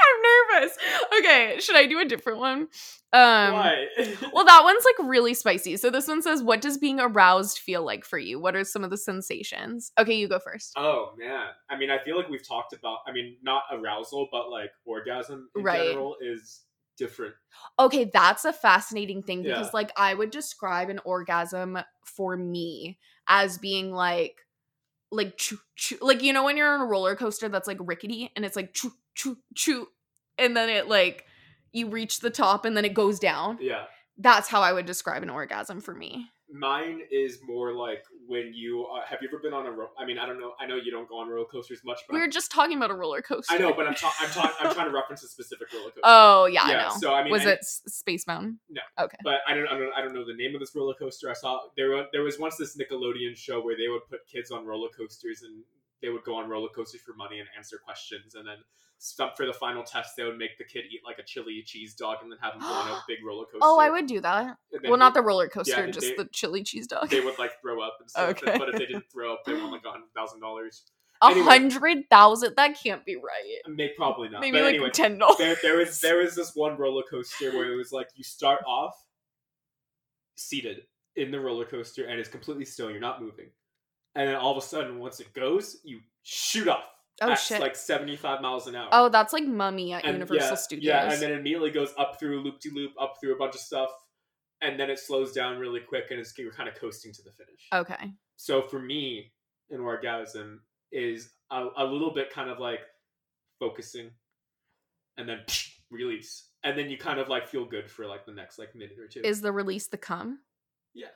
I'm 0.00 0.60
nervous. 0.60 0.78
Okay, 1.18 1.56
should 1.60 1.76
I 1.76 1.86
do 1.86 1.98
a 1.98 2.04
different 2.04 2.38
one? 2.38 2.68
Um 3.12 3.52
Why? 3.54 3.86
Well, 4.32 4.44
that 4.44 4.62
one's 4.64 4.84
like 4.84 5.08
really 5.08 5.34
spicy. 5.34 5.76
So 5.76 5.90
this 5.90 6.06
one 6.06 6.22
says, 6.22 6.42
"What 6.42 6.60
does 6.60 6.78
being 6.78 7.00
aroused 7.00 7.58
feel 7.58 7.82
like 7.84 8.04
for 8.04 8.18
you? 8.18 8.38
What 8.38 8.54
are 8.54 8.64
some 8.64 8.84
of 8.84 8.90
the 8.90 8.96
sensations?" 8.96 9.92
Okay, 9.98 10.14
you 10.14 10.28
go 10.28 10.38
first. 10.38 10.74
Oh 10.76 11.12
man, 11.18 11.48
I 11.68 11.76
mean, 11.76 11.90
I 11.90 11.98
feel 12.04 12.16
like 12.16 12.28
we've 12.28 12.46
talked 12.46 12.72
about. 12.72 12.98
I 13.06 13.12
mean, 13.12 13.36
not 13.42 13.64
arousal, 13.72 14.28
but 14.30 14.50
like 14.50 14.70
orgasm 14.84 15.50
in 15.56 15.62
Right. 15.62 15.88
general 15.88 16.16
is 16.20 16.64
different. 16.98 17.34
Okay, 17.78 18.10
that's 18.12 18.44
a 18.44 18.52
fascinating 18.52 19.22
thing 19.22 19.44
because 19.44 19.66
Yeah. 19.66 19.70
like 19.72 19.92
I 19.96 20.14
would 20.14 20.30
describe 20.30 20.90
an 20.90 21.00
orgasm 21.04 21.78
for 22.04 22.36
me 22.36 22.98
as 23.28 23.58
being 23.58 23.92
like 23.92 24.44
like 25.10 25.36
choo, 25.38 25.58
choo, 25.76 25.98
like 26.00 26.22
you 26.22 26.32
know 26.32 26.44
when 26.44 26.56
you're 26.56 26.72
on 26.74 26.80
a 26.80 26.86
roller 26.86 27.16
coaster 27.16 27.48
that's 27.48 27.66
like 27.68 27.78
rickety 27.80 28.30
and 28.36 28.44
it's 28.44 28.56
like 28.56 28.74
choo 28.74 28.92
choo 29.14 29.38
choo 29.54 29.88
and 30.38 30.56
then 30.56 30.68
it 30.68 30.88
like 30.88 31.24
you 31.72 31.88
reach 31.88 32.20
the 32.20 32.30
top 32.30 32.64
and 32.64 32.76
then 32.76 32.84
it 32.84 32.94
goes 32.94 33.18
down. 33.18 33.58
Yeah, 33.60 33.86
That's 34.18 34.48
how 34.48 34.60
I 34.62 34.72
would 34.72 34.86
describe 34.86 35.22
an 35.22 35.30
orgasm 35.30 35.80
for 35.80 35.94
me. 35.94 36.30
mine 36.50 37.00
is 37.10 37.40
more 37.42 37.72
like 37.74 38.04
when 38.28 38.52
you 38.54 38.86
uh, 38.86 39.04
have 39.06 39.20
you 39.22 39.28
ever 39.28 39.38
been 39.38 39.54
on 39.54 39.66
a 39.66 39.70
ro- 39.72 39.90
I 39.98 40.04
mean, 40.04 40.18
I 40.18 40.26
don't 40.26 40.38
know. 40.38 40.52
I 40.60 40.66
know 40.66 40.76
you 40.76 40.90
don't 40.92 41.08
go 41.08 41.18
on 41.18 41.28
roller 41.28 41.46
coasters 41.50 41.80
much, 41.84 42.00
but 42.06 42.14
We 42.14 42.20
were 42.20 42.28
just 42.28 42.50
talking 42.50 42.76
about 42.76 42.90
a 42.90 42.94
roller 42.94 43.22
coaster. 43.22 43.54
I 43.54 43.58
know, 43.58 43.72
but 43.72 43.86
I'm 43.88 43.94
ta- 43.94 44.14
I'm, 44.20 44.28
ta- 44.30 44.54
I'm 44.60 44.74
trying 44.74 44.86
to 44.86 44.92
reference 44.94 45.22
a 45.24 45.28
specific 45.28 45.72
roller 45.72 45.86
coaster. 45.86 46.00
Oh 46.04 46.44
yeah, 46.46 46.62
I 46.62 46.72
know. 46.74 46.90
So 47.00 47.14
I 47.14 47.24
mean, 47.24 47.32
was 47.32 47.46
I- 47.46 47.52
it 47.52 47.64
Space 47.64 48.26
Mountain? 48.26 48.60
No. 48.68 48.82
Okay. 49.00 49.16
but 49.24 49.40
I 49.48 49.54
don't, 49.54 49.66
I 49.66 49.78
don't 49.78 49.92
I 49.96 50.02
don't 50.02 50.14
know 50.14 50.24
the 50.26 50.34
name 50.36 50.54
of 50.54 50.60
this 50.60 50.74
roller 50.76 50.94
coaster. 50.94 51.30
I 51.30 51.32
saw 51.34 51.60
there 51.76 52.06
there 52.12 52.22
was 52.22 52.38
once 52.38 52.56
this 52.56 52.76
Nickelodeon 52.76 53.34
show 53.36 53.60
where 53.62 53.76
they 53.76 53.88
would 53.88 54.06
put 54.08 54.26
kids 54.26 54.50
on 54.50 54.66
roller 54.66 54.88
coasters 54.96 55.42
and 55.42 55.62
they 56.02 56.08
would 56.10 56.24
go 56.24 56.36
on 56.36 56.48
roller 56.48 56.68
coasters 56.74 57.00
for 57.00 57.14
money 57.14 57.40
and 57.40 57.48
answer 57.56 57.78
questions 57.84 58.34
and 58.34 58.46
then 58.46 58.56
some 59.00 59.30
for 59.36 59.46
the 59.46 59.52
final 59.52 59.84
test 59.84 60.16
they 60.16 60.24
would 60.24 60.36
make 60.38 60.58
the 60.58 60.64
kid 60.64 60.84
eat 60.90 61.00
like 61.04 61.18
a 61.18 61.22
chili 61.22 61.62
cheese 61.64 61.94
dog 61.94 62.18
and 62.22 62.32
then 62.32 62.38
have 62.42 62.54
him 62.54 62.60
go 62.60 62.66
on 62.66 62.88
a 62.90 63.00
big 63.08 63.18
roller 63.24 63.44
coaster. 63.44 63.58
Oh, 63.62 63.78
I 63.78 63.90
would 63.90 64.06
do 64.06 64.20
that. 64.20 64.56
Well, 64.84 64.96
not 64.96 65.14
the 65.14 65.22
roller 65.22 65.48
coaster, 65.48 65.86
they- 65.86 65.92
just 65.92 66.08
they- 66.08 66.16
the 66.22 66.28
chili 66.32 66.62
cheese 66.64 66.86
dog. 66.88 67.08
they 67.08 67.20
would 67.20 67.38
like 67.38 67.52
throw 67.60 67.80
up 67.80 67.96
and 68.00 68.10
stuff. 68.10 68.28
Okay. 68.42 68.58
But 68.58 68.70
if 68.70 68.78
they 68.78 68.86
didn't 68.86 69.10
throw 69.12 69.32
up, 69.32 69.44
they 69.46 69.54
won 69.54 69.70
like 69.70 69.84
a 69.86 69.90
hundred 69.90 70.12
thousand 70.16 70.40
dollars. 70.40 70.82
A 71.20 71.34
hundred 71.34 72.08
thousand? 72.10 72.54
That 72.56 72.76
can't 72.80 73.04
be 73.04 73.16
right. 73.16 73.74
May 73.74 73.90
probably 73.96 74.28
not. 74.28 74.40
Maybe 74.40 74.58
but 74.58 74.64
like 74.64 74.74
anyway, 74.74 74.90
ten 74.90 75.18
dollars. 75.18 75.38
there, 75.38 75.56
there 75.62 75.76
was 75.76 76.00
there 76.00 76.18
was 76.18 76.34
this 76.36 76.54
one 76.54 76.76
roller 76.76 77.02
coaster 77.10 77.50
where 77.52 77.72
it 77.72 77.76
was 77.76 77.90
like 77.92 78.08
you 78.14 78.22
start 78.22 78.60
off 78.66 78.94
seated 80.36 80.82
in 81.16 81.30
the 81.32 81.40
roller 81.40 81.64
coaster 81.64 82.04
and 82.06 82.20
it's 82.20 82.28
completely 82.28 82.64
still 82.64 82.90
you're 82.90 83.00
not 83.00 83.20
moving 83.20 83.46
and 84.18 84.28
then 84.28 84.36
all 84.36 84.50
of 84.52 84.58
a 84.58 84.66
sudden 84.66 84.98
once 84.98 85.20
it 85.20 85.32
goes 85.32 85.78
you 85.84 86.00
shoot 86.22 86.68
off 86.68 86.84
Oh 87.20 87.30
at 87.32 87.34
shit. 87.40 87.60
like 87.60 87.74
75 87.74 88.40
miles 88.42 88.68
an 88.68 88.76
hour 88.76 88.88
oh, 88.92 89.08
that's 89.08 89.32
like 89.32 89.44
Mummy 89.44 89.92
at 89.92 90.04
And 90.04 90.14
Universal 90.14 90.50
yeah, 90.50 90.54
Studios. 90.54 90.84
yeah 90.84 91.12
and 91.12 91.20
then 91.20 91.32
it 91.32 91.38
immediately 91.40 91.72
goes 91.72 91.92
up 91.98 92.20
through 92.20 92.42
loop 92.42 92.60
de 92.60 92.70
loop, 92.70 92.92
up 93.00 93.14
through 93.20 93.34
a 93.34 93.38
bunch 93.38 93.54
of 93.56 93.60
stuff 93.60 93.90
and 94.60 94.78
then 94.78 94.88
it 94.88 95.00
slows 95.00 95.32
down 95.32 95.58
really 95.58 95.80
quick 95.80 96.04
and 96.10 96.20
it's 96.20 96.36
you're 96.38 96.52
kind 96.52 96.68
of 96.68 96.76
coasting 96.76 97.12
to 97.12 97.22
the 97.22 97.32
finish 97.32 97.66
okay. 97.74 98.12
so 98.36 98.62
for 98.62 98.78
me 98.78 99.32
an 99.70 99.80
orgasm 99.80 100.60
is 100.92 101.30
a, 101.50 101.66
a 101.78 101.84
little 101.84 102.12
bit 102.12 102.32
kind 102.32 102.50
of 102.50 102.58
like 102.60 102.80
focusing 103.58 104.10
and 105.16 105.28
then 105.28 105.40
release, 105.90 106.48
and 106.64 106.78
then 106.78 106.88
you 106.90 106.96
kind 106.96 107.18
of 107.18 107.28
like 107.28 107.46
feel 107.48 107.64
good 107.64 107.90
for 107.90 108.06
like 108.06 108.24
the 108.24 108.32
next 108.32 108.58
like 108.58 108.74
minute 108.74 108.96
or 108.98 109.06
two. 109.06 109.20
Is 109.22 109.40
the 109.40 109.52
release 109.52 109.86
the 109.88 109.98
cum? 109.98 110.38
Yeah. 110.94 111.08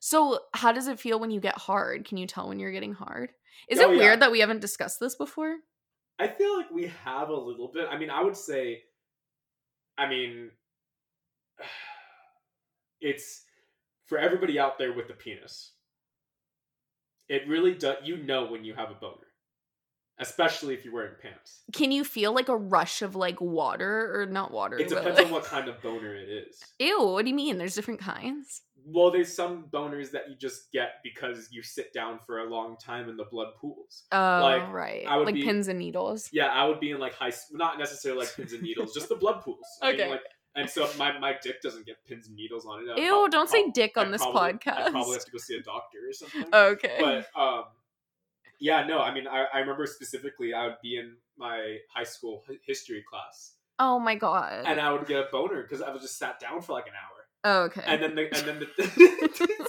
So 0.00 0.40
how 0.54 0.72
does 0.72 0.86
it 0.88 1.00
feel 1.00 1.18
when 1.20 1.30
you 1.30 1.40
get 1.40 1.56
hard? 1.56 2.04
Can 2.06 2.18
you 2.18 2.26
tell 2.26 2.48
when 2.48 2.58
you're 2.60 2.72
getting 2.72 2.94
hard? 2.94 3.30
Is 3.68 3.78
Oh, 3.78 3.90
it 3.90 3.94
yeah. 3.96 4.00
weird 4.02 4.20
that 4.20 4.32
we 4.32 4.40
haven't 4.40 4.60
discussed 4.60 5.00
this 5.00 5.14
before? 5.14 5.56
I 6.18 6.28
feel 6.28 6.56
like 6.56 6.70
we 6.70 6.90
have 7.04 7.28
a 7.28 7.36
little 7.36 7.68
bit. 7.68 7.88
I 7.90 7.98
mean, 7.98 8.10
I 8.10 8.22
would 8.22 8.36
say, 8.36 8.82
I 9.98 10.08
mean, 10.08 10.50
it's 13.00 13.42
for 14.06 14.18
everybody 14.18 14.58
out 14.58 14.78
there 14.78 14.92
with 14.92 15.08
the 15.08 15.14
penis. 15.14 15.72
It 17.28 17.48
really 17.48 17.74
does. 17.74 17.96
You 18.04 18.16
know 18.18 18.46
when 18.46 18.64
you 18.64 18.74
have 18.74 18.90
a 18.90 18.94
boner, 18.94 19.26
especially 20.18 20.74
if 20.74 20.84
you're 20.84 20.94
wearing 20.94 21.14
pants. 21.20 21.62
Can 21.72 21.90
you 21.92 22.04
feel 22.04 22.32
like 22.34 22.48
a 22.48 22.56
rush 22.56 23.02
of 23.02 23.16
like 23.16 23.40
water 23.40 24.20
or 24.20 24.26
not 24.26 24.50
water? 24.52 24.78
It 24.78 24.88
depends 24.88 25.18
like- 25.18 25.26
on 25.26 25.32
what 25.32 25.44
kind 25.44 25.68
of 25.68 25.80
boner 25.82 26.14
it 26.14 26.28
is. 26.28 26.60
Ew, 26.78 27.02
what 27.02 27.24
do 27.24 27.28
you 27.30 27.34
mean? 27.36 27.58
There's 27.58 27.74
different 27.74 28.00
kinds. 28.00 28.62
Well, 28.86 29.10
there's 29.10 29.34
some 29.34 29.64
boners 29.72 30.10
that 30.10 30.28
you 30.28 30.36
just 30.36 30.70
get 30.70 30.96
because 31.02 31.48
you 31.50 31.62
sit 31.62 31.94
down 31.94 32.18
for 32.26 32.40
a 32.40 32.44
long 32.50 32.76
time 32.76 33.08
and 33.08 33.18
the 33.18 33.24
blood 33.24 33.54
pools. 33.58 34.02
Oh, 34.12 34.18
Like, 34.42 34.70
right. 34.70 35.04
I 35.08 35.16
would 35.16 35.24
Like 35.24 35.36
be- 35.36 35.42
pins 35.42 35.68
and 35.68 35.78
needles. 35.78 36.28
Yeah, 36.32 36.48
I 36.48 36.66
would 36.66 36.80
be 36.80 36.90
in 36.90 36.98
like 37.00 37.14
high, 37.14 37.32
not 37.50 37.78
necessarily 37.78 38.20
like 38.20 38.36
pins 38.36 38.52
and 38.52 38.62
needles, 38.62 38.92
just 38.92 39.08
the 39.08 39.14
blood 39.16 39.40
pools. 39.40 39.64
I 39.80 39.92
mean, 39.92 40.00
Okay. 40.02 40.10
like, 40.10 40.20
and 40.54 40.68
so 40.68 40.86
my, 40.98 41.18
my 41.18 41.34
dick 41.42 41.62
doesn't 41.62 41.86
get 41.86 41.96
pins 42.06 42.26
and 42.28 42.36
needles 42.36 42.66
on 42.66 42.82
it. 42.86 42.90
I'd 42.92 42.98
Ew, 42.98 43.08
prob- 43.10 43.30
don't 43.30 43.48
say 43.48 43.70
dick 43.70 43.96
on 43.96 44.08
I'd 44.08 44.12
this 44.12 44.20
probably- 44.22 44.40
I'd 44.50 44.60
probably 44.92 45.14
have 45.14 45.24
to 45.24 45.30
go 45.30 45.38
see 45.38 45.56
a 45.56 45.62
doctor 45.62 45.98
or 46.06 46.12
something. 46.12 46.44
Okay. 46.54 46.96
But 47.00 47.40
um, 47.40 47.64
yeah, 48.64 48.86
no, 48.86 48.98
I 48.98 49.12
mean, 49.12 49.26
I, 49.28 49.44
I 49.52 49.58
remember 49.58 49.86
specifically, 49.86 50.54
I 50.54 50.64
would 50.64 50.76
be 50.82 50.96
in 50.96 51.16
my 51.36 51.76
high 51.94 52.04
school 52.04 52.42
history 52.66 53.04
class, 53.08 53.52
oh 53.78 53.98
my 53.98 54.14
god. 54.14 54.64
and 54.66 54.80
I 54.80 54.90
would 54.90 55.06
get 55.06 55.18
a 55.18 55.26
boner 55.30 55.62
because 55.62 55.82
I 55.82 55.90
was 55.90 56.00
just 56.00 56.18
sat 56.18 56.40
down 56.40 56.62
for 56.62 56.72
like 56.72 56.86
an 56.86 56.94
hour, 56.94 57.20
oh, 57.44 57.62
okay. 57.64 57.82
and 57.86 58.02
then 58.02 58.14
the 58.14 58.22
and 58.22 58.48
then 58.48 58.58
the. 58.60 58.66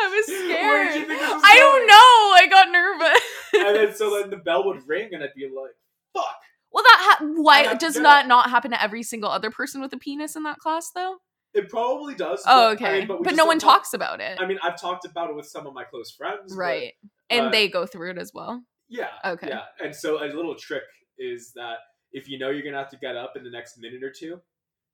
I 0.00 0.06
was 0.08 0.26
scared. 0.26 0.88
did 0.92 1.00
you 1.00 1.06
think 1.06 1.20
was 1.20 1.42
I 1.44 1.56
don't 1.56 1.86
know. 1.86 1.94
I 1.94 2.46
got 2.50 2.72
nervous. 2.72 3.22
and 3.54 3.76
then 3.76 3.94
so 3.94 4.20
then 4.20 4.30
the 4.30 4.36
bell 4.38 4.64
would 4.64 4.88
ring, 4.88 5.10
and 5.12 5.22
I'd 5.22 5.34
be 5.36 5.44
like, 5.44 5.72
"Fuck." 6.14 6.40
well, 6.72 6.82
that 6.82 7.18
ha- 7.20 7.26
why 7.36 7.74
does 7.74 7.94
that 7.94 8.26
not 8.26 8.48
happen 8.48 8.70
to 8.70 8.82
every 8.82 9.02
single 9.02 9.30
other 9.30 9.50
person 9.50 9.80
with 9.82 9.92
a 9.92 9.98
penis 9.98 10.34
in 10.34 10.44
that 10.44 10.58
class 10.58 10.90
though? 10.94 11.18
It 11.52 11.68
probably 11.68 12.14
does. 12.14 12.42
Oh, 12.46 12.74
but, 12.74 12.82
I 12.84 12.88
okay. 12.88 12.98
mean, 13.00 13.08
but 13.08 13.22
but 13.22 13.34
no 13.36 13.46
one 13.46 13.58
talk- 13.58 13.82
talks 13.82 13.94
about 13.94 14.20
it, 14.20 14.40
I 14.40 14.46
mean, 14.46 14.58
I've 14.62 14.80
talked 14.80 15.04
about 15.04 15.30
it 15.30 15.36
with 15.36 15.46
some 15.46 15.66
of 15.66 15.74
my 15.74 15.84
close 15.84 16.10
friends. 16.10 16.54
right? 16.56 16.94
And 17.30 17.46
uh, 17.46 17.50
they 17.50 17.68
go 17.68 17.86
through 17.86 18.10
it 18.10 18.18
as 18.18 18.32
well. 18.34 18.62
Yeah. 18.88 19.08
Okay. 19.24 19.48
Yeah. 19.48 19.62
And 19.82 19.94
so 19.94 20.22
a 20.22 20.26
little 20.26 20.54
trick 20.54 20.82
is 21.18 21.52
that 21.54 21.78
if 22.12 22.28
you 22.28 22.38
know 22.38 22.50
you're 22.50 22.62
gonna 22.64 22.78
have 22.78 22.90
to 22.90 22.96
get 22.98 23.16
up 23.16 23.36
in 23.36 23.44
the 23.44 23.50
next 23.50 23.78
minute 23.78 24.02
or 24.02 24.10
two, 24.10 24.40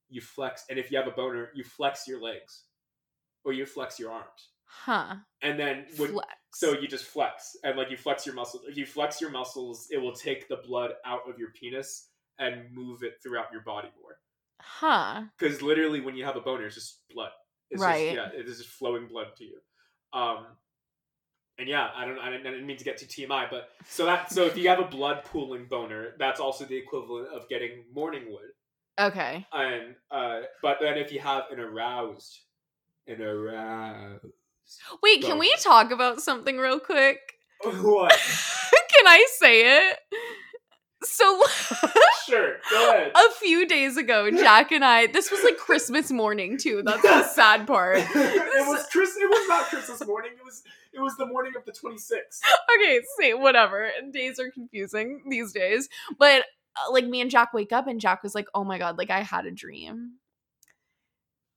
you 0.09 0.21
flex, 0.21 0.65
and 0.69 0.77
if 0.79 0.91
you 0.91 0.97
have 0.97 1.07
a 1.07 1.11
boner, 1.11 1.49
you 1.55 1.63
flex 1.63 2.07
your 2.07 2.21
legs, 2.21 2.63
or 3.45 3.53
you 3.53 3.65
flex 3.65 3.99
your 3.99 4.11
arms, 4.11 4.49
Huh? 4.65 5.15
and 5.41 5.59
then 5.59 5.85
when, 5.97 6.11
Flex. 6.13 6.27
so 6.53 6.73
you 6.79 6.87
just 6.87 7.05
flex, 7.05 7.55
and 7.63 7.77
like 7.77 7.89
you 7.91 7.97
flex 7.97 8.25
your 8.25 8.35
muscles. 8.35 8.63
If 8.67 8.75
you 8.77 8.85
flex 8.85 9.21
your 9.21 9.29
muscles, 9.31 9.87
it 9.91 9.97
will 9.97 10.13
take 10.13 10.47
the 10.47 10.57
blood 10.57 10.91
out 11.05 11.21
of 11.29 11.37
your 11.39 11.49
penis 11.51 12.09
and 12.39 12.71
move 12.73 13.03
it 13.03 13.15
throughout 13.21 13.51
your 13.51 13.61
body 13.61 13.89
more. 14.01 14.17
huh? 14.59 15.23
because 15.37 15.61
literally 15.61 16.01
when 16.01 16.15
you 16.15 16.23
have 16.25 16.35
a 16.35 16.41
boner 16.41 16.65
it's 16.65 16.75
just 16.75 16.99
blood 17.13 17.31
it's 17.69 17.81
Right. 17.81 18.13
just, 18.15 18.33
yeah 18.33 18.39
it 18.39 18.47
is 18.47 18.57
just 18.59 18.69
flowing 18.69 19.07
blood 19.07 19.27
to 19.37 19.43
you 19.43 19.57
um 20.13 20.45
and 21.61 21.69
yeah 21.69 21.89
i 21.95 22.03
don't 22.05 22.17
I 22.19 22.29
didn't, 22.31 22.45
I 22.47 22.51
didn't 22.51 22.65
mean 22.67 22.77
to 22.77 22.83
get 22.83 22.97
to 22.97 23.05
tmi 23.05 23.49
but 23.49 23.69
so 23.87 24.05
that 24.05 24.31
so 24.33 24.45
if 24.45 24.57
you 24.57 24.67
have 24.67 24.79
a 24.79 24.83
blood 24.85 25.23
pooling 25.23 25.65
boner 25.69 26.15
that's 26.19 26.39
also 26.41 26.65
the 26.65 26.75
equivalent 26.75 27.29
of 27.29 27.47
getting 27.47 27.83
morning 27.93 28.25
wood 28.29 28.49
Okay. 28.99 29.45
and 29.53 29.95
uh 30.11 30.41
but 30.61 30.77
then 30.81 30.97
if 30.97 31.13
you 31.13 31.19
have 31.21 31.43
an 31.51 31.59
aroused 31.59 32.39
an 33.07 33.21
aroused 33.21 34.25
Wait, 35.03 35.21
can 35.21 35.37
we 35.37 35.53
talk 35.59 35.91
about 35.91 36.21
something 36.21 36.57
real 36.57 36.79
quick? 36.79 37.19
what 37.63 38.11
can 38.93 39.07
I 39.07 39.25
say 39.37 39.89
it? 39.89 39.97
So 41.03 41.41
sure 42.25 42.57
go 42.69 42.89
ahead 42.91 43.11
a 43.15 43.31
few 43.39 43.67
days 43.67 43.97
ago, 43.97 44.29
Jack 44.31 44.71
and 44.71 44.85
I, 44.85 45.07
this 45.07 45.31
was 45.31 45.43
like 45.43 45.57
Christmas 45.57 46.11
morning 46.11 46.57
too. 46.57 46.83
That's 46.85 47.01
the 47.01 47.23
sad 47.23 47.65
part. 47.67 47.97
it 47.97 48.67
was 48.67 48.85
Chris. 48.91 49.15
It 49.17 49.29
was 49.29 49.49
not 49.49 49.65
Christmas 49.65 50.05
morning. 50.05 50.31
It 50.37 50.45
was 50.45 50.63
it 50.93 50.99
was 50.99 51.15
the 51.17 51.25
morning 51.25 51.53
of 51.57 51.65
the 51.65 51.71
twenty 51.71 51.97
sixth. 51.97 52.41
okay, 52.77 53.01
see, 53.19 53.33
whatever. 53.33 53.89
Days 54.11 54.39
are 54.39 54.51
confusing 54.51 55.23
these 55.29 55.51
days. 55.53 55.89
But 56.17 56.43
uh, 56.75 56.91
like 56.91 57.05
me 57.05 57.21
and 57.21 57.31
Jack 57.31 57.53
wake 57.53 57.71
up 57.71 57.87
and 57.87 57.99
Jack 57.99 58.23
was 58.23 58.35
like, 58.35 58.47
"Oh 58.53 58.63
my 58.63 58.77
god, 58.77 58.97
like 58.97 59.09
I 59.09 59.21
had 59.21 59.45
a 59.45 59.51
dream." 59.51 60.13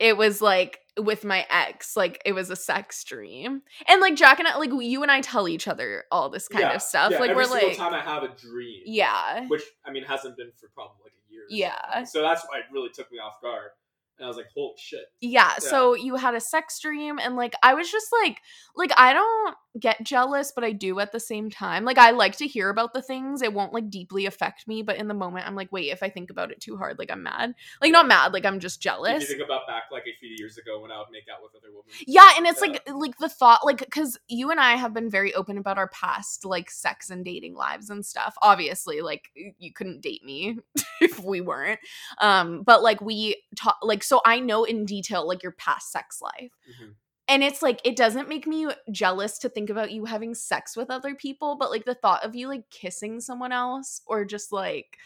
It 0.00 0.16
was 0.16 0.42
like 0.42 0.80
with 0.98 1.24
my 1.24 1.46
ex, 1.50 1.96
like 1.96 2.20
it 2.24 2.32
was 2.32 2.50
a 2.50 2.56
sex 2.56 3.04
dream. 3.04 3.62
And 3.88 4.00
like 4.00 4.16
Jack 4.16 4.38
and 4.38 4.48
I 4.48 4.56
like 4.58 4.70
you 4.70 5.02
and 5.02 5.10
I 5.10 5.20
tell 5.20 5.48
each 5.48 5.68
other 5.68 6.04
all 6.10 6.28
this 6.30 6.48
kind 6.48 6.64
of 6.64 6.82
stuff. 6.82 7.12
like 7.12 7.30
every 7.30 7.36
we're 7.36 7.44
single 7.44 7.68
like 7.68 7.78
time 7.78 7.94
I 7.94 8.00
have 8.00 8.22
a 8.22 8.28
dream. 8.28 8.82
Yeah. 8.86 9.46
which 9.48 9.62
I 9.84 9.92
mean 9.92 10.04
hasn't 10.04 10.36
been 10.36 10.50
for 10.60 10.68
probably 10.74 10.96
like 11.04 11.12
a 11.12 11.32
year. 11.32 11.42
Yeah. 11.48 12.04
So 12.04 12.22
that's 12.22 12.44
why 12.48 12.58
it 12.58 12.64
really 12.72 12.90
took 12.90 13.10
me 13.10 13.18
off 13.18 13.40
guard, 13.42 13.70
and 14.18 14.24
I 14.24 14.28
was 14.28 14.36
like, 14.36 14.46
"Holy 14.54 14.74
shit!" 14.78 15.06
Yeah, 15.20 15.56
so 15.58 15.94
you 15.94 16.16
had 16.16 16.34
a 16.34 16.40
sex 16.40 16.78
dream 16.80 17.18
and 17.18 17.36
like 17.36 17.54
I 17.62 17.74
was 17.74 17.90
just 17.90 18.08
like 18.22 18.38
like 18.76 18.92
I 18.96 19.12
don't 19.12 19.56
get 19.80 20.04
jealous 20.04 20.52
but 20.54 20.62
I 20.62 20.70
do 20.70 21.00
at 21.00 21.10
the 21.10 21.18
same 21.18 21.50
time. 21.50 21.84
Like 21.84 21.98
I 21.98 22.12
like 22.12 22.36
to 22.36 22.46
hear 22.46 22.68
about 22.70 22.92
the 22.92 23.02
things. 23.02 23.42
It 23.42 23.52
won't 23.52 23.72
like 23.72 23.90
deeply 23.90 24.26
affect 24.26 24.68
me, 24.68 24.82
but 24.82 24.96
in 24.96 25.08
the 25.08 25.14
moment 25.14 25.46
I'm 25.46 25.56
like, 25.56 25.72
"Wait, 25.72 25.90
if 25.90 26.02
I 26.02 26.10
think 26.10 26.30
about 26.30 26.52
it 26.52 26.60
too 26.60 26.76
hard, 26.76 26.98
like 26.98 27.10
I'm 27.10 27.22
mad." 27.24 27.54
Like 27.82 27.90
not 27.92 28.06
mad, 28.06 28.32
like 28.32 28.44
I'm 28.46 28.60
just 28.60 28.76
If 28.80 28.84
you 28.84 28.90
jealous. 28.90 29.26
think 29.26 29.42
about 29.42 29.66
back 29.66 29.84
like 29.90 30.04
a 30.06 30.16
few 30.20 30.34
years 30.38 30.58
ago 30.58 30.80
when 30.80 30.92
I 30.92 30.98
would 30.98 31.08
make 31.10 31.24
out 31.32 31.42
with 31.42 31.52
other 31.56 31.70
women. 31.72 31.84
Yeah, 32.06 32.30
and 32.36 32.46
it's 32.46 32.60
Yeah. 32.62 32.68
like 32.72 32.88
like 32.94 33.18
the 33.18 33.28
thought 33.28 33.64
like 33.66 33.88
cuz 33.90 34.16
you 34.28 34.50
and 34.52 34.60
I 34.60 34.76
have 34.76 34.94
been 34.94 35.10
very 35.10 35.34
open 35.34 35.58
about 35.58 35.76
our 35.78 35.88
past 35.88 36.44
like 36.44 36.70
sex 36.70 37.10
and 37.10 37.24
dating 37.24 37.54
lives 37.54 37.90
and 37.90 38.06
stuff. 38.06 38.36
Obviously, 38.42 39.00
like 39.00 39.30
you 39.58 39.72
couldn't 39.72 40.02
date 40.02 40.24
me 40.24 40.58
if 41.00 41.18
we 41.18 41.40
weren't. 41.40 41.80
Um 42.20 42.62
but 42.62 42.82
like 42.82 43.00
we 43.00 43.42
talk 43.56 43.78
like 43.82 44.03
so 44.04 44.20
I 44.24 44.40
know 44.40 44.64
in 44.64 44.84
detail 44.84 45.26
like 45.26 45.42
your 45.42 45.52
past 45.52 45.90
sex 45.92 46.20
life. 46.22 46.52
Mhm. 46.68 46.94
And 47.26 47.42
it's 47.42 47.62
like 47.62 47.80
it 47.84 47.96
doesn't 47.96 48.28
make 48.28 48.46
me 48.46 48.68
jealous 48.90 49.38
to 49.38 49.48
think 49.48 49.70
about 49.70 49.90
you 49.92 50.04
having 50.04 50.34
sex 50.34 50.76
with 50.76 50.90
other 50.90 51.14
people, 51.14 51.56
but 51.56 51.70
like 51.70 51.86
the 51.86 51.94
thought 51.94 52.22
of 52.24 52.34
you 52.34 52.48
like 52.48 52.68
kissing 52.70 53.18
someone 53.20 53.50
else 53.52 54.02
or 54.06 54.24
just 54.26 54.52
like 54.52 54.98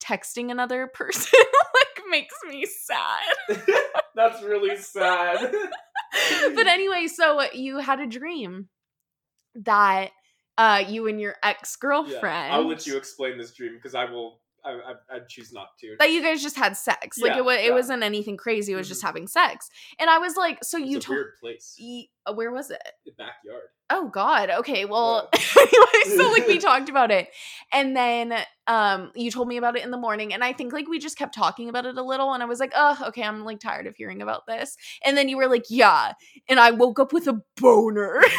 texting 0.00 0.50
another 0.50 0.86
person 0.94 1.38
like 1.74 2.04
makes 2.10 2.34
me 2.48 2.64
sad. 2.66 3.22
That's 4.14 4.42
really 4.42 4.76
sad. 4.80 5.52
but 6.54 6.66
anyway, 6.66 7.06
so 7.08 7.42
you 7.52 7.78
had 7.78 8.00
a 8.00 8.06
dream 8.06 8.68
that 9.56 10.10
uh 10.58 10.82
you 10.86 11.06
and 11.08 11.20
your 11.20 11.34
ex-girlfriend 11.42 12.52
I'll 12.52 12.66
let 12.68 12.86
you 12.86 12.96
explain 12.96 13.36
this 13.38 13.52
dream 13.52 13.74
because 13.74 13.94
I 13.94 14.04
will. 14.06 14.40
I, 14.66 14.70
I 14.72 15.16
I 15.16 15.18
choose 15.28 15.52
not 15.52 15.68
to. 15.80 15.96
that 15.98 16.10
you 16.10 16.22
guys 16.22 16.42
just 16.42 16.56
had 16.56 16.76
sex. 16.76 17.18
Like 17.18 17.32
Yeah, 17.32 17.38
it 17.38 17.44
was 17.44 17.56
it 17.58 17.64
yeah. 17.66 17.70
wasn't 17.72 18.02
anything 18.02 18.36
crazy, 18.36 18.72
it 18.72 18.76
was 18.76 18.88
just 18.88 19.02
Mhm. 19.02 19.06
having 19.06 19.26
sex. 19.28 19.68
And 19.98 20.10
I 20.10 20.18
was 20.18 20.36
like, 20.36 20.62
so 20.64 20.78
it's 20.78 20.86
you 20.88 21.00
told 21.00 21.16
weird 21.16 21.36
place. 21.40 21.76
Ye- 21.78 22.10
uh, 22.26 22.32
where 22.34 22.50
was 22.50 22.70
it? 22.70 22.82
The 23.04 23.12
backyard. 23.16 23.62
Oh 23.88 24.08
God. 24.08 24.50
Okay. 24.50 24.84
Well, 24.84 25.28
anyway, 25.56 26.16
so 26.16 26.28
like 26.32 26.46
we 26.48 26.58
talked 26.70 26.88
about 26.88 27.12
it, 27.12 27.28
and 27.72 27.96
then 27.96 28.34
um 28.66 29.12
you 29.14 29.30
told 29.30 29.46
me 29.46 29.58
about 29.58 29.76
it 29.76 29.84
in 29.84 29.92
the 29.92 29.96
morning, 29.96 30.34
and 30.34 30.42
I 30.42 30.52
think 30.52 30.72
like 30.72 30.88
we 30.88 30.98
just 30.98 31.16
kept 31.16 31.34
talking 31.34 31.68
about 31.68 31.86
it 31.86 31.96
a 31.96 32.02
little, 32.02 32.32
and 32.34 32.42
I 32.42 32.46
was 32.46 32.58
like, 32.58 32.72
oh, 32.74 32.98
okay, 33.08 33.22
I'm 33.22 33.44
like 33.44 33.60
tired 33.60 33.86
of 33.86 33.94
hearing 33.94 34.20
about 34.22 34.46
this, 34.48 34.76
and 35.04 35.16
then 35.16 35.28
you 35.28 35.36
were 35.36 35.46
like, 35.48 35.66
yeah, 35.70 36.14
and 36.48 36.58
I 36.58 36.72
woke 36.72 36.98
up 36.98 37.12
with 37.12 37.28
a 37.28 37.40
boner. 37.60 38.20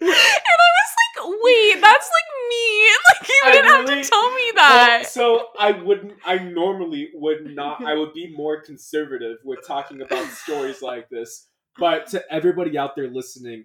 And 0.00 0.10
I 0.10 0.70
was 0.78 0.92
like, 0.98 1.40
wait, 1.44 1.80
that's 1.92 2.10
like 2.10 2.48
me. 2.50 2.86
Like 3.20 3.28
you 3.28 3.40
I 3.44 3.52
didn't 3.52 3.70
have 3.70 3.86
to 3.86 4.10
tell 4.10 4.32
me 4.34 4.52
Well, 4.54 4.64
that. 4.66 5.06
so 5.08 5.48
I 5.58 5.72
wouldn't. 5.72 6.14
I 6.24 6.38
normally 6.38 7.10
would 7.14 7.54
not. 7.54 7.84
I 7.84 7.94
would 7.94 8.12
be 8.12 8.32
more 8.34 8.60
conservative 8.62 9.38
with 9.44 9.66
talking 9.66 10.00
about 10.02 10.26
stories 10.28 10.82
like 10.82 11.08
this. 11.08 11.48
But 11.78 12.06
to 12.08 12.22
everybody 12.32 12.76
out 12.78 12.96
there 12.96 13.08
listening, 13.08 13.64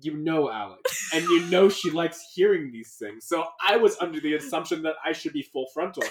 you 0.00 0.16
know 0.16 0.50
Alex, 0.50 1.10
and 1.14 1.24
you 1.24 1.40
know 1.46 1.68
she 1.68 1.90
likes 1.90 2.22
hearing 2.34 2.72
these 2.72 2.94
things. 2.98 3.26
So 3.26 3.44
I 3.66 3.76
was 3.76 3.96
under 4.00 4.20
the 4.20 4.34
assumption 4.34 4.82
that 4.82 4.94
I 5.04 5.12
should 5.12 5.32
be 5.32 5.42
full 5.42 5.66
frontal. 5.74 6.04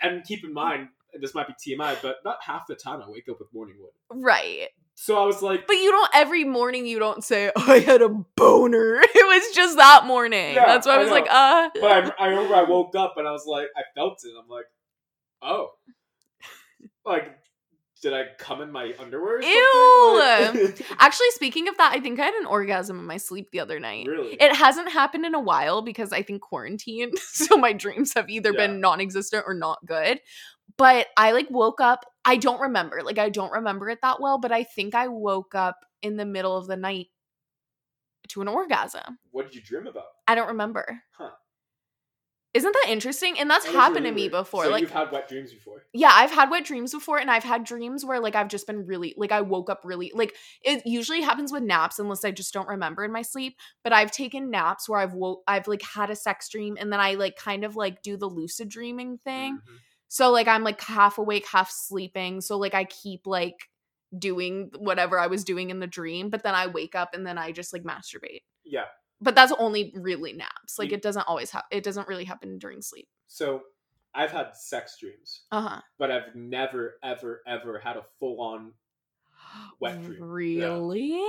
And 0.00 0.22
keep 0.24 0.44
in 0.44 0.52
mind, 0.52 0.88
this 1.20 1.34
might 1.34 1.46
be 1.48 1.54
TMI, 1.54 1.96
but 2.02 2.16
about 2.20 2.38
half 2.42 2.66
the 2.66 2.74
time 2.74 3.00
I 3.02 3.08
wake 3.08 3.28
up 3.30 3.38
with 3.38 3.52
morning 3.54 3.76
wood. 3.80 4.22
right. 4.22 4.68
So 4.94 5.20
I 5.20 5.26
was 5.26 5.42
like, 5.42 5.66
But 5.66 5.74
you 5.76 5.90
don't 5.90 6.10
every 6.14 6.44
morning 6.44 6.86
you 6.86 6.98
don't 6.98 7.24
say, 7.24 7.50
oh, 7.56 7.64
I 7.72 7.80
had 7.80 8.02
a 8.02 8.08
boner. 8.08 9.00
It 9.14 9.26
was 9.44 9.54
just 9.54 9.76
that 9.76 10.06
morning. 10.06 10.54
Yeah, 10.54 10.66
That's 10.66 10.86
why 10.86 10.94
I 10.94 10.98
was 10.98 11.10
like, 11.10 11.26
uh 11.30 11.70
but 11.80 12.14
I, 12.20 12.24
I 12.24 12.28
remember 12.28 12.54
I 12.54 12.62
woke 12.64 12.94
up 12.94 13.14
and 13.16 13.26
I 13.26 13.32
was 13.32 13.44
like, 13.46 13.66
I 13.76 13.82
felt 13.94 14.18
it. 14.24 14.32
I'm 14.40 14.48
like, 14.48 14.66
oh, 15.42 15.70
like 17.04 17.36
did 18.02 18.12
I 18.14 18.24
come 18.36 18.60
in 18.62 18.72
my 18.72 18.92
underwear? 18.98 19.40
Ew! 19.40 20.72
Actually, 20.98 21.30
speaking 21.30 21.68
of 21.68 21.76
that, 21.76 21.92
I 21.94 22.00
think 22.00 22.18
I 22.18 22.24
had 22.24 22.34
an 22.34 22.46
orgasm 22.46 22.98
in 22.98 23.04
my 23.06 23.16
sleep 23.16 23.52
the 23.52 23.60
other 23.60 23.78
night. 23.78 24.08
really? 24.08 24.32
It 24.34 24.56
hasn't 24.56 24.90
happened 24.90 25.24
in 25.24 25.36
a 25.36 25.40
while 25.40 25.82
because 25.82 26.12
I 26.12 26.22
think 26.22 26.42
quarantine, 26.42 27.16
so 27.16 27.56
my 27.56 27.72
dreams 27.72 28.12
have 28.14 28.28
either 28.28 28.50
Yeah. 28.50 28.66
been 28.66 28.80
non-existent 28.80 29.44
or 29.46 29.54
not 29.54 29.86
good. 29.86 30.20
But 30.76 31.08
I 31.16 31.32
like 31.32 31.50
woke 31.50 31.80
up, 31.80 32.04
I 32.24 32.36
don't 32.36 32.60
remember. 32.60 33.02
Like 33.02 33.18
I 33.18 33.28
don't 33.28 33.52
remember 33.52 33.88
it 33.90 34.00
that 34.02 34.20
well, 34.20 34.38
but 34.38 34.52
I 34.52 34.64
think 34.64 34.94
I 34.94 35.08
woke 35.08 35.54
up 35.54 35.84
in 36.02 36.16
the 36.16 36.24
middle 36.24 36.56
of 36.56 36.66
the 36.66 36.76
night 36.76 37.08
to 38.28 38.40
an 38.40 38.48
orgasm. 38.48 39.18
what 39.30 39.46
did 39.46 39.54
you 39.54 39.60
dream 39.62 39.86
about? 39.86 40.04
I 40.26 40.34
don't 40.34 40.48
remember. 40.48 41.02
Huh. 41.18 41.30
Isn't 42.54 42.72
that 42.72 42.90
interesting? 42.90 43.38
And 43.38 43.48
that's 43.48 43.64
happened 43.64 44.04
to 44.04 44.12
me 44.12 44.28
before. 44.28 44.64
So 44.64 44.70
like 44.70 44.82
you've 44.82 44.90
had 44.90 45.10
wet 45.10 45.26
dreams 45.26 45.54
before. 45.54 45.84
yeah, 45.94 46.10
I've 46.12 46.30
had 46.30 46.50
wet 46.50 46.64
dreams 46.66 46.92
before, 46.92 47.16
and 47.18 47.30
I've 47.30 47.44
had 47.44 47.64
dreams 47.64 48.04
where 48.04 48.20
like 48.20 48.34
I've 48.34 48.48
just 48.48 48.66
been 48.66 48.84
really 48.84 49.14
like 49.16 49.32
I 49.32 49.40
woke 49.40 49.70
up 49.70 49.80
really 49.84 50.12
like 50.14 50.34
it 50.62 50.82
usually 50.84 51.22
happens 51.22 51.50
with 51.50 51.62
naps 51.62 51.98
unless 51.98 52.26
I 52.26 52.30
just 52.30 52.52
don't 52.52 52.68
remember 52.68 53.04
in 53.04 53.12
my 53.12 53.22
sleep. 53.22 53.56
But 53.82 53.94
I've 53.94 54.10
taken 54.10 54.50
naps 54.50 54.86
where 54.86 55.00
I've 55.00 55.14
woke 55.14 55.42
I've 55.48 55.66
like 55.66 55.80
had 55.82 56.10
a 56.10 56.16
sex 56.16 56.50
dream 56.50 56.76
and 56.78 56.92
then 56.92 57.00
I 57.00 57.14
like 57.14 57.36
kind 57.36 57.64
of 57.64 57.74
like 57.74 58.02
do 58.02 58.18
the 58.18 58.28
lucid 58.28 58.68
dreaming 58.68 59.16
thing. 59.16 59.54
Mhm. 59.56 59.78
So 60.12 60.30
like 60.30 60.46
I'm 60.46 60.62
like 60.62 60.78
half 60.82 61.16
awake, 61.16 61.46
half 61.46 61.70
sleeping. 61.70 62.42
So 62.42 62.58
like 62.58 62.74
I 62.74 62.84
keep 62.84 63.26
like 63.26 63.70
doing 64.18 64.70
whatever 64.76 65.18
I 65.18 65.26
was 65.26 65.42
doing 65.42 65.70
in 65.70 65.80
the 65.80 65.86
dream, 65.86 66.28
but 66.28 66.42
then 66.42 66.54
I 66.54 66.66
wake 66.66 66.94
up 66.94 67.14
and 67.14 67.26
then 67.26 67.38
I 67.38 67.50
just 67.50 67.72
like 67.72 67.82
masturbate. 67.82 68.42
Yeah. 68.62 68.84
But 69.22 69.34
that's 69.34 69.52
only 69.58 69.90
really 69.96 70.34
naps. 70.34 70.78
Like 70.78 70.90
You- 70.90 70.96
it 70.96 71.02
doesn't 71.02 71.26
always 71.26 71.50
happen. 71.50 71.68
It 71.70 71.82
doesn't 71.82 72.08
really 72.08 72.24
happen 72.24 72.58
during 72.58 72.82
sleep. 72.82 73.08
So 73.26 73.62
I've 74.14 74.30
had 74.32 74.54
sex 74.54 74.98
dreams, 75.00 75.44
Uh 75.50 75.62
huh. 75.62 75.80
but 75.98 76.10
I've 76.10 76.34
never, 76.34 76.96
ever, 77.02 77.40
ever 77.46 77.78
had 77.78 77.96
a 77.96 78.04
full 78.20 78.38
on. 78.42 78.74
Wet 79.80 80.02
dream. 80.02 80.22
Really? 80.22 81.08
Yeah. 81.20 81.26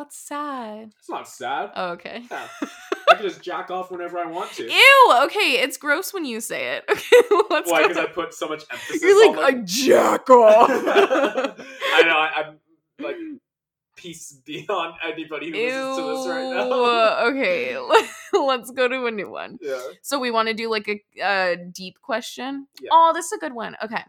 That's 0.00 0.16
sad. 0.16 0.92
It's 0.98 1.10
not 1.10 1.28
sad. 1.28 1.72
Oh, 1.76 1.90
okay. 1.90 2.22
Yeah. 2.30 2.48
I 3.10 3.16
can 3.16 3.22
just 3.22 3.42
jack 3.42 3.70
off 3.70 3.90
whenever 3.90 4.16
I 4.16 4.24
want 4.24 4.50
to. 4.52 4.62
Ew. 4.64 5.12
Okay, 5.24 5.60
it's 5.60 5.76
gross 5.76 6.14
when 6.14 6.24
you 6.24 6.40
say 6.40 6.78
it. 6.78 6.84
Okay, 6.90 7.44
let's 7.50 7.70
Why? 7.70 7.82
Because 7.82 7.98
I 7.98 8.06
put 8.06 8.32
so 8.32 8.48
much 8.48 8.64
emphasis. 8.70 9.02
On 9.02 9.08
it. 9.08 9.14
You're 9.14 9.28
on, 9.28 9.36
like, 9.36 9.56
I 9.56 9.60
jack 9.60 10.30
off. 10.30 10.70
I 10.70 12.02
know. 12.02 12.16
I, 12.16 12.30
I'm 12.38 12.58
like 12.98 13.16
peace 13.94 14.40
beyond 14.46 14.94
anybody 15.06 15.50
who 15.50 15.58
Ew. 15.58 15.66
listens 15.66 15.96
to 15.98 16.02
this 16.02 16.28
right 16.28 16.50
now. 16.50 17.26
okay, 17.28 17.76
let's 18.32 18.70
go 18.70 18.88
to 18.88 19.04
a 19.04 19.10
new 19.10 19.30
one. 19.30 19.58
yeah. 19.60 19.82
So 20.00 20.18
we 20.18 20.30
want 20.30 20.48
to 20.48 20.54
do 20.54 20.70
like 20.70 20.88
a, 20.88 21.02
a 21.22 21.56
deep 21.56 22.00
question. 22.00 22.68
Yeah. 22.80 22.88
Oh, 22.90 23.12
this 23.14 23.26
is 23.26 23.32
a 23.32 23.38
good 23.38 23.52
one. 23.52 23.76
Okay. 23.84 24.02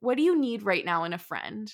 What 0.00 0.16
do 0.16 0.22
you 0.22 0.40
need 0.40 0.62
right 0.62 0.86
now 0.86 1.04
in 1.04 1.12
a 1.12 1.18
friend? 1.18 1.70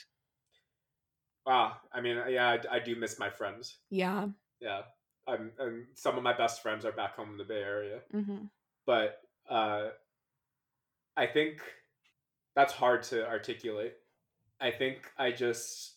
Wow. 1.47 1.73
I 1.93 2.01
mean, 2.01 2.19
yeah, 2.29 2.57
I, 2.71 2.77
I 2.77 2.79
do 2.79 2.95
miss 2.97 3.19
my 3.19 3.31
friends. 3.31 3.79
Yeah. 3.91 4.27
Yeah. 4.61 4.83
I'm, 5.27 5.53
and 5.59 5.87
some 5.95 6.17
of 6.17 6.23
my 6.23 6.37
best 6.37 6.63
friends 6.63 6.85
are 6.85 6.93
back 6.93 7.17
home 7.17 7.31
in 7.31 7.37
the 7.39 7.45
Bay 7.45 7.63
Area. 7.63 8.01
Mm-hmm. 8.15 8.45
but 8.87 9.21
uh, 9.49 9.89
I 11.17 11.27
think 11.27 11.61
that's 12.57 12.73
hard 12.73 13.03
to 13.05 13.27
articulate. 13.27 13.95
I 14.61 14.71
think 14.71 14.99
I 15.19 15.31
just 15.33 15.95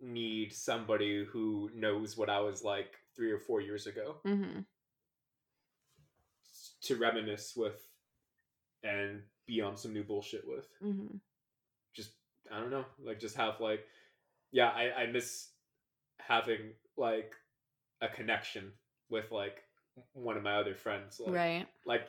need 0.00 0.52
somebody 0.52 1.24
who 1.24 1.70
knows 1.74 2.16
what 2.16 2.28
I 2.28 2.40
was 2.40 2.62
like 2.62 2.92
three 3.16 3.30
or 3.32 3.38
four 3.38 3.60
years 3.62 3.86
ago 3.86 4.16
Mm-hmm. 4.26 4.60
to 6.82 6.96
reminisce 6.96 7.54
with 7.56 7.80
and 8.82 9.22
be 9.46 9.60
on 9.60 9.76
some 9.76 9.92
new 9.92 10.04
bullshit 10.04 10.44
with. 10.46 10.68
Mm-hmm. 10.82 11.16
Just 11.94 12.10
I 12.52 12.60
don't 12.60 12.70
know, 12.70 12.84
like 13.04 13.18
just 13.20 13.36
have 13.36 13.60
like 13.60 13.80
yeah, 14.52 14.68
I, 14.68 15.02
I 15.02 15.06
miss 15.06 15.48
having 16.18 16.72
like 16.96 17.34
a 18.00 18.08
connection 18.08 18.72
with 19.10 19.30
like 19.30 19.58
one 20.12 20.36
of 20.36 20.42
my 20.42 20.56
other 20.56 20.74
friends. 20.74 21.20
Like, 21.20 21.34
Right. 21.34 21.66
like 21.86 22.08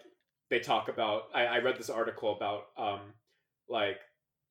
they 0.49 0.59
talk 0.59 0.87
about 0.89 1.23
I, 1.33 1.45
I 1.45 1.57
read 1.59 1.77
this 1.77 1.89
article 1.89 2.35
about 2.35 2.67
um 2.77 3.01
like 3.69 3.99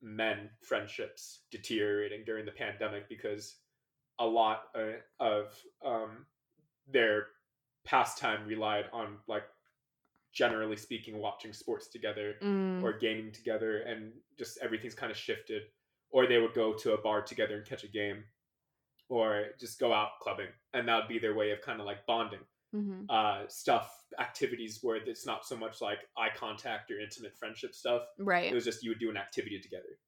men 0.01 0.49
friendships 0.61 1.39
deteriorating 1.51 2.23
during 2.25 2.45
the 2.45 2.51
pandemic 2.51 3.09
because 3.09 3.55
a 4.19 4.25
lot 4.25 4.63
uh, 4.75 4.99
of 5.19 5.55
um 5.85 6.25
their 6.91 7.27
pastime 7.85 8.45
relied 8.47 8.85
on 8.93 9.17
like 9.27 9.43
generally 10.33 10.75
speaking 10.75 11.17
watching 11.19 11.51
sports 11.53 11.87
together 11.87 12.35
Mm. 12.43 12.83
or 12.83 12.93
gaming 12.93 13.31
together 13.31 13.79
and 13.79 14.11
just 14.37 14.59
everything's 14.59 14.93
kind 14.93 15.11
of 15.11 15.17
shifted 15.17 15.63
or 16.11 16.27
they 16.27 16.37
would 16.37 16.53
go 16.53 16.73
to 16.73 16.93
a 16.93 17.01
bar 17.01 17.21
together 17.21 17.55
and 17.57 17.65
catch 17.65 17.83
a 17.83 17.87
game 17.87 18.23
or 19.09 19.45
just 19.59 19.79
go 19.79 19.93
out 19.93 20.09
clubbing 20.21 20.47
and 20.73 20.87
that 20.87 20.95
would 20.95 21.07
be 21.07 21.19
their 21.19 21.35
way 21.35 21.51
of 21.51 21.61
kind 21.61 21.79
of 21.79 21.85
like 21.85 22.05
bonding 22.05 22.39
mm-hmm. 22.75 23.03
uh, 23.09 23.47
stuff, 23.47 23.91
activities 24.19 24.79
where 24.81 24.97
it's 24.97 25.25
not 25.25 25.45
so 25.45 25.55
much 25.55 25.81
like 25.81 25.99
eye 26.17 26.29
contact 26.35 26.91
or 26.91 26.99
intimate 26.99 27.35
friendship 27.37 27.73
stuff. 27.73 28.03
Right. 28.19 28.51
It 28.51 28.55
was 28.55 28.65
just 28.65 28.83
you 28.83 28.91
would 28.91 28.99
do 28.99 29.09
an 29.09 29.17
activity 29.17 29.59
together. 29.59 29.99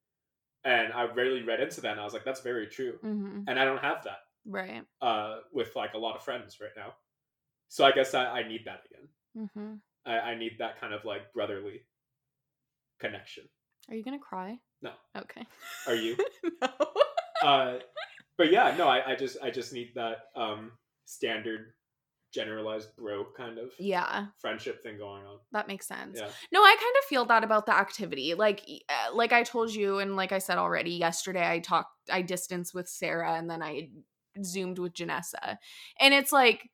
And 0.65 0.91
I 0.91 1.05
rarely 1.05 1.43
read 1.43 1.61
into 1.61 1.81
that 1.81 1.91
and 1.91 2.01
I 2.01 2.03
was 2.03 2.13
like, 2.13 2.25
that's 2.25 2.41
very 2.41 2.67
true. 2.67 2.93
mm-hmm. 3.03 3.43
And 3.47 3.59
I 3.59 3.65
don't 3.65 3.81
have 3.81 4.03
that 4.03 4.19
Right. 4.45 4.83
uh, 5.01 5.37
with 5.53 5.75
like 5.75 5.93
a 5.93 5.97
lot 5.97 6.15
of 6.15 6.23
friends 6.23 6.57
right 6.61 6.71
now. 6.75 6.93
So 7.69 7.85
I 7.85 7.91
guess 7.91 8.13
I, 8.13 8.25
I 8.25 8.47
need 8.47 8.61
that 8.65 8.81
again. 8.89 9.07
Mm-hmm. 9.37 9.73
I, 10.05 10.31
I 10.31 10.35
need 10.35 10.53
that 10.59 10.79
kind 10.79 10.93
of 10.93 11.05
like 11.05 11.33
brotherly 11.33 11.81
connection. 12.99 13.43
Are 13.89 13.95
you 13.95 14.03
gonna 14.03 14.19
cry? 14.19 14.57
No. 14.81 14.91
Okay. 15.17 15.45
Are 15.87 15.95
you? 15.95 16.15
no. 16.61 16.69
uh, 17.47 17.79
but 18.37 18.51
yeah, 18.51 18.73
no, 18.77 18.87
I, 18.87 19.11
I 19.11 19.15
just 19.15 19.37
I 19.43 19.51
just 19.51 19.73
need 19.73 19.91
that 19.95 20.17
um, 20.35 20.71
standard 21.05 21.73
generalized 22.33 22.95
bro 22.95 23.25
kind 23.35 23.57
of 23.57 23.71
Yeah, 23.79 24.27
friendship 24.39 24.83
thing 24.83 24.97
going 24.97 25.25
on. 25.25 25.39
that 25.51 25.67
makes 25.67 25.87
sense. 25.87 26.19
Yeah. 26.19 26.29
No, 26.51 26.61
I 26.61 26.75
kind 26.79 26.95
of 26.99 27.05
feel 27.09 27.25
that 27.25 27.43
about 27.43 27.65
the 27.65 27.75
activity. 27.75 28.35
Like, 28.35 28.61
uh, 28.87 29.15
like 29.15 29.33
I 29.33 29.43
told 29.43 29.73
you, 29.73 29.97
and 29.99 30.15
like 30.15 30.31
I 30.31 30.37
said 30.37 30.57
already 30.57 30.91
yesterday, 30.91 31.49
I 31.49 31.59
talked, 31.59 31.89
I 32.11 32.21
distanced 32.21 32.73
with 32.73 32.87
Sarah, 32.87 33.33
and 33.33 33.49
then 33.49 33.63
I 33.63 33.89
zoomed 34.43 34.79
with 34.79 34.93
Janessa, 34.93 35.57
and 35.99 36.13
it's 36.13 36.31
like 36.31 36.69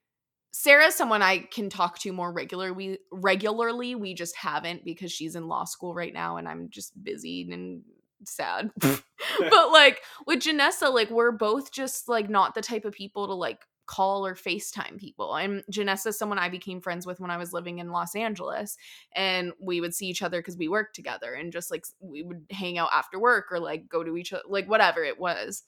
Sarah's 0.52 0.96
someone 0.96 1.22
I 1.22 1.40
can 1.40 1.70
talk 1.70 2.00
to 2.00 2.14
more 2.14 2.32
regularly. 2.32 3.00
Regularly, 3.12 3.96
we 3.96 4.14
just 4.14 4.36
haven't 4.36 4.86
because 4.86 5.12
she's 5.12 5.36
in 5.36 5.48
law 5.48 5.64
school 5.64 5.94
right 5.94 6.14
now, 6.14 6.38
and 6.38 6.48
I'm 6.48 6.70
just 6.70 7.02
busy 7.02 7.48
and 7.52 7.82
sad. 8.24 8.72
but 8.82 9.72
like 9.72 10.02
with 10.28 10.40
Janessa, 10.40 10.94
like 10.94 11.10
we're 11.10 11.32
both 11.32 11.72
just 11.72 12.08
like 12.08 12.30
not 12.30 12.56
the 12.56 12.62
type 12.62 12.86
of 12.86 12.94
people 12.94 13.28
to 13.28 13.34
like 13.34 13.60
call 13.88 14.26
or 14.26 14.36
FaceTime 14.36 14.98
people. 14.98 15.36
And 15.36 15.64
Janessa 15.72 16.08
is 16.08 16.18
someone 16.18 16.40
I 16.40 16.50
became 16.50 16.82
friends 16.82 17.06
with 17.06 17.20
when 17.20 17.32
I 17.32 17.38
was 17.38 17.54
living 17.54 17.80
in 17.80 17.92
Los 17.92 18.16
Angeles. 18.16 18.78
And 19.16 19.54
we 19.60 19.82
would 19.82 19.94
see 19.94 20.08
each 20.08 20.22
other 20.22 20.40
because 20.40 20.58
we 20.58 20.68
worked 20.68 20.96
together 20.96 21.34
and 21.34 21.52
just 21.52 21.72
like 21.72 21.86
we 22.00 22.24
would 22.24 22.46
hang 22.52 22.78
out 22.78 22.90
after 22.94 23.20
work 23.20 23.46
or 23.52 23.60
like 23.60 23.88
go 23.88 24.04
to 24.04 24.18
each 24.18 24.34
other, 24.34 24.44
like 24.48 24.68
whatever 24.68 25.04
it 25.04 25.20
was. 25.20 25.64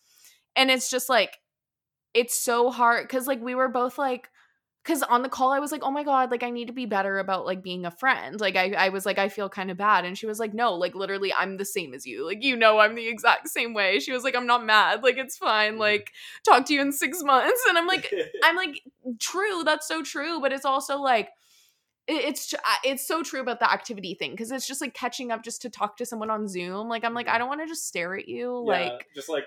And 0.56 0.72
it's 0.72 0.90
just 0.90 1.10
like, 1.10 1.38
it's 2.14 2.40
so 2.40 2.72
hard 2.72 3.08
because 3.08 3.28
like 3.28 3.42
we 3.42 3.56
were 3.56 3.70
both 3.70 3.98
like, 3.98 4.30
because 4.88 5.04
on 5.04 5.22
the 5.22 5.28
call 5.28 5.52
I 5.52 5.60
was 5.60 5.74
like, 5.74 5.84
oh 5.84 5.92
my 5.92 6.04
god, 6.04 6.32
like 6.32 6.44
I 6.44 6.50
need 6.50 6.68
to 6.68 6.74
be 6.74 6.86
better 6.86 7.20
about 7.20 7.46
like 7.46 7.62
being 7.62 7.86
a 7.86 7.92
friend. 7.92 8.40
Like 8.40 8.56
I, 8.56 8.72
I 8.72 8.90
was 8.90 9.06
like, 9.06 9.18
I 9.20 9.28
feel 9.28 9.50
kind 9.50 9.70
of 9.70 9.76
bad, 9.76 10.06
and 10.06 10.18
she 10.18 10.26
was 10.26 10.40
like, 10.40 10.54
no, 10.54 10.76
like 10.76 10.96
literally, 10.96 11.34
I'm 11.34 11.58
the 11.58 11.66
same 11.66 11.94
as 11.94 12.06
you. 12.06 12.26
Like 12.26 12.42
you 12.42 12.56
know, 12.56 12.80
I'm 12.80 12.96
the 12.96 13.08
exact 13.08 13.50
same 13.50 13.74
way. 13.74 14.00
She 14.00 14.14
was 14.14 14.24
like, 14.24 14.36
I'm 14.36 14.48
not 14.48 14.64
mad. 14.66 15.04
Like 15.04 15.18
it's 15.18 15.38
fine. 15.38 15.76
Mhm. 15.76 15.80
Like 15.80 16.14
talk 16.46 16.66
to 16.68 16.74
you 16.74 16.82
in 16.82 16.94
six 16.94 17.22
months, 17.22 17.62
and 17.68 17.78
I'm 17.78 17.86
like, 17.88 18.14
I'm 18.44 18.56
like, 18.64 18.82
true, 19.20 19.64
that's 19.66 19.88
so 19.88 20.02
true, 20.02 20.40
but 20.40 20.54
it's 20.54 20.66
also 20.66 20.98
like. 20.98 21.30
It's 22.10 22.54
it's 22.86 23.06
so 23.06 23.22
true 23.22 23.42
about 23.42 23.60
the 23.60 23.70
activity 23.70 24.14
thing 24.14 24.32
because 24.32 24.50
it's 24.50 24.66
just 24.66 24.80
like 24.80 24.94
catching 24.94 25.30
up 25.30 25.44
just 25.44 25.62
to 25.64 25.70
talk 25.70 25.98
to 25.98 26.06
someone 26.06 26.30
on 26.30 26.48
Zoom. 26.48 26.88
Like 26.88 27.04
I'm 27.04 27.14
like 27.14 27.28
I 27.28 27.38
don't 27.38 27.50
want 27.50 27.60
to 27.60 27.68
just 27.68 27.86
stare 27.86 28.16
at 28.16 28.30
you. 28.30 28.64
Yeah, 28.66 28.72
Like 28.72 29.08
just 29.14 29.28
like 29.28 29.44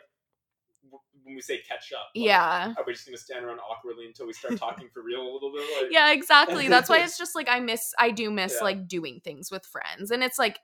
when 1.24 1.34
we 1.34 1.40
say 1.40 1.58
catch 1.68 1.92
up. 1.92 2.08
like, 2.14 2.24
yeah, 2.26 2.74
Are 2.76 2.84
we 2.86 2.92
just 2.92 3.06
gonna 3.06 3.16
stand 3.18 3.44
around 3.44 3.58
awkwardly 3.60 4.06
until 4.06 4.26
we 4.26 4.32
start 4.32 4.56
talking 4.58 4.88
for 4.92 5.02
real 5.02 5.20
a 5.20 5.32
little 5.32 5.52
bit? 5.52 5.62
Like, 5.82 5.92
yeah 5.92 6.12
exactly 6.12 6.68
that's 6.68 6.88
why 6.88 6.98
it's 7.04 7.18
just 7.18 7.34
like 7.34 7.48
i 7.48 7.60
miss 7.60 7.92
i 7.98 8.10
do 8.10 8.30
miss 8.30 8.56
Yeah. 8.58 8.64
like 8.64 8.88
doing 8.88 9.20
things 9.22 9.50
with 9.50 9.64
friends 9.66 10.10
and 10.10 10.22
it's 10.22 10.38
like 10.38 10.58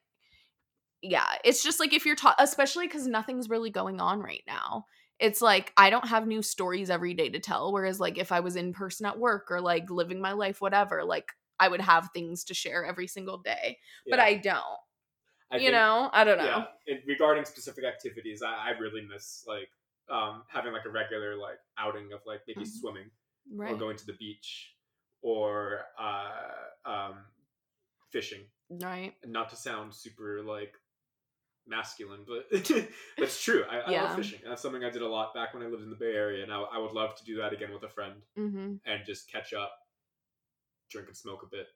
yeah 1.02 1.26
it's 1.44 1.62
just 1.62 1.78
like 1.80 1.92
if 1.92 2.06
you're 2.06 2.16
taught 2.16 2.36
especially 2.38 2.86
because 2.86 3.06
nothing's 3.06 3.48
really 3.50 3.70
going 3.70 4.00
on 4.00 4.20
right 4.20 4.42
now 4.46 4.86
it's 5.18 5.40
like 5.42 5.72
i 5.76 5.90
don't 5.90 6.08
have 6.08 6.26
new 6.26 6.42
stories 6.42 6.90
every 6.90 7.14
day 7.14 7.28
to 7.28 7.38
tell 7.38 7.72
whereas 7.72 8.00
like 8.00 8.18
if 8.18 8.32
i 8.32 8.40
was 8.40 8.56
in 8.56 8.72
person 8.72 9.06
at 9.06 9.18
work 9.18 9.50
or 9.50 9.60
like 9.60 9.90
living 9.90 10.20
my 10.20 10.32
life 10.32 10.60
whatever 10.60 11.04
like 11.04 11.32
i 11.60 11.68
would 11.68 11.80
have 11.82 12.08
things 12.12 12.44
to 12.44 12.54
share 12.54 12.84
every 12.84 13.06
single 13.06 13.38
day 13.38 13.78
but 14.08 14.18
i 14.20 14.34
don't 14.34 14.56
I 15.50 15.56
you 15.56 15.64
think- 15.64 15.72
know 15.72 16.10
i 16.12 16.24
don't 16.24 16.38
know 16.38 16.44
Yeah. 16.44 16.64
And 16.88 17.00
regarding 17.06 17.44
specific 17.44 17.84
activities, 17.84 18.42
I, 18.42 18.68
I 18.68 18.70
really 18.78 19.02
miss 19.12 19.44
like 19.46 19.68
um, 20.10 20.42
having 20.48 20.72
like 20.72 20.84
a 20.84 20.90
regular 20.90 21.36
like 21.36 21.58
outing 21.78 22.12
of 22.12 22.20
like 22.26 22.40
maybe 22.46 22.60
Mhm. 22.62 22.66
swimming 22.68 23.10
or 23.72 23.76
going 23.76 23.96
to 23.96 24.06
the 24.06 24.12
beach 24.14 24.74
or 25.22 25.80
uh, 25.98 26.42
um, 26.84 27.24
fishing. 28.10 28.44
right 28.70 29.14
not 29.24 29.48
to 29.50 29.56
sound 29.56 29.94
super 29.94 30.42
like 30.42 30.74
masculine, 31.66 32.24
but 32.26 32.46
it's 33.18 33.42
true. 33.42 33.64
I, 33.68 33.78
I 33.78 33.90
love 34.04 34.16
fishing. 34.16 34.40
That's 34.46 34.62
something 34.62 34.84
I 34.84 34.90
did 34.90 35.02
a 35.02 35.08
lot 35.08 35.34
back 35.34 35.52
when 35.54 35.62
I 35.62 35.66
lived 35.66 35.82
in 35.82 35.90
the 35.90 35.96
Bay 35.96 36.14
Area, 36.14 36.42
and 36.44 36.52
I, 36.52 36.60
I 36.60 36.78
would 36.78 36.92
love 36.92 37.16
to 37.16 37.24
do 37.24 37.36
that 37.38 37.52
again 37.52 37.72
with 37.72 37.82
a 37.82 37.88
friend 37.88 38.22
Mm-hmm. 38.38 38.74
and 38.84 39.04
just 39.04 39.30
catch 39.30 39.52
up, 39.52 39.72
drink 40.90 41.08
and 41.08 41.16
smoke 41.16 41.42
a 41.42 41.46
bit, 41.46 41.66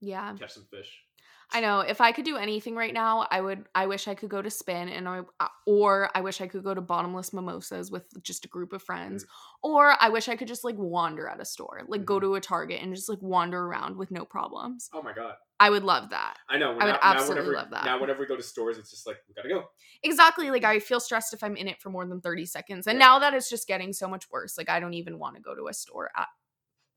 Yeah. 0.00 0.34
catch 0.36 0.52
some 0.54 0.64
fish. 0.64 1.04
I 1.52 1.60
know. 1.60 1.80
If 1.80 2.00
I 2.00 2.10
could 2.10 2.24
do 2.24 2.36
anything 2.36 2.74
right 2.74 2.92
now, 2.92 3.26
I 3.30 3.40
would. 3.40 3.66
I 3.74 3.86
wish 3.86 4.08
I 4.08 4.14
could 4.16 4.28
go 4.28 4.42
to 4.42 4.50
spin, 4.50 4.88
and 4.88 5.08
I, 5.08 5.20
uh, 5.38 5.46
or 5.64 6.10
I 6.14 6.20
wish 6.20 6.40
I 6.40 6.48
could 6.48 6.64
go 6.64 6.74
to 6.74 6.80
bottomless 6.80 7.32
mimosas 7.32 7.90
with 7.90 8.04
just 8.22 8.44
a 8.44 8.48
group 8.48 8.72
of 8.72 8.82
friends, 8.82 9.24
or 9.62 9.94
I 10.00 10.08
wish 10.08 10.28
I 10.28 10.34
could 10.34 10.48
just 10.48 10.64
like 10.64 10.74
wander 10.76 11.28
at 11.28 11.40
a 11.40 11.44
store, 11.44 11.82
like 11.86 12.04
go 12.04 12.16
Mhm. 12.16 12.20
to 12.22 12.34
a 12.34 12.40
Target 12.40 12.82
and 12.82 12.94
just 12.94 13.08
like 13.08 13.22
wander 13.22 13.64
around 13.64 13.96
with 13.96 14.10
no 14.10 14.24
problems. 14.24 14.90
Oh 14.92 15.02
my 15.02 15.12
god, 15.12 15.36
I 15.60 15.70
would 15.70 15.84
love 15.84 16.10
that. 16.10 16.36
I 16.48 16.58
know. 16.58 16.76
I 16.78 16.84
would 16.86 16.98
absolutely 17.00 17.46
whenever, 17.46 17.56
love 17.62 17.70
that. 17.70 17.84
Now, 17.84 18.00
whenever 18.00 18.20
we 18.20 18.26
go 18.26 18.36
to 18.36 18.42
stores, 18.42 18.76
it's 18.76 18.90
just 18.90 19.06
like 19.06 19.18
we 19.28 19.34
gotta 19.34 19.48
go. 19.48 19.68
Exactly. 20.02 20.50
Like 20.50 20.64
I 20.64 20.80
feel 20.80 20.98
stressed 21.00 21.32
if 21.32 21.44
I'm 21.44 21.56
in 21.56 21.68
it 21.68 21.80
for 21.80 21.90
more 21.90 22.06
than 22.06 22.20
30 22.20 22.44
seconds. 22.46 22.88
And 22.88 22.98
Yeah. 22.98 23.06
now 23.06 23.18
that 23.20 23.34
it's 23.34 23.48
just 23.48 23.68
getting 23.68 23.92
so 23.92 24.08
much 24.08 24.28
worse, 24.30 24.58
like 24.58 24.68
I 24.68 24.80
don't 24.80 24.94
even 24.94 25.18
want 25.20 25.36
to 25.36 25.42
go 25.42 25.54
to 25.54 25.68
a 25.68 25.72
store 25.74 26.10
at 26.16 26.26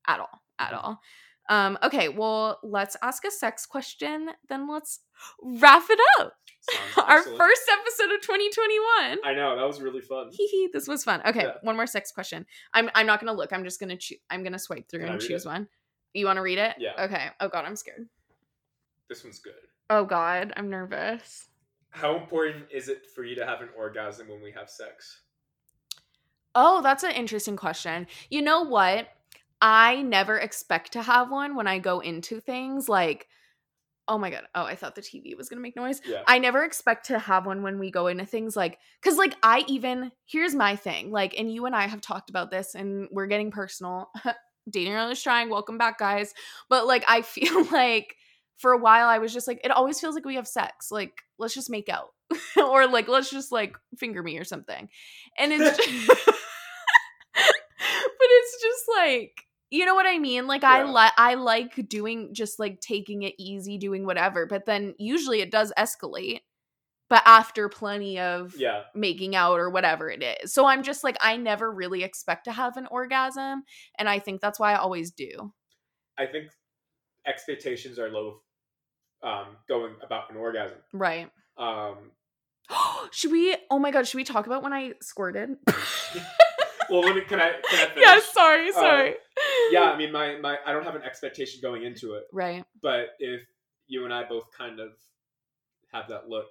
at 0.08 0.20
all. 0.20 0.42
At 0.58 0.72
Mhm. 0.74 0.84
all. 0.84 1.02
Um, 1.50 1.78
okay, 1.84 2.10
well, 2.10 2.60
let's 2.64 2.96
ask 3.02 3.26
a 3.26 3.32
sex 3.32 3.66
question, 3.66 4.30
then 4.50 4.70
let's 4.72 5.00
wrap 5.42 5.84
it 5.90 6.00
up. 6.20 6.34
Our 7.08 7.24
first 7.24 7.62
episode 7.72 8.14
of 8.14 8.22
2021. 8.22 9.18
I 9.26 9.34
know 9.34 9.56
that 9.58 9.66
was 9.66 9.82
really 9.82 10.02
fun. 10.02 10.30
Hee 10.32 10.46
hee, 10.48 10.70
this 10.72 10.88
was 10.88 11.04
fun. 11.04 11.22
Okay, 11.26 11.44
Yeah. 11.44 11.54
one 11.64 11.76
more 11.76 11.88
sex 11.88 12.12
question. 12.12 12.46
I'm 12.74 12.90
I'm 12.94 13.08
not 13.08 13.20
gonna 13.20 13.34
look. 13.34 13.52
I'm 13.52 13.64
just 13.64 13.80
gonna 13.80 13.98
choose. 13.98 14.20
I'm 14.30 14.44
gonna 14.44 14.60
swipe 14.60 14.88
through 14.90 15.02
Can 15.06 15.14
and 15.14 15.22
choose 15.22 15.46
it? 15.46 15.50
one. 15.50 15.68
You 16.14 16.26
want 16.28 16.38
to 16.38 16.42
read 16.42 16.60
it? 16.60 16.76
Yeah. 16.78 16.92
Okay. 17.06 17.28
Oh 17.40 17.48
god, 17.50 17.66
I'm 17.66 17.76
scared. 17.76 18.08
This 19.08 19.24
one's 19.24 19.40
good. 19.40 19.54
Oh 19.90 20.06
god, 20.06 20.54
I'm 20.56 20.70
nervous. 20.70 21.48
How 21.90 22.16
important 22.16 22.66
is 22.72 22.90
it 22.90 23.08
for 23.16 23.24
you 23.24 23.36
to 23.36 23.46
have 23.48 23.62
an 23.62 23.70
orgasm 23.76 24.28
when 24.30 24.44
we 24.44 24.52
have 24.52 24.70
sex? 24.70 25.22
Oh, 26.54 26.82
that's 26.82 27.04
an 27.04 27.12
interesting 27.12 27.56
question. 27.56 28.06
You 28.30 28.42
know 28.44 28.62
what? 28.64 29.08
I 29.62 30.02
never 30.02 30.38
expect 30.38 30.94
to 30.94 31.02
have 31.02 31.32
one 31.32 31.56
when 31.56 31.68
I 31.68 31.80
go 31.80 32.00
into 32.00 32.40
things 32.40 32.88
like, 32.88 33.28
oh 34.10 34.18
my 34.18 34.32
God. 34.32 34.44
Oh, 34.56 34.64
I 34.64 34.76
thought 34.76 34.96
the 34.96 35.02
TV 35.02 35.38
was 35.38 35.50
going 35.50 35.60
to 35.60 35.62
make 35.62 35.76
noise. 35.76 36.02
Yeah. 36.04 36.24
I 36.28 36.40
never 36.40 36.64
expect 36.64 37.06
to 37.08 37.20
have 37.20 37.46
one 37.46 37.62
when 37.62 37.78
we 37.78 37.92
go 37.92 38.08
into 38.08 38.26
things 38.26 38.56
like, 38.56 38.80
because 39.02 39.18
like 39.18 39.36
I 39.44 39.64
even, 39.68 40.12
here's 40.26 40.56
my 40.56 40.76
thing, 40.76 41.12
like, 41.12 41.38
and 41.38 41.54
you 41.54 41.66
and 41.68 41.76
I 41.76 41.88
have 41.88 42.02
talked 42.02 42.30
about 42.30 42.50
this 42.50 42.76
and 42.76 43.08
we're 43.12 43.28
getting 43.28 43.52
personal. 43.52 44.10
Dating 44.70 44.94
around 44.94 45.12
is 45.12 45.24
trying. 45.24 45.50
Welcome 45.50 45.78
back, 45.78 45.98
guys. 45.98 46.34
But 46.70 46.86
like, 46.86 47.04
I 47.08 47.22
feel 47.24 47.66
like 47.72 48.16
for 48.58 48.72
a 48.72 48.78
while 48.78 49.08
I 49.08 49.20
was 49.20 49.34
just 49.34 49.48
like, 49.48 49.62
it 49.64 49.72
always 49.72 50.00
feels 50.00 50.16
like 50.16 50.26
we 50.26 50.36
have 50.36 50.48
sex. 50.48 50.92
Like, 50.92 51.22
let's 51.38 51.54
just 51.54 51.70
make 51.70 51.88
out. 51.88 52.10
or 52.58 52.88
like, 52.88 53.08
let's 53.08 53.30
just 53.30 53.52
like 53.52 53.78
finger 53.98 54.22
me 54.22 54.38
or 54.38 54.44
something. 54.44 54.90
And 55.38 55.54
it's 55.54 55.78
just, 55.78 56.08
but 56.16 56.36
it's 57.34 58.62
just 58.62 58.86
like, 58.98 59.46
you 59.72 59.86
know 59.86 59.96
what 59.96 60.06
I 60.08 60.18
mean? 60.18 60.48
Like 60.48 60.64
I 60.64 60.80
Yeah. 60.80 60.92
like 60.92 61.12
I 61.18 61.34
like 61.36 61.88
doing 61.88 62.34
just 62.34 62.60
like 62.60 62.80
taking 62.82 63.24
it 63.24 63.36
easy, 63.38 63.78
doing 63.78 64.06
whatever. 64.06 64.46
But 64.46 64.66
then 64.66 64.96
usually 64.98 65.42
it 65.42 65.52
does 65.52 65.72
escalate. 65.78 66.42
But 67.10 67.24
after 67.26 67.70
plenty 67.70 68.20
of 68.20 68.56
Yeah. 68.58 68.84
making 68.94 69.36
out 69.36 69.60
or 69.60 69.70
whatever 69.70 70.10
it 70.10 70.24
is. 70.24 70.54
So 70.54 70.66
I'm 70.66 70.84
just 70.84 71.04
like 71.04 71.18
I 71.22 71.38
never 71.38 71.72
really 71.72 72.04
expect 72.04 72.46
to 72.46 72.52
have 72.52 72.78
an 72.78 72.88
orgasm. 72.92 73.64
And 73.98 74.08
I 74.10 74.20
think 74.20 74.42
that's 74.42 74.60
why 74.60 74.74
I 74.74 74.78
always 74.78 75.12
do. 75.12 75.54
I 76.18 76.26
think 76.26 76.50
expectations 77.26 77.98
are 78.00 78.10
low 78.10 78.42
um, 79.22 79.58
going 79.68 79.96
about 80.04 80.30
an 80.32 80.38
orgasm. 80.38 80.78
Right. 80.94 81.30
Um, 81.58 82.12
should 83.12 83.32
we 83.32 83.56
oh 83.70 83.80
my 83.80 83.92
god, 83.92 84.08
should 84.08 84.18
we 84.18 84.24
talk 84.24 84.46
about 84.48 84.64
when 84.64 84.74
I 84.74 84.94
squirted? 85.02 85.58
well, 86.90 87.02
let 87.02 87.16
me. 87.16 87.22
Can 87.22 87.40
I? 87.40 87.52
Can 87.70 87.80
I 87.80 87.86
finish? 87.94 88.04
yeah, 88.06 88.20
sorry, 88.34 88.70
Uh, 88.70 88.74
sorry. 88.74 89.16
Yeah, 89.72 89.84
I 89.92 89.98
mean, 89.98 90.12
my 90.12 90.38
my 90.38 90.58
I 90.66 90.72
don't 90.74 90.84
have 90.84 90.96
an 90.96 91.04
expectation 91.04 91.60
going 91.62 91.84
into 91.84 92.14
it, 92.16 92.24
right. 92.34 92.64
but 92.82 93.10
if 93.20 93.42
you 93.88 94.06
and 94.06 94.14
I 94.14 94.24
both 94.28 94.46
kind 94.58 94.80
of 94.80 94.90
have 95.92 96.08
that 96.10 96.30
look, 96.30 96.48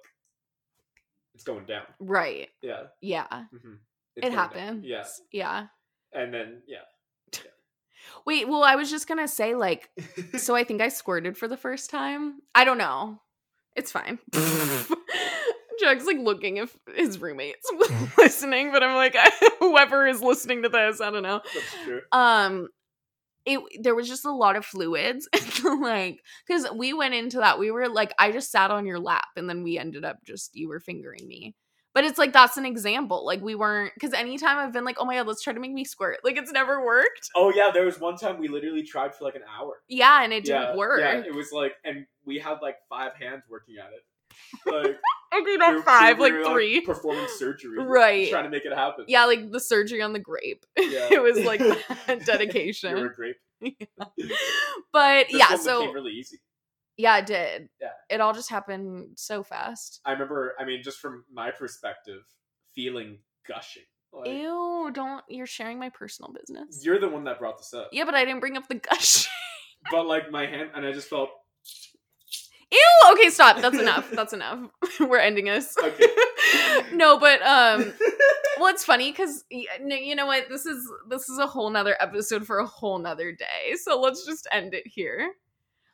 it's 1.35 1.43
going 1.43 1.65
down. 1.65 1.83
Right. 1.99 2.49
Yeah. 2.61 2.83
Yeah. 3.01 3.27
hmm 3.29 3.75
it 4.15 4.33
happens. 4.33 4.83
Yeah, 4.85 5.05
Yeah. 5.31 5.67
and 6.11 6.33
then 6.33 6.61
yeah. 6.67 6.79
Wait, 8.25 8.49
well, 8.49 8.63
I 8.63 8.75
was 8.75 8.89
just 8.89 9.07
gonna 9.07 9.27
say, 9.29 9.55
like, 9.55 9.89
so 10.37 10.55
I 10.55 10.63
think 10.65 10.81
I 10.81 10.89
squirted 10.89 11.37
for 11.37 11.47
the 11.47 11.55
first 11.55 11.89
time. 11.89 12.41
I 12.53 12.65
don't 12.65 12.77
know. 12.77 13.21
It's 13.77 13.91
fine. 13.93 14.19
Jug's 15.79 16.05
like 16.05 16.17
looking 16.17 16.57
if 16.57 16.75
his 16.95 17.19
roommates 17.19 17.71
listening, 18.17 18.71
but 18.71 18.83
I'm 18.83 18.95
like, 18.95 19.15
whoever 19.59 20.07
is 20.07 20.21
listening 20.21 20.63
to 20.63 20.69
this, 20.69 21.01
I 21.01 21.11
don't 21.11 21.23
know. 21.23 21.41
That's 21.53 21.83
true. 21.83 22.01
Um, 22.11 22.69
it 23.45 23.59
there 23.81 23.95
was 23.95 24.07
just 24.07 24.25
a 24.25 24.31
lot 24.31 24.55
of 24.55 24.65
fluids, 24.65 25.27
like, 25.63 26.19
because 26.47 26.67
we 26.75 26.93
went 26.93 27.13
into 27.13 27.37
that. 27.37 27.59
We 27.59 27.71
were 27.71 27.87
like, 27.87 28.13
I 28.19 28.31
just 28.31 28.51
sat 28.51 28.71
on 28.71 28.85
your 28.85 28.99
lap, 28.99 29.27
and 29.35 29.49
then 29.49 29.63
we 29.63 29.77
ended 29.77 30.05
up 30.05 30.17
just 30.25 30.55
you 30.55 30.69
were 30.69 30.79
fingering 30.79 31.27
me. 31.27 31.55
But 31.93 32.03
it's 32.03 32.19
like 32.19 32.33
that's 32.33 32.57
an 32.57 32.65
example. 32.65 33.25
Like 33.25 33.41
we 33.41 33.55
weren't 33.55 33.93
because 33.95 34.13
anytime 34.13 34.57
I've 34.57 34.71
been 34.71 34.85
like, 34.85 34.97
oh 34.99 35.05
my 35.05 35.15
god, 35.15 35.27
let's 35.27 35.41
try 35.41 35.53
to 35.53 35.59
make 35.59 35.71
me 35.71 35.83
squirt. 35.83 36.19
Like 36.23 36.37
it's 36.37 36.51
never 36.51 36.85
worked. 36.85 37.29
Oh 37.35 37.51
yeah, 37.53 37.71
there 37.73 37.85
was 37.85 37.99
one 37.99 38.15
time 38.15 38.39
we 38.39 38.47
literally 38.47 38.83
tried 38.83 39.15
for 39.15 39.23
like 39.23 39.35
an 39.35 39.41
hour. 39.57 39.81
Yeah, 39.87 40.23
and 40.23 40.31
it 40.31 40.45
didn't 40.45 40.77
work. 40.77 40.99
Yeah, 40.99 41.17
it 41.17 41.33
was 41.33 41.51
like, 41.51 41.73
and 41.83 42.05
we 42.25 42.37
had 42.37 42.59
like 42.61 42.77
five 42.89 43.13
hands 43.15 43.43
working 43.49 43.77
at 43.79 43.91
it. 43.91 44.03
Like 44.65 44.97
Okay, 45.31 45.55
not 45.57 45.75
were- 45.75 45.81
five, 45.83 46.19
like 46.19 46.33
three. 46.45 46.81
performing 46.81 47.27
surgery, 47.37 47.77
Right. 47.83 48.29
Trying 48.29 48.45
to 48.45 48.49
make 48.49 48.65
it 48.65 48.73
happen. 48.73 49.05
Yeah, 49.07 49.25
like 49.25 49.51
the 49.51 49.59
surgery 49.59 50.01
on 50.01 50.13
the 50.13 50.19
grape. 50.19 50.65
Yeah. 50.77 51.07
it 51.11 51.21
was 51.21 51.39
like 51.45 51.59
that 51.59 51.79
You 52.07 52.15
were 52.15 52.19
dedication. 52.23 53.11
great. 53.15 53.35
But 54.91 55.27
This 55.31 55.37
yeah, 55.39 55.55
so 55.57 55.91
really 55.91 56.11
easy. 56.13 56.37
yeah, 56.97 57.17
it 57.17 57.25
did. 57.25 57.69
Yeah. 57.81 57.89
It 58.09 58.21
all 58.21 58.33
just 58.33 58.49
happened 58.49 59.11
so 59.17 59.43
fast. 59.43 60.01
I 60.05 60.13
remember. 60.13 60.53
I 60.59 60.65
mean, 60.65 60.81
just 60.83 60.99
from 60.99 61.25
my 61.31 61.51
perspective, 61.51 62.21
feeling 62.73 63.19
gushing. 63.47 63.83
Like, 64.11 64.29
Ew, 64.29 64.89
don't 64.93 65.23
you're 65.29 65.45
sharing 65.45 65.77
my 65.77 65.89
personal 65.89 66.33
business. 66.33 66.81
You're 66.83 66.99
the 66.99 67.07
one 67.09 67.25
that 67.25 67.37
brought 67.37 67.59
this 67.59 67.73
up. 67.73 67.89
Yeah, 67.91 68.05
but 68.05 68.15
I 68.15 68.25
didn't 68.25 68.39
bring 68.39 68.57
up 68.57 68.67
the 68.67 68.75
gush. 68.75 69.27
But 69.91 70.07
like 70.07 70.31
my 70.31 70.45
hand, 70.47 70.71
and 70.75 70.85
I 70.85 70.91
just 70.91 71.07
felt 71.09 71.29
Ew, 72.71 73.11
okay, 73.13 73.29
stop. 73.29 73.59
That's 73.61 73.79
enough. 73.79 74.09
That's 74.11 74.33
enough. 74.33 74.59
We're 74.99 75.17
ending 75.17 75.45
this. 75.45 75.75
Okay. 75.81 76.07
no, 76.93 77.17
but 77.19 77.41
um 77.41 77.93
well 78.59 78.67
it's 78.73 78.83
funny 78.85 79.11
because 79.11 79.43
you 79.49 80.15
know 80.15 80.25
what 80.25 80.49
this 80.49 80.65
is 80.65 80.87
this 81.09 81.29
is 81.29 81.37
a 81.39 81.47
whole 81.47 81.69
nother 81.69 81.95
episode 81.99 82.45
for 82.45 82.59
a 82.59 82.65
whole 82.65 82.99
nother 82.99 83.31
day 83.31 83.75
so 83.81 83.99
let's 84.01 84.25
just 84.25 84.47
end 84.51 84.73
it 84.73 84.85
here 84.85 85.31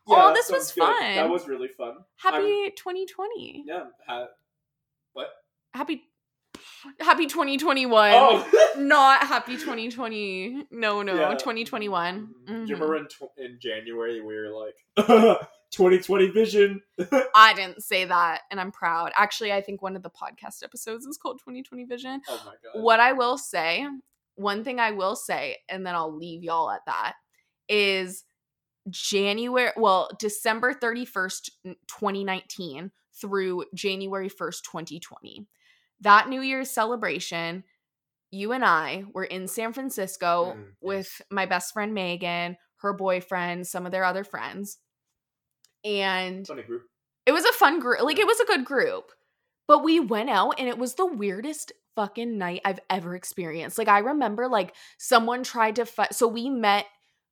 Oh, 0.08 0.34
this 0.34 0.50
was 0.52 0.72
good. 0.72 0.82
fun. 0.84 1.16
That 1.16 1.30
was 1.30 1.48
really 1.48 1.68
fun. 1.68 1.98
happy 2.18 2.72
2020 2.76 3.66
Yeah. 3.68 3.84
Ha- 4.08 4.28
what? 5.14 5.28
happy 5.76 6.04
happy 7.00 7.26
2021 7.28 8.12
Oh. 8.14 8.72
not 8.80 9.22
happy 9.28 9.58
2020 9.58 10.66
no 10.72 11.04
no 11.04 11.14
Yeah. 11.16 11.30
2021 11.36 12.30
Do 12.46 12.52
Mhm. 12.54 12.68
you 12.68 12.74
remember 12.76 12.98
in, 12.98 13.06
tw- 13.08 13.38
in 13.38 13.60
January 13.62 14.22
we 14.22 14.36
were 14.36 14.50
like 14.50 15.40
2020 15.76 16.28
vision? 16.30 16.82
i 17.36 17.54
didn't 17.54 17.84
say 17.84 18.06
that 18.06 18.42
and 18.50 18.60
i'm 18.60 18.72
proud 18.72 19.12
actually 19.16 19.52
i 19.52 19.62
think 19.62 19.82
one 19.82 19.96
of 19.96 20.04
the 20.04 20.10
podcast 20.10 20.64
episodes 20.64 21.06
is 21.06 21.18
called 21.18 21.40
2020 21.40 21.84
vision 21.86 22.22
Oh 22.28 22.42
my 22.46 22.54
god. 22.64 22.82
what 22.82 23.00
I 23.00 23.14
will 23.14 23.38
say, 23.38 23.86
one 24.36 24.64
thing 24.64 24.80
I 24.80 24.92
will 24.92 25.16
say, 25.16 25.58
and 25.70 25.86
then 25.86 25.96
I'll 25.96 26.14
leave 26.16 26.44
y'all 26.44 26.70
at 26.70 26.86
that, 26.88 27.14
is 27.70 28.24
January, 28.90 29.72
well, 29.78 30.10
December 30.20 30.74
31st, 30.74 31.50
2019 31.88 32.92
through 33.20 33.66
January 33.74 34.30
1st, 34.30 34.64
2020. 34.64 35.48
That 36.02 36.28
New 36.30 36.42
Year's 36.42 36.70
celebration, 36.70 37.64
you 38.32 38.52
and 38.52 38.64
I 38.66 39.06
were 39.14 39.24
in 39.24 39.48
San 39.48 39.74
Francisco 39.74 40.54
Mm, 40.56 40.60
yes. 40.60 40.66
with 40.82 41.22
my 41.32 41.46
best 41.46 41.74
friend 41.74 41.94
Megan, 41.94 42.58
her 42.78 42.94
boyfriend, 42.94 43.66
some 43.66 43.86
of 43.86 43.92
their 43.92 44.04
other 44.04 44.24
friends. 44.24 44.78
And 45.86 46.46
Funny 46.48 46.64
group. 46.64 46.84
it 47.26 47.32
was 47.32 47.46
a 47.46 47.54
fun 47.54 47.80
group. 47.80 48.02
Like 48.02 48.20
it 48.20 48.28
was 48.28 48.40
a 48.40 48.46
good 48.46 48.66
group. 48.66 49.12
But 49.68 49.84
we 49.84 50.00
went 50.00 50.30
out 50.30 50.56
and 50.60 50.68
it 50.68 50.78
was 50.78 50.96
the 50.96 51.06
weirdest 51.06 51.72
fucking 51.96 52.38
night 52.38 52.62
I've 52.66 52.80
ever 52.90 53.16
experienced. 53.16 53.78
Like 53.78 53.88
I 53.88 54.00
remember 54.00 54.48
like 54.48 54.76
someone 54.98 55.44
tried 55.44 55.78
to 55.78 55.86
fight 55.86 56.14
so 56.14 56.28
we 56.28 56.50
met 56.50 56.86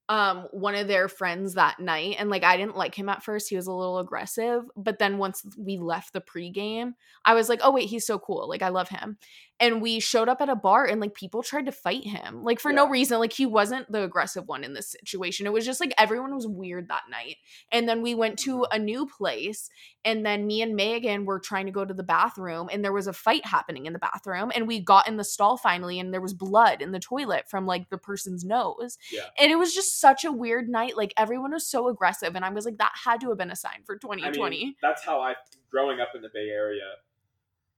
um 0.09 0.47
one 0.51 0.75
of 0.75 0.87
their 0.87 1.07
friends 1.07 1.53
that 1.53 1.79
night 1.79 2.17
and 2.19 2.29
like 2.29 2.43
I 2.43 2.57
didn't 2.57 2.75
like 2.77 2.95
him 2.95 3.09
at 3.09 3.23
first. 3.23 3.49
He 3.49 3.55
was 3.55 3.67
a 3.67 3.71
little 3.73 3.99
aggressive, 3.99 4.63
but 4.75 4.99
then 4.99 5.17
once 5.17 5.45
we 5.57 5.77
left 5.77 6.13
the 6.13 6.21
pregame, 6.21 6.93
I 7.25 7.33
was 7.35 7.49
like, 7.49 7.61
"Oh 7.63 7.71
wait, 7.71 7.89
he's 7.89 8.05
so 8.05 8.19
cool. 8.19 8.49
Like 8.49 8.61
I 8.61 8.69
love 8.69 8.89
him." 8.89 9.17
And 9.63 9.81
we 9.81 9.99
showed 9.99 10.27
up 10.29 10.41
at 10.41 10.49
a 10.49 10.55
bar 10.55 10.85
and 10.85 10.99
like 10.99 11.13
people 11.13 11.41
tried 11.41 11.65
to 11.65 11.71
fight 11.71 12.03
him 12.03 12.43
like 12.43 12.59
for 12.59 12.73
no 12.73 12.87
reason 12.89 13.19
like 13.19 13.33
he 13.33 13.45
wasn't 13.45 13.89
the 13.91 14.03
aggressive 14.03 14.47
one 14.47 14.63
in 14.63 14.73
this 14.73 14.91
situation. 14.91 15.45
It 15.47 15.53
was 15.53 15.65
just 15.65 15.79
like 15.79 15.93
everyone 15.97 16.35
was 16.35 16.47
weird 16.47 16.89
that 16.89 17.03
night. 17.09 17.37
And 17.71 17.87
then 17.87 18.01
we 18.01 18.13
went 18.13 18.37
to 18.39 18.53
Mm-hmm. 18.53 18.75
a 18.75 18.79
new 18.79 19.05
place 19.07 19.69
and 20.05 20.25
then 20.25 20.45
me 20.45 20.61
and 20.61 20.75
megan 20.75 21.25
were 21.25 21.39
trying 21.39 21.65
to 21.65 21.71
go 21.71 21.85
to 21.85 21.93
the 21.93 22.03
bathroom 22.03 22.69
and 22.71 22.83
there 22.83 22.93
was 22.93 23.07
a 23.07 23.13
fight 23.13 23.45
happening 23.45 23.85
in 23.85 23.93
the 23.93 23.99
bathroom 23.99 24.51
and 24.53 24.67
we 24.67 24.79
got 24.79 25.07
in 25.07 25.17
the 25.17 25.23
stall 25.23 25.57
finally 25.57 25.99
and 25.99 26.13
there 26.13 26.21
was 26.21 26.33
blood 26.33 26.81
in 26.81 26.91
the 26.91 26.99
toilet 26.99 27.45
from 27.49 27.65
like 27.65 27.89
the 27.89 27.97
person's 27.97 28.43
nose. 28.43 28.97
Yeah. 29.11 29.21
and 29.39 29.51
it 29.51 29.55
was 29.55 29.73
just 29.73 29.99
such 29.99 30.25
a 30.25 30.31
weird 30.31 30.67
night 30.69 30.97
like 30.97 31.13
everyone 31.17 31.51
was 31.53 31.65
so 31.65 31.87
aggressive 31.87 32.35
and 32.35 32.43
i 32.45 32.49
was 32.49 32.65
like 32.65 32.77
that 32.77 32.91
had 33.05 33.21
to 33.21 33.29
have 33.29 33.37
been 33.37 33.51
a 33.51 33.55
sign 33.55 33.81
for 33.85 33.95
I 33.95 33.99
2020 34.01 34.57
mean, 34.57 34.75
that's 34.81 35.03
how 35.03 35.21
I, 35.21 35.33
growing 35.71 35.99
up 35.99 36.09
in 36.15 36.21
the 36.21 36.29
Bay 36.33 36.49
Area, 36.49 36.89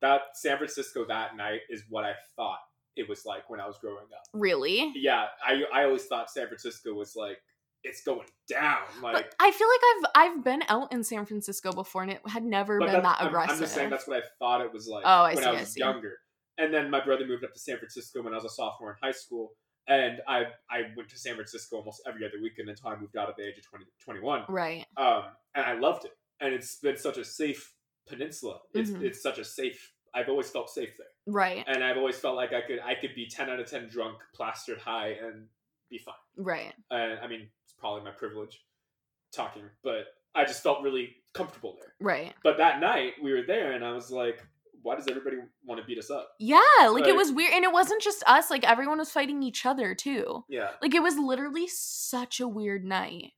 that 0.02 0.22
San 0.36 0.58
Francisco 0.58 1.06
that 1.08 1.36
night 1.36 1.62
is 1.70 1.84
what 1.90 2.04
I 2.04 2.14
thought 2.36 2.60
it 2.96 3.08
was 3.10 3.26
like 3.26 3.50
when 3.50 3.60
I 3.60 3.68
was 3.68 3.78
growing 3.80 3.98
up. 4.14 4.24
really 4.34 4.92
Yeah, 4.96 5.26
I 5.46 5.64
I 5.74 5.84
always 5.86 6.06
thought 6.06 6.30
San 6.30 6.48
Francisco 6.48 6.94
was 6.94 7.14
like 7.16 7.38
it's 7.84 8.02
going 8.04 8.26
down. 8.50 8.80
Like, 9.04 9.14
But 9.14 9.36
I 9.40 9.52
feel 9.52 9.68
like 9.68 9.82
I've 9.92 10.38
I've 10.38 10.44
been 10.44 10.64
out 10.70 10.92
in 10.92 11.04
San 11.04 11.26
Francisco 11.26 11.72
before 11.72 12.02
and 12.04 12.12
it 12.14 12.22
had 12.28 12.44
never 12.44 12.80
been 12.80 12.88
that- 13.04 13.18
I'm, 13.22 13.28
aggressive. 13.28 13.56
I'm 13.56 13.60
just 13.60 13.76
saying 13.76 13.90
that's 13.92 14.08
what 14.08 14.18
I 14.18 14.22
thought 14.40 14.62
it 14.62 14.74
was 14.74 14.88
like 14.88 15.04
Oh, 15.06 15.24
I 15.24 15.36
when 15.36 15.44
see, 15.44 15.50
I 15.50 15.54
I 15.54 15.60
was 15.60 15.70
see. 15.70 15.80
younger. 15.82 16.18
And 16.58 16.74
then 16.74 16.90
my 16.90 17.04
brother 17.04 17.28
moved 17.28 17.44
up 17.44 17.54
to 17.54 17.60
San 17.60 17.78
Francisco 17.78 18.24
when 18.24 18.34
I 18.34 18.38
was 18.38 18.46
a 18.46 18.50
sophomore 18.50 18.92
in 18.92 18.98
high 19.08 19.12
school. 19.12 19.52
And 19.88 20.20
I 20.28 20.46
I 20.72 20.84
went 20.98 21.10
to 21.10 21.18
San 21.20 21.36
Francisco 21.36 21.76
almost 21.78 22.02
every 22.08 22.26
other 22.26 22.42
weekend 22.42 22.70
until 22.70 22.88
I 22.90 22.96
moved 22.96 23.18
out 23.18 23.30
at 23.30 23.36
the 23.36 23.44
age 23.46 23.58
of 23.60 23.66
20, 23.70 23.86
21. 24.04 24.46
right. 24.50 24.86
um, 24.98 25.26
and 25.54 25.64
I 25.66 25.74
loved 25.74 26.06
it. 26.06 26.12
And 26.40 26.54
it's 26.56 26.78
been 26.78 26.98
such 26.98 27.18
a 27.18 27.24
safe 27.26 27.72
peninsula. 28.08 28.60
It's 28.74 28.90
Mhm. 28.92 29.04
it's 29.04 29.22
such 29.22 29.38
a 29.40 29.46
safe. 29.46 29.94
I've 30.14 30.30
always 30.30 30.50
felt 30.50 30.70
safe 30.70 30.96
there, 30.98 31.08
Right. 31.28 31.64
and 31.68 31.84
I've 31.84 31.98
always 31.98 32.18
felt 32.18 32.36
like 32.36 32.54
I 32.54 32.62
could 32.62 32.80
I 32.80 32.96
could 32.96 33.14
be 33.16 33.28
ten 33.28 33.50
out 33.50 33.60
of 33.60 33.70
ten 33.70 33.88
drunk, 33.90 34.20
plastered 34.34 34.80
high, 34.80 35.10
and 35.10 35.50
be 35.90 35.98
fine. 35.98 36.16
Right. 36.38 36.74
And 36.92 37.20
I 37.20 37.28
mean, 37.28 37.50
it's 37.64 37.74
probably 37.74 38.04
my 38.04 38.12
privilege 38.12 38.66
talking, 39.32 39.70
but 39.84 40.08
I 40.34 40.46
just 40.46 40.64
felt 40.64 40.82
really 40.84 41.16
comfortable 41.34 41.78
there. 41.80 41.94
Right. 42.00 42.34
But 42.44 42.58
that 42.58 42.80
night 42.80 43.14
we 43.22 43.32
were 43.34 43.44
there, 43.44 43.74
and 43.74 43.84
I 43.84 43.92
was 43.92 44.10
like, 44.12 44.42
why 44.82 44.96
does 44.96 45.08
everybody 45.08 45.38
want 45.64 45.82
to 45.82 45.88
beat 45.88 45.98
us 45.98 46.12
up? 46.12 46.36
Yeah, 46.40 46.60
like 46.92 47.08
it 47.08 47.16
was 47.16 47.32
weird 47.32 47.54
and 47.54 47.64
it 47.64 47.72
wasn't 47.72 48.02
just 48.04 48.24
us, 48.28 48.52
like 48.52 48.64
everyone 48.64 49.00
was 49.00 49.12
fighting 49.12 49.42
each 49.42 49.66
other 49.66 49.96
too. 49.96 50.46
Yeah, 50.48 50.76
Like 50.82 50.94
it 50.94 51.02
was 51.02 51.18
literally 51.18 51.68
such 51.68 52.40
a 52.40 52.48
weird 52.48 52.86
night. 52.86 53.34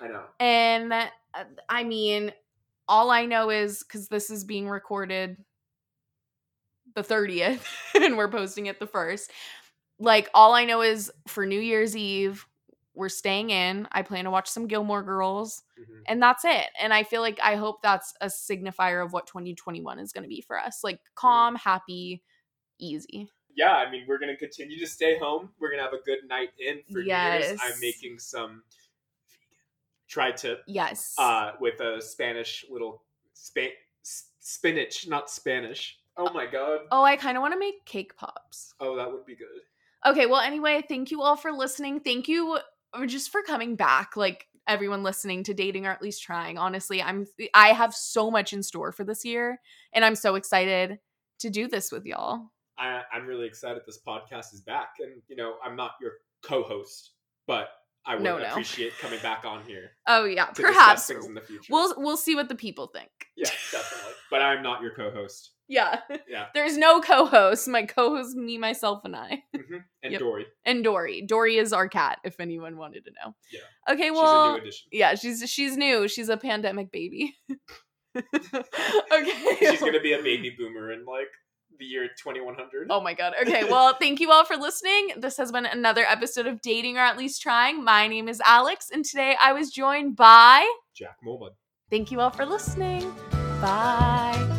I 0.00 0.08
know. 0.08 0.24
And 0.38 0.92
uh, 0.92 1.08
I 1.68 1.82
mean, 1.84 2.32
all 2.92 3.10
I 3.10 3.24
know 3.24 3.48
is 3.50 3.82
cuz 3.82 4.08
this 4.08 4.28
is 4.30 4.44
being 4.44 4.68
recorded 4.68 5.36
the 6.94 7.02
30th 7.02 7.64
and 7.94 8.16
we're 8.18 8.28
posting 8.30 8.66
it 8.66 8.78
the 8.78 8.86
1st. 8.86 9.30
Like 9.98 10.28
all 10.34 10.52
I 10.52 10.64
know 10.64 10.82
is 10.82 11.10
for 11.26 11.46
New 11.46 11.60
Year's 11.60 11.96
Eve, 11.96 12.46
we're 12.94 13.08
staying 13.08 13.48
in. 13.50 13.88
I 13.92 14.02
plan 14.02 14.24
to 14.24 14.30
watch 14.30 14.48
some 14.48 14.66
Gilmore 14.66 15.02
Girls. 15.02 15.62
Mhm. 15.80 16.02
and 16.06 16.22
that's 16.22 16.44
it 16.44 16.66
and 16.80 16.92
i 16.94 17.02
feel 17.02 17.22
like 17.22 17.40
i 17.42 17.56
hope 17.56 17.80
that's 17.82 18.12
a 18.20 18.26
signifier 18.26 19.04
of 19.04 19.12
what 19.12 19.26
2021 19.26 19.98
is 19.98 20.12
going 20.12 20.22
to 20.22 20.28
be 20.28 20.40
for 20.40 20.56
us 20.58 20.84
like 20.84 21.00
calm 21.16 21.56
happy 21.56 22.22
easy 22.78 23.28
Yeah, 23.54 23.74
I 23.74 23.90
mean, 23.90 24.04
we're 24.08 24.18
gonna 24.18 24.36
continue 24.36 24.78
to 24.80 24.86
stay 24.86 25.18
home. 25.18 25.50
We're 25.58 25.70
gonna 25.72 25.82
have 25.82 25.92
a 25.92 26.04
good 26.10 26.20
night 26.26 26.50
in 26.58 26.82
for 26.90 27.00
New 27.00 27.04
Year's. 27.04 27.52
Yes. 27.52 27.58
I'm 27.62 27.78
making 27.80 28.18
some 28.18 28.62
tri 30.12 30.30
to 30.30 30.58
yes 30.66 31.14
uh, 31.18 31.52
with 31.60 31.80
a 31.80 32.00
Spanish 32.02 32.64
little 32.70 33.02
spa- 33.32 33.78
spinach, 34.40 35.06
not 35.08 35.30
Spanish. 35.30 35.98
Oh 36.18 36.30
my 36.34 36.44
god. 36.44 36.80
oh 36.90 37.02
i 37.02 37.16
kind 37.16 37.38
of 37.38 37.40
want 37.40 37.54
to 37.54 37.58
make 37.58 37.86
cake 37.86 38.14
pops 38.18 38.74
Oh, 38.80 38.96
that 38.96 39.10
would 39.10 39.24
be 39.24 39.34
good. 39.34 39.46
okay 40.06 40.26
well 40.26 40.40
anyway 40.42 40.82
thank 40.86 41.10
you 41.10 41.22
all 41.22 41.36
for 41.36 41.50
listening 41.52 42.00
thank 42.00 42.28
you 42.28 42.58
uh, 42.92 43.06
just 43.06 43.30
for 43.30 43.40
coming 43.42 43.76
back 43.76 44.14
like 44.14 44.46
everyone 44.68 45.02
listening 45.02 45.42
to 45.44 45.54
dating 45.54 45.86
or 45.86 45.90
at 45.90 46.02
least 46.02 46.22
trying 46.22 46.58
honestly 46.58 47.00
i'm 47.02 47.26
i 47.54 47.68
have 47.68 47.94
so 47.94 48.30
much 48.30 48.52
in 48.52 48.62
store 48.62 48.92
for 48.92 49.04
this 49.04 49.24
year 49.24 49.58
and 49.94 50.04
i'm 50.04 50.14
so 50.14 50.34
excited 50.34 50.98
to 51.38 51.48
do 51.48 51.66
this 51.66 51.90
with 51.90 52.04
y'all 52.04 52.50
I, 52.78 53.02
I'm 53.12 53.26
really 53.26 53.46
excited 53.46 53.82
this 53.86 54.00
podcast 54.06 54.52
is 54.54 54.60
back, 54.62 54.94
and 55.00 55.20
you 55.28 55.36
know, 55.36 55.54
I'm 55.64 55.76
not 55.76 55.92
your 56.00 56.12
co-host, 56.42 57.10
but 57.46 57.68
I 58.04 58.14
would 58.14 58.24
No, 58.24 58.38
no. 58.38 58.44
appreciate 58.46 58.92
coming 58.98 59.20
back 59.22 59.44
on 59.44 59.62
here 59.64 59.92
oh 60.08 60.24
yeah 60.24 60.46
perhaps 60.46 61.06
things 61.06 61.24
in 61.26 61.34
the 61.34 61.40
future. 61.40 61.68
we'll 61.70 61.94
we'll 61.96 62.16
see 62.16 62.34
what 62.34 62.48
the 62.48 62.54
people 62.54 62.88
think 62.88 63.10
yeah, 63.36 63.44
definitely. 63.70 64.12
But 64.30 64.42
I'm 64.42 64.62
not 64.62 64.82
your 64.82 64.94
co-host. 64.94 65.50
yeah 65.68 66.00
Yeah. 66.28 66.46
there's 66.54 66.76
no 66.76 67.00
co-host 67.00 67.68
my 67.68 67.82
co-host 67.86 68.36
me 68.36 68.58
myself 68.58 69.02
and 69.04 69.14
i 69.16 69.42
hmm 69.54 69.76
And 70.02 70.12
Yep. 70.12 70.20
Dory, 70.20 70.46
and 70.64 70.82
Dory. 70.84 71.22
Dory 71.22 71.56
is 71.58 71.72
our 71.72 71.88
cat, 71.88 72.18
if 72.24 72.40
anyone 72.40 72.76
wanted 72.76 73.04
to 73.04 73.12
know. 73.12 73.34
Yeah. 73.52 73.92
Okay, 73.94 74.08
she's 74.08 74.18
a 74.18 74.22
well, 74.22 74.52
new 74.54 74.60
addition. 74.60 74.88
yeah, 74.90 75.14
she's 75.14 75.48
she's 75.48 75.76
new. 75.76 76.08
She's 76.08 76.28
a 76.28 76.36
pandemic 76.36 76.90
baby. 76.90 77.36
okay. 78.16 79.56
She's 79.60 79.80
gonna 79.80 80.00
be 80.00 80.12
a 80.12 80.22
baby 80.22 80.54
boomer 80.58 80.92
in 80.92 81.04
like 81.04 81.28
the 81.78 81.84
year 81.84 82.08
2100. 82.22 82.88
Oh 82.90 83.00
my 83.00 83.14
god. 83.14 83.34
Okay, 83.40 83.64
well, 83.70 83.96
thank 84.00 84.20
you 84.20 84.30
all 84.30 84.44
for 84.44 84.56
listening. 84.56 85.12
This 85.16 85.36
has 85.36 85.52
been 85.52 85.66
another 85.66 86.04
episode 86.04 86.46
of 86.46 86.60
Dating 86.60 86.96
or 86.96 87.00
at 87.00 87.18
least 87.18 87.42
trying. 87.42 87.84
My 87.84 88.06
name 88.06 88.28
is 88.28 88.40
Alex, 88.44 88.90
and 88.92 89.04
today 89.04 89.36
I 89.42 89.52
was 89.52 89.70
joined 89.70 90.16
by. 90.16 90.70
Jack 90.94 91.16
Molmud. 91.26 91.50
Thank 91.90 92.10
you 92.10 92.20
all 92.20 92.30
for 92.30 92.46
listening. 92.46 93.12
Bye. 93.60 94.51